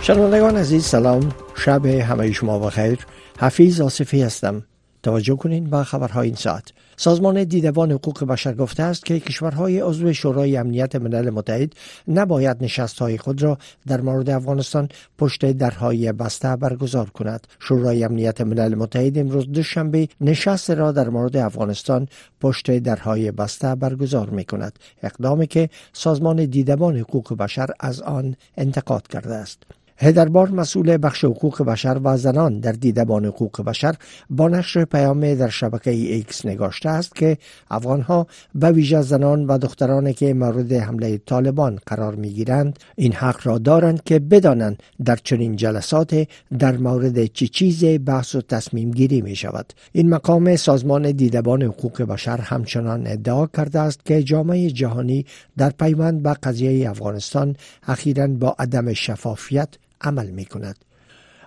شنوندگان 0.02 0.56
عزیز 0.56 0.84
سلام 0.84 1.32
شب 1.54 1.86
همه 1.86 2.32
شما 2.32 2.58
بخیر 2.58 2.98
حفیظ 3.40 3.80
آصفی 3.80 4.22
هستم 4.22 4.62
توجه 5.02 5.36
کنید 5.36 5.70
به 5.70 5.84
خبرهای 5.84 6.26
این 6.28 6.36
ساعت 6.36 6.64
سازمان 6.96 7.44
دیدبان 7.44 7.92
حقوق 7.92 8.24
بشر 8.24 8.54
گفته 8.54 8.82
است 8.82 9.04
که 9.04 9.20
کشورهای 9.20 9.80
عضو 9.80 10.12
شورای 10.12 10.56
امنیت 10.56 10.96
ملل 10.96 11.30
متحد 11.30 11.72
نباید 12.08 12.56
نشستهای 12.64 13.18
خود 13.18 13.42
را 13.42 13.58
در 13.86 14.00
مورد 14.00 14.30
افغانستان 14.30 14.88
پشت 15.18 15.50
درهای 15.52 16.12
بسته 16.12 16.56
برگزار 16.56 17.10
کند 17.10 17.46
شورای 17.60 18.04
امنیت 18.04 18.40
ملل 18.40 18.74
متحد 18.74 19.18
امروز 19.18 19.46
دوشنبه 19.52 20.08
نشست 20.20 20.70
را 20.70 20.92
در 20.92 21.08
مورد 21.08 21.36
افغانستان 21.36 22.08
پشت 22.40 22.78
درهای 22.78 23.30
بسته 23.32 23.74
برگزار 23.74 24.30
می 24.30 24.44
کند 24.44 24.78
اقدامی 25.02 25.46
که 25.46 25.68
سازمان 25.92 26.44
دیدبان 26.44 26.96
حقوق 26.96 27.36
بشر 27.36 27.66
از 27.80 28.00
آن 28.00 28.36
انتقاد 28.56 29.08
کرده 29.08 29.34
است 29.34 29.62
هدربار 30.02 30.50
مسئول 30.50 30.98
بخش 31.02 31.24
حقوق 31.24 31.62
بشر 31.62 32.00
و 32.04 32.16
زنان 32.16 32.60
در 32.60 32.72
دیدبان 32.72 33.24
حقوق 33.26 33.62
بشر 33.62 33.94
با 34.30 34.48
نشر 34.48 34.84
پیام 34.84 35.34
در 35.34 35.48
شبکه 35.48 35.90
ایکس 35.90 36.46
نگاشته 36.46 36.88
است 36.90 37.14
که 37.14 37.38
افغانها 37.70 38.26
و 38.60 38.70
ویژه 38.70 39.02
زنان 39.02 39.46
و 39.46 39.58
دخترانی 39.58 40.14
که 40.14 40.34
مورد 40.34 40.72
حمله 40.72 41.18
طالبان 41.26 41.78
قرار 41.86 42.16
گیرند 42.16 42.78
این 42.96 43.12
حق 43.12 43.40
را 43.42 43.58
دارند 43.58 44.02
که 44.04 44.18
بدانند 44.18 44.82
در 45.04 45.16
چنین 45.16 45.56
جلسات 45.56 46.28
در 46.58 46.76
مورد 46.76 47.26
چه 47.26 47.46
چیز 47.46 47.84
بحث 48.04 48.34
و 48.34 48.40
تصمیم 48.40 48.90
گیری 48.90 49.20
می 49.22 49.36
شود 49.36 49.72
این 49.92 50.08
مقام 50.08 50.56
سازمان 50.56 51.10
دیدبان 51.12 51.62
حقوق 51.62 52.02
بشر 52.02 52.36
همچنان 52.38 53.06
ادعا 53.06 53.46
کرده 53.46 53.80
است 53.80 54.04
که 54.04 54.22
جامعه 54.22 54.70
جهانی 54.70 55.26
در 55.58 55.70
پیوند 55.70 56.22
به 56.22 56.34
قضیه 56.42 56.90
افغانستان 56.90 57.56
اخیرا 57.86 58.26
با 58.26 58.56
عدم 58.58 58.92
شفافیت 58.92 59.68
عمل 60.02 60.26
می 60.30 60.44
کند. 60.44 60.76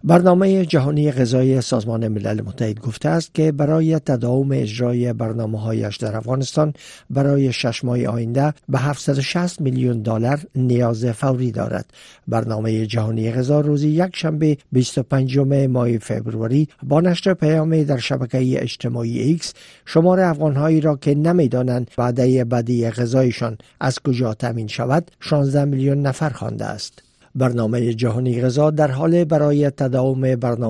برنامه 0.03 0.65
جهانی 0.65 1.11
غذای 1.11 1.61
سازمان 1.61 2.07
ملل 2.07 2.41
متحد 2.41 2.79
گفته 2.79 3.09
است 3.09 3.33
که 3.33 3.51
برای 3.51 3.99
تداوم 3.99 4.49
اجرای 4.51 5.13
برنامه 5.13 5.61
هایش 5.61 5.97
در 5.97 6.15
افغانستان 6.17 6.73
برای 7.09 7.53
شش 7.53 7.83
ماه 7.83 7.99
آینده 8.05 8.53
به 8.69 8.77
760 8.79 9.61
میلیون 9.61 10.01
دلار 10.01 10.39
نیاز 10.55 11.05
فوری 11.05 11.51
دارد. 11.51 11.91
برنامه 12.27 12.85
جهانی 12.85 13.31
غذا 13.31 13.59
روزی 13.61 13.89
یک 13.89 14.15
شنبه 14.15 14.57
25 14.71 15.37
ماه 15.67 15.97
فبروری 15.97 16.67
با 16.83 17.01
نشر 17.01 17.33
پیامی 17.33 17.83
در 17.83 17.97
شبکه 17.97 18.61
اجتماعی 18.63 19.19
ایکس 19.19 19.53
شمار 19.85 20.19
افغانهایی 20.19 20.81
را 20.81 20.95
که 20.95 21.15
نمیدانند 21.15 21.91
وعده 21.97 22.43
بدی 22.45 22.89
غذایشان 22.89 23.57
از 23.79 23.99
کجا 23.99 24.33
تامین 24.33 24.67
شود 24.67 25.11
16 25.19 25.65
میلیون 25.65 26.01
نفر 26.01 26.29
خوانده 26.29 26.65
است. 26.65 27.01
برنامه 27.35 27.93
جهانی 27.93 28.41
غذا 28.41 28.71
در 28.71 28.91
حال 28.91 29.23
برای 29.23 29.69
تداوم 29.69 30.25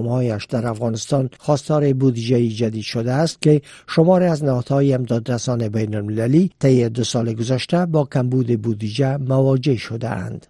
هایش 0.08 0.46
در 0.46 0.68
افغانستان 0.68 1.30
خواستار 1.40 1.94
بودجه 1.94 2.48
جدید 2.48 2.84
شده 2.84 3.12
است 3.12 3.42
که 3.42 3.62
شمار 3.88 4.24
از 4.24 4.44
نهادهای 4.44 4.94
امدادرسان 4.94 5.68
بین 5.68 5.96
المللی 5.96 6.52
طی 6.60 6.90
دو 6.90 7.04
سال 7.04 7.34
گذشته 7.34 7.86
با 7.86 8.08
کمبود 8.14 8.62
بودجه 8.62 9.18
مواجه 9.18 9.76
شده 9.76 10.10
اند. 10.10 10.48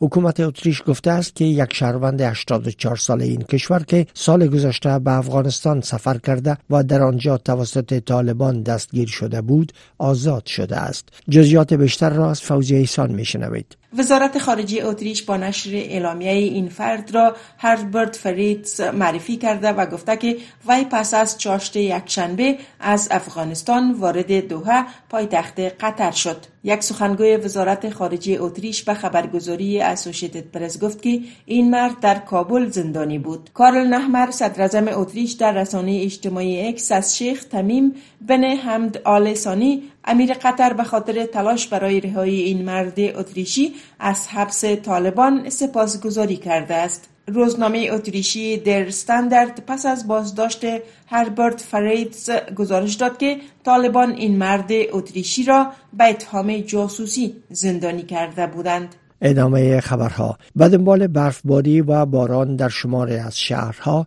حکومت 0.00 0.40
اتریش 0.40 0.82
گفته 0.86 1.10
است 1.10 1.36
که 1.36 1.44
یک 1.44 1.74
شهروند 1.74 2.20
84 2.20 2.96
ساله 2.96 3.24
این 3.24 3.40
کشور 3.42 3.78
که 3.82 4.06
سال 4.14 4.46
گذشته 4.46 4.98
به 4.98 5.12
افغانستان 5.12 5.80
سفر 5.80 6.18
کرده 6.18 6.56
و 6.70 6.82
در 6.82 7.02
آنجا 7.02 7.36
توسط 7.38 7.98
طالبان 7.98 8.62
دستگیر 8.62 9.08
شده 9.08 9.40
بود 9.42 9.72
آزاد 9.98 10.46
شده 10.46 10.76
است 10.76 11.08
جزیات 11.28 11.74
بیشتر 11.74 12.10
را 12.10 12.30
از 12.30 12.42
فوزی 12.42 12.74
ایسان 12.74 13.12
میشنوید 13.12 13.76
وزارت 13.98 14.38
خارجه 14.38 14.86
اتریش 14.86 15.22
با 15.22 15.36
نشر 15.36 15.70
اعلامیه 15.74 16.32
این 16.32 16.68
فرد 16.68 17.10
را 17.14 17.36
هربرت 17.58 18.16
فریتز 18.16 18.80
معرفی 18.80 19.36
کرده 19.36 19.68
و 19.72 19.86
گفته 19.86 20.16
که 20.16 20.36
وی 20.68 20.84
پس 20.84 21.14
از 21.14 21.38
چاشت 21.38 21.76
یکشنبه 21.76 22.58
از 22.80 23.08
افغانستان 23.10 23.92
وارد 23.92 24.48
دوحه 24.48 24.84
پایتخت 25.08 25.60
قطر 25.60 26.10
شد 26.10 26.36
یک 26.64 26.82
سخنگوی 26.82 27.36
وزارت 27.36 27.90
خارجه 27.94 28.36
اتریش 28.40 28.82
به 28.82 28.94
خبرگزاری 28.94 29.80
اسوشیتد 29.80 30.50
پرس 30.50 30.80
گفت 30.80 31.02
که 31.02 31.20
این 31.44 31.70
مرد 31.70 32.00
در 32.00 32.14
کابل 32.18 32.68
زندانی 32.70 33.18
بود 33.18 33.50
کارل 33.54 33.86
نحمر 33.86 34.30
صدر 34.30 34.90
اتریش 34.94 35.32
در 35.32 35.52
رسانه 35.52 36.00
اجتماعی 36.02 36.68
اکس 36.68 36.92
از 36.92 37.16
شیخ 37.18 37.44
تمیم 37.44 37.94
بن 38.26 38.44
حمد 38.44 38.98
آل 39.04 39.34
سانی، 39.34 39.82
امیر 40.08 40.34
قطر 40.34 40.72
به 40.72 40.84
خاطر 40.84 41.26
تلاش 41.26 41.66
برای 41.68 42.00
رهایی 42.00 42.42
این 42.42 42.64
مرد 42.64 43.00
اتریشی 43.00 43.74
از 43.98 44.28
حبس 44.28 44.64
طالبان 44.64 45.50
سپاسگزاری 45.50 46.36
کرده 46.36 46.74
است. 46.74 47.08
روزنامه 47.28 47.88
اتریشی 47.92 48.56
در 48.56 48.90
ستندرد 48.90 49.62
پس 49.66 49.86
از 49.86 50.08
بازداشت 50.08 50.64
هربرت 51.06 51.60
فریدز 51.60 52.30
گزارش 52.56 52.94
داد 52.94 53.18
که 53.18 53.36
طالبان 53.64 54.10
این 54.12 54.38
مرد 54.38 54.70
اتریشی 54.92 55.44
را 55.44 55.72
به 55.92 56.04
اتهام 56.04 56.56
جاسوسی 56.58 57.36
زندانی 57.50 58.02
کرده 58.02 58.46
بودند. 58.46 58.94
ادامه 59.20 59.80
خبرها 59.80 60.38
و 60.56 60.68
دنبال 60.68 61.06
برفباری 61.06 61.80
و 61.80 62.06
باران 62.06 62.56
در 62.56 62.68
شماره 62.68 63.14
از 63.14 63.38
شهرها 63.38 64.06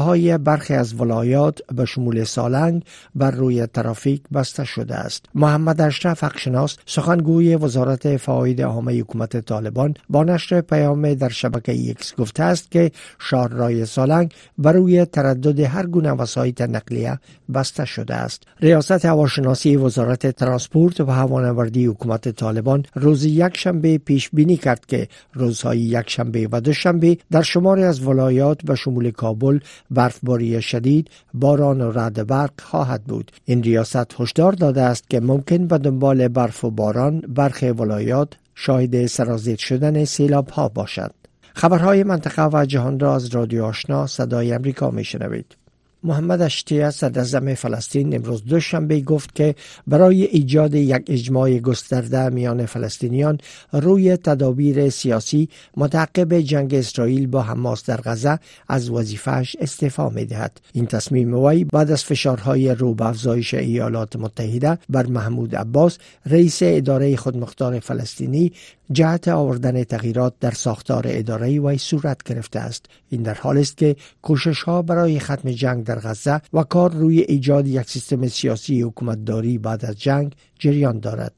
های 0.00 0.38
برخی 0.38 0.74
از 0.74 1.00
ولایات 1.00 1.58
به 1.72 1.84
شمول 1.84 2.24
سالنگ 2.24 2.84
بر 3.14 3.30
روی 3.30 3.66
ترافیک 3.66 4.22
بسته 4.34 4.64
شده 4.64 4.94
است 4.94 5.26
محمد 5.34 5.80
اشرف 5.80 6.24
حقشناس 6.24 6.76
سخنگوی 6.86 7.56
وزارت 7.56 8.16
فواید 8.16 8.62
عامه 8.62 8.98
حکومت 9.00 9.40
طالبان 9.40 9.94
با 10.10 10.24
نشر 10.24 10.60
پیام 10.60 11.14
در 11.14 11.28
شبکه 11.28 11.72
ایکس 11.72 12.14
گفته 12.16 12.42
است 12.42 12.70
که 12.70 12.90
شاررای 13.18 13.86
سالنگ 13.86 14.32
بر 14.58 14.72
روی 14.72 15.04
تردد 15.04 15.60
هر 15.60 15.86
گونه 15.86 16.10
وسایط 16.12 16.60
نقلیه 16.60 17.18
بسته 17.54 17.84
شده 17.84 18.14
است 18.14 18.42
ریاست 18.60 19.04
هواشناسی 19.04 19.76
وزارت 19.76 20.30
ترانسپورت 20.36 21.00
و 21.00 21.04
هوانوردی 21.10 21.86
حکومت 21.86 22.28
طالبان 22.28 22.82
روز 22.94 23.24
یکشنبه 23.24 23.98
پیش 23.98 24.21
پیش 24.22 24.30
بینی 24.32 24.56
کرد 24.56 24.86
که 24.86 25.08
روزهای 25.34 25.78
یکشنبه 25.78 26.48
و 26.52 26.60
دوشنبه 26.60 27.18
در 27.30 27.42
شماری 27.42 27.82
از 27.84 28.06
ولایات 28.06 28.58
به 28.64 28.74
شمول 28.74 29.10
کابل 29.10 29.58
برفباری 29.90 30.62
شدید 30.62 31.08
باران 31.34 31.80
و 31.80 31.90
رد 31.98 32.26
برق 32.26 32.50
خواهد 32.62 33.04
بود 33.04 33.32
این 33.44 33.62
ریاست 33.62 34.20
هشدار 34.20 34.52
داده 34.52 34.82
است 34.82 35.10
که 35.10 35.20
ممکن 35.20 35.66
به 35.66 35.78
دنبال 35.78 36.28
برف 36.28 36.64
و 36.64 36.70
باران 36.70 37.20
برخی 37.20 37.68
ولایات 37.70 38.28
شاهد 38.54 39.06
سرازیر 39.06 39.56
شدن 39.56 40.04
سیلاب 40.04 40.48
ها 40.48 40.68
باشد 40.68 41.14
خبرهای 41.54 42.04
منطقه 42.04 42.42
و 42.48 42.64
جهان 42.66 43.00
را 43.00 43.14
از 43.14 43.26
رادیو 43.34 43.64
آشنا 43.64 44.06
صدای 44.06 44.52
امریکا 44.52 44.90
می 44.90 45.04
شنوید. 45.04 45.56
محمد 46.04 46.40
اشتیه 46.42 46.90
صدر 46.90 47.54
فلسطین 47.54 48.14
امروز 48.16 48.44
دوشنبه 48.44 49.00
گفت 49.00 49.34
که 49.34 49.54
برای 49.86 50.22
ایجاد 50.22 50.74
یک 50.74 51.02
اجماع 51.08 51.58
گسترده 51.58 52.28
میان 52.28 52.66
فلسطینیان 52.66 53.38
روی 53.72 54.16
تدابیر 54.16 54.90
سیاسی 54.90 55.48
متعقب 55.76 56.34
جنگ 56.40 56.74
اسرائیل 56.74 57.26
با 57.26 57.42
حماس 57.42 57.84
در 57.84 58.00
غزه 58.00 58.38
از 58.68 58.90
وظیفهش 58.90 59.56
استعفا 59.60 60.08
می‌دهد. 60.08 60.60
این 60.74 60.86
تصمیم 60.86 61.34
وی 61.34 61.64
بعد 61.64 61.90
از 61.90 62.04
فشارهای 62.04 62.68
رو 62.74 62.94
به 62.94 63.06
افزایش 63.06 63.54
ایالات 63.54 64.16
متحده 64.16 64.78
بر 64.88 65.06
محمود 65.06 65.56
عباس 65.56 65.98
رئیس 66.30 66.58
اداره 66.62 67.16
خودمختار 67.16 67.80
فلسطینی 67.80 68.52
جهت 68.92 69.28
آوردن 69.28 69.84
تغییرات 69.84 70.34
در 70.40 70.50
ساختار 70.50 71.04
اداره 71.08 71.60
وی 71.60 71.78
صورت 71.78 72.22
گرفته 72.22 72.58
است 72.60 72.86
این 73.10 73.22
در 73.22 73.34
حال 73.34 73.58
است 73.58 73.76
که 73.76 73.96
کوشش 74.22 74.62
ها 74.62 74.82
برای 74.82 75.18
ختم 75.18 75.50
جنگ 75.50 75.84
در 75.84 75.98
غزه 75.98 76.40
و 76.52 76.62
کار 76.62 76.92
روی 76.92 77.20
ایجاد 77.20 77.66
یک 77.66 77.90
سیستم 77.90 78.26
سیاسی 78.28 78.82
حکومتداری 78.82 79.58
بعد 79.58 79.84
از 79.84 80.00
جنگ 80.00 80.34
جریان 80.58 80.98
دارد 80.98 81.32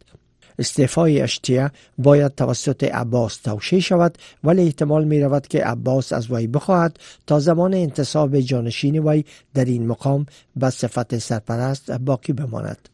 استعفای 0.59 1.20
اشتیه 1.20 1.70
باید 1.98 2.34
توسط 2.34 2.84
عباس 2.84 3.36
توشی 3.36 3.80
شود 3.80 4.18
ولی 4.44 4.62
احتمال 4.66 5.05
می 5.05 5.20
رود 5.20 5.46
که 5.48 5.64
عباس 5.64 6.12
از 6.12 6.30
وی 6.30 6.46
بخواهد 6.46 6.96
تا 7.26 7.40
زمان 7.40 7.74
انتصاب 7.74 8.40
جانشین 8.40 8.98
وی 9.09 9.24
در 9.55 9.64
این 9.64 9.86
مقام 9.86 10.26
به 10.57 10.70
صفت 10.70 11.18
سرپرست 11.18 11.90
باقی 11.90 12.32
بماند 12.32 12.88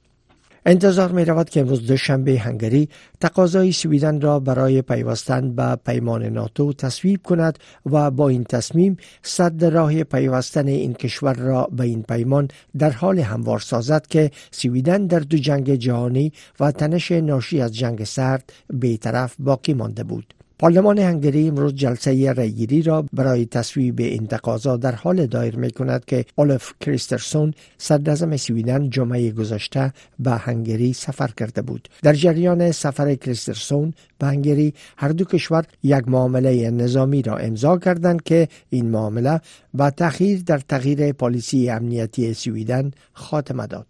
انتظار 0.66 1.12
می 1.12 1.24
رود 1.24 1.50
که 1.50 1.60
امروز 1.60 1.86
دوشنبه 1.86 2.38
هنگری 2.38 2.88
تقاضای 3.20 3.72
سویدن 3.72 4.20
را 4.20 4.40
برای 4.40 4.82
پیوستن 4.82 5.52
به 5.54 5.76
پیمان 5.76 6.22
ناتو 6.24 6.72
تصویب 6.72 7.22
کند 7.22 7.58
و 7.90 8.10
با 8.10 8.28
این 8.28 8.44
تصمیم 8.44 8.96
صد 9.22 9.64
راه 9.64 10.04
پیوستن 10.04 10.66
این 10.68 10.94
کشور 10.94 11.34
را 11.34 11.66
به 11.72 11.82
این 11.84 12.02
پیمان 12.02 12.48
در 12.78 12.90
حال 12.90 13.18
هموار 13.18 13.58
سازد 13.60 14.06
که 14.06 14.30
سویدن 14.50 15.06
در 15.06 15.18
دو 15.20 15.36
جنگ 15.36 15.74
جهانی 15.74 16.32
و 16.60 16.72
تنش 16.72 17.12
ناشی 17.12 17.60
از 17.60 17.74
جنگ 17.74 18.04
سرد 18.04 18.52
بیطرف 18.72 19.34
باقی 19.38 19.74
مانده 19.74 20.04
بود. 20.04 20.34
پارلمان 20.60 20.98
هنگری 20.98 21.48
امروز 21.48 21.74
جلسه 21.74 22.32
رأیگیری 22.32 22.82
را 22.82 23.04
برای 23.12 23.46
تصویب 23.46 24.00
این 24.00 24.26
تقاضا 24.26 24.76
در 24.76 24.94
حال 24.94 25.26
دایر 25.26 25.56
می 25.56 25.70
کند 25.70 26.04
که 26.04 26.24
اولف 26.34 26.74
کریسترسون 26.80 27.54
صدرزم 27.78 28.36
سویدن 28.36 28.90
جمعه 28.90 29.30
گذشته 29.30 29.92
به 30.18 30.30
هنگری 30.30 30.92
سفر 30.92 31.26
کرده 31.36 31.62
بود 31.62 31.88
در 32.02 32.12
جریان 32.12 32.72
سفر 32.72 33.14
کریسترسون 33.14 33.92
به 34.18 34.26
هنگری 34.26 34.74
هر 34.98 35.08
دو 35.08 35.24
کشور 35.24 35.64
یک 35.82 36.08
معامله 36.08 36.70
نظامی 36.70 37.22
را 37.22 37.36
امضا 37.36 37.78
کردند 37.78 38.22
که 38.22 38.48
این 38.70 38.88
معامله 38.90 39.40
با 39.74 39.90
تأخیر 39.90 40.42
در 40.42 40.58
تغییر 40.58 41.12
پالیسی 41.12 41.70
امنیتی 41.70 42.34
سویدن 42.34 42.90
خاتمه 43.12 43.66
داد 43.66 43.86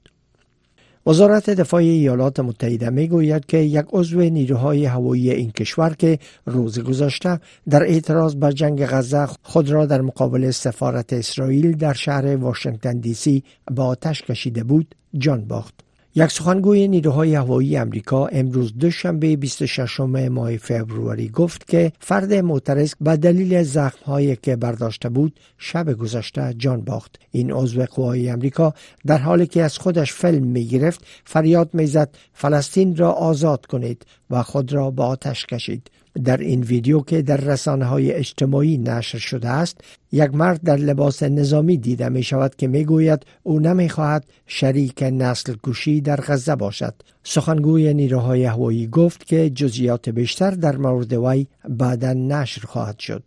وزارت 1.06 1.50
دفاع 1.50 1.80
ایالات 1.82 2.40
متحده 2.40 2.90
می 2.90 3.08
گوید 3.08 3.46
که 3.46 3.58
یک 3.58 3.84
عضو 3.92 4.20
نیروهای 4.20 4.84
هوایی 4.84 5.30
این 5.30 5.50
کشور 5.50 5.94
که 5.98 6.18
روز 6.46 6.78
گذشته 6.80 7.40
در 7.70 7.82
اعتراض 7.82 8.34
به 8.34 8.52
جنگ 8.52 8.86
غزه 8.86 9.28
خود 9.42 9.70
را 9.70 9.86
در 9.86 10.00
مقابل 10.00 10.50
سفارت 10.50 11.12
اسرائیل 11.12 11.72
در 11.76 11.92
شهر 11.92 12.36
واشنگتن 12.36 12.98
دی 12.98 13.14
سی 13.14 13.42
با 13.70 13.84
آتش 13.86 14.22
کشیده 14.22 14.64
بود 14.64 14.94
جان 15.18 15.40
باخت 15.40 15.74
یک 16.14 16.26
سخنگوی 16.30 16.88
نیروهای 16.88 17.34
هوایی 17.34 17.76
امریکا 17.76 18.26
امروز 18.26 18.78
دوشنبه 18.78 19.36
26 19.36 20.00
ماه 20.30 20.56
فوریه 20.56 21.30
گفت 21.30 21.68
که 21.68 21.92
فرد 21.98 22.32
معترض 22.34 22.92
به 23.00 23.16
دلیل 23.16 23.62
زخمهایی 23.62 24.36
که 24.36 24.56
برداشته 24.56 25.08
بود 25.08 25.32
شب 25.58 25.92
گذشته 25.92 26.54
جان 26.58 26.80
باخت 26.80 27.16
این 27.30 27.52
عضو 27.52 27.84
قوای 27.84 28.30
امریکا 28.30 28.74
در 29.06 29.18
حالی 29.18 29.46
که 29.46 29.62
از 29.62 29.78
خودش 29.78 30.12
فلم 30.12 30.42
می 30.42 30.66
گرفت 30.66 31.00
فریاد 31.24 31.74
می 31.74 31.86
زد 31.86 32.16
فلسطین 32.32 32.96
را 32.96 33.12
آزاد 33.12 33.66
کنید 33.66 34.06
و 34.30 34.42
خود 34.42 34.72
را 34.72 34.90
با 34.90 35.06
آتش 35.06 35.46
کشید 35.46 35.90
در 36.24 36.36
این 36.36 36.60
ویدیو 36.62 37.00
که 37.00 37.22
در 37.22 37.36
رسانه 37.36 37.84
های 37.84 38.12
اجتماعی 38.12 38.78
نشر 38.78 39.18
شده 39.18 39.48
است 39.48 39.80
یک 40.12 40.34
مرد 40.34 40.60
در 40.64 40.76
لباس 40.76 41.22
نظامی 41.22 41.76
دیده 41.76 42.08
می 42.08 42.22
شود 42.22 42.56
که 42.56 42.68
می 42.68 42.84
گوید 42.84 43.22
او 43.42 43.60
نمی 43.60 43.88
خواهد 43.88 44.24
شریک 44.46 45.02
نسل 45.02 45.54
کشی 45.64 46.00
در 46.00 46.20
غزه 46.20 46.56
باشد 46.56 46.94
سخنگوی 47.24 47.94
نیروهای 47.94 48.44
هوایی 48.44 48.86
گفت 48.86 49.26
که 49.26 49.50
جزیات 49.50 50.08
بیشتر 50.08 50.50
در 50.50 50.76
مورد 50.76 51.12
وی 51.12 51.46
بعدا 51.68 52.12
نشر 52.12 52.62
خواهد 52.66 52.98
شد 52.98 53.22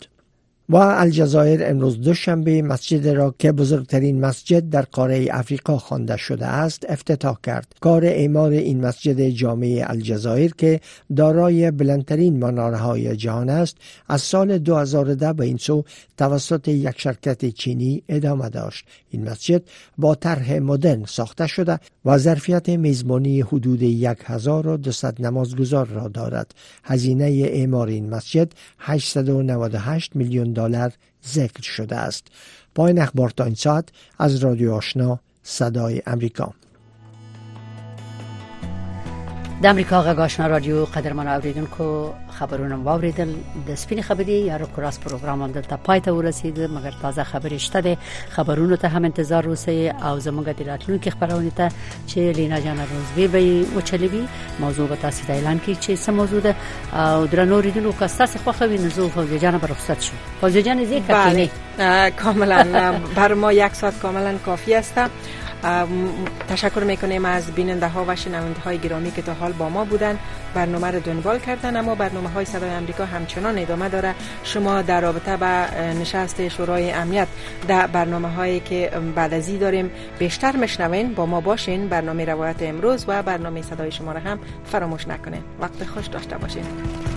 و 0.74 0.78
الجزایر 0.78 1.62
امروز 1.66 2.02
دوشنبه 2.02 2.62
مسجد 2.62 3.08
را 3.08 3.36
که 3.40 3.52
بزرگترین 3.52 4.22
مسجد 4.22 4.70
در 4.70 4.82
قاره 4.82 5.28
افریقا 5.32 5.78
خوانده 5.78 6.18
شده 6.18 6.46
است 6.46 6.86
افتتاح 6.90 7.38
کرد 7.44 7.74
کار 7.82 8.06
اعمار 8.06 8.52
این 8.52 8.86
مسجد 8.86 9.30
جامعه 9.30 9.84
الجزایر 9.88 10.54
که 10.58 10.80
دارای 11.16 11.72
بلندترین 11.72 12.40
مناره 12.40 12.78
های 12.78 13.16
جهان 13.18 13.50
است 13.50 13.76
از 14.08 14.22
سال 14.22 14.58
2010 14.58 15.34
به 15.34 15.46
این 15.46 15.58
سو 15.58 15.84
توسط 16.18 16.68
یک 16.68 17.02
شرکت 17.02 17.50
چینی 17.50 18.04
ادامه 18.10 18.50
داشت 18.50 18.86
این 19.10 19.30
مسجد 19.30 19.64
با 19.98 20.16
طرح 20.16 20.60
مدرن 20.60 21.06
ساخته 21.08 21.48
شده 21.48 21.80
و 22.06 22.18
ظرفیت 22.18 22.70
میزبانی 22.70 23.42
حدود 23.42 23.84
1200 24.24 25.22
نمازگزار 25.22 25.86
را 25.86 26.08
دارد 26.08 26.52
هزینه 26.84 27.26
اعمار 27.48 27.88
این 27.88 28.10
مسجد 28.10 28.52
898 28.84 30.16
میلیون 30.16 30.54
دلار 30.70 30.94
ذکر 31.28 31.62
شده 31.64 31.96
است 31.96 32.28
با 32.76 32.88
این 32.88 33.00
اخبار 33.00 33.30
تا 33.30 33.44
این 33.44 33.56
ساعت 33.56 33.90
از 34.20 34.36
رادیو 34.44 34.74
آشنا 34.74 35.20
صدای 35.44 36.02
امریکا 36.06 36.54
د 39.64 39.68
امریکا 39.70 40.00
غږ 40.06 40.20
آشنا 40.28 40.48
رادیو 40.48 40.86
قدرمن 40.94 41.28
اوریدونکو 41.28 41.86
خبرونه 42.38 42.76
واوریدل 42.86 43.30
د 43.68 43.76
سپین 43.82 44.02
خبري 44.06 44.38
یا 44.48 44.58
کراس 44.78 44.96
پروګرام 45.04 45.42
هم 45.44 45.52
دلته 45.58 45.76
پای 45.84 46.00
ته 46.08 46.12
ورسید 46.16 46.58
مګر 46.78 46.94
تازه 47.04 47.24
خبرې 47.30 47.54
شته 47.66 47.80
دي 47.86 47.94
خبرونو 48.34 48.76
ته 48.82 48.88
هم 48.98 49.06
انتظار 49.10 49.46
اوسئ 49.52 49.78
او 50.10 50.20
زموږ 50.26 50.50
د 50.62 50.68
راتلونکو 50.70 51.10
خبرونه 51.14 51.50
ته 51.60 51.70
چې 52.08 52.18
لینا 52.40 52.60
جان 52.66 52.80
روزبي 52.90 53.28
به 53.36 53.54
او 53.76 53.82
چلیبي 53.92 54.24
موضوع 54.64 54.88
به 54.90 54.96
تاسو 55.04 55.24
ته 55.28 55.34
اعلان 55.38 55.60
کړي 55.68 55.88
چې 55.88 55.92
سم 56.08 56.14
موضوع 56.24 56.40
ده 56.40 56.56
او 57.06 57.26
درنو 57.36 57.56
اوریدونکو 57.62 57.94
که 58.02 58.08
تاسو 58.24 58.40
خوښوي 58.46 58.62
نو 58.88 58.90
زه 58.98 59.08
فوزي 59.20 59.40
جان 59.46 59.58
به 59.60 59.68
رخصت 59.74 60.02
شم 60.10 60.14
فوزي 60.44 60.62
جان 60.70 60.84
زی 60.92 61.00
کافی 61.14 61.48
نه 61.80 62.12
کاملا 62.24 62.60
برای 63.16 63.38
ما 63.46 63.54
یک 63.60 63.74
ساعت 63.84 64.00
کاملا 64.04 64.36
کافی 64.50 64.74
هستم 64.80 65.10
تشکر 66.50 66.84
میکنیم 66.84 67.26
از 67.26 67.52
بیننده 67.52 67.88
ها 67.88 68.06
و 68.08 68.16
شنونده 68.16 68.60
های 68.60 68.78
گرامی 68.78 69.12
که 69.12 69.22
تا 69.22 69.34
حال 69.34 69.52
با 69.52 69.70
ما 69.70 69.86
بودن 69.86 70.20
برنامه 70.54 70.88
رو 70.92 71.00
دنبال 71.00 71.40
کردن 71.40 71.78
اما 71.78 71.96
برنامه 71.96 72.30
های 72.30 72.46
صدای 72.46 72.70
امریکا 72.70 73.06
همچنان 73.06 73.58
ادامه 73.58 73.90
داره 73.90 74.16
شما 74.44 74.82
در 74.82 75.02
رابطه 75.02 75.38
به 75.38 75.46
نشست 75.84 76.48
شورای 76.48 76.92
امنیت 76.92 77.28
در 77.68 77.88
برنامه 77.88 78.28
هایی 78.32 78.60
که 78.60 78.92
بعد 79.16 79.34
ازی 79.34 79.58
داریم 79.58 79.92
بیشتر 80.20 80.56
مشنوین 80.58 81.14
با 81.14 81.26
ما 81.26 81.42
باشین 81.42 81.88
برنامه 81.88 82.26
روایت 82.26 82.62
امروز 82.64 83.06
و 83.08 83.24
برنامه 83.24 83.62
صدای 83.62 83.92
شما 83.92 84.12
را 84.12 84.20
هم 84.20 84.40
فراموش 84.66 85.08
نکنین 85.08 85.44
وقت 85.62 85.86
خوش 85.86 86.08
داشته 86.08 86.38
باشین 86.38 87.13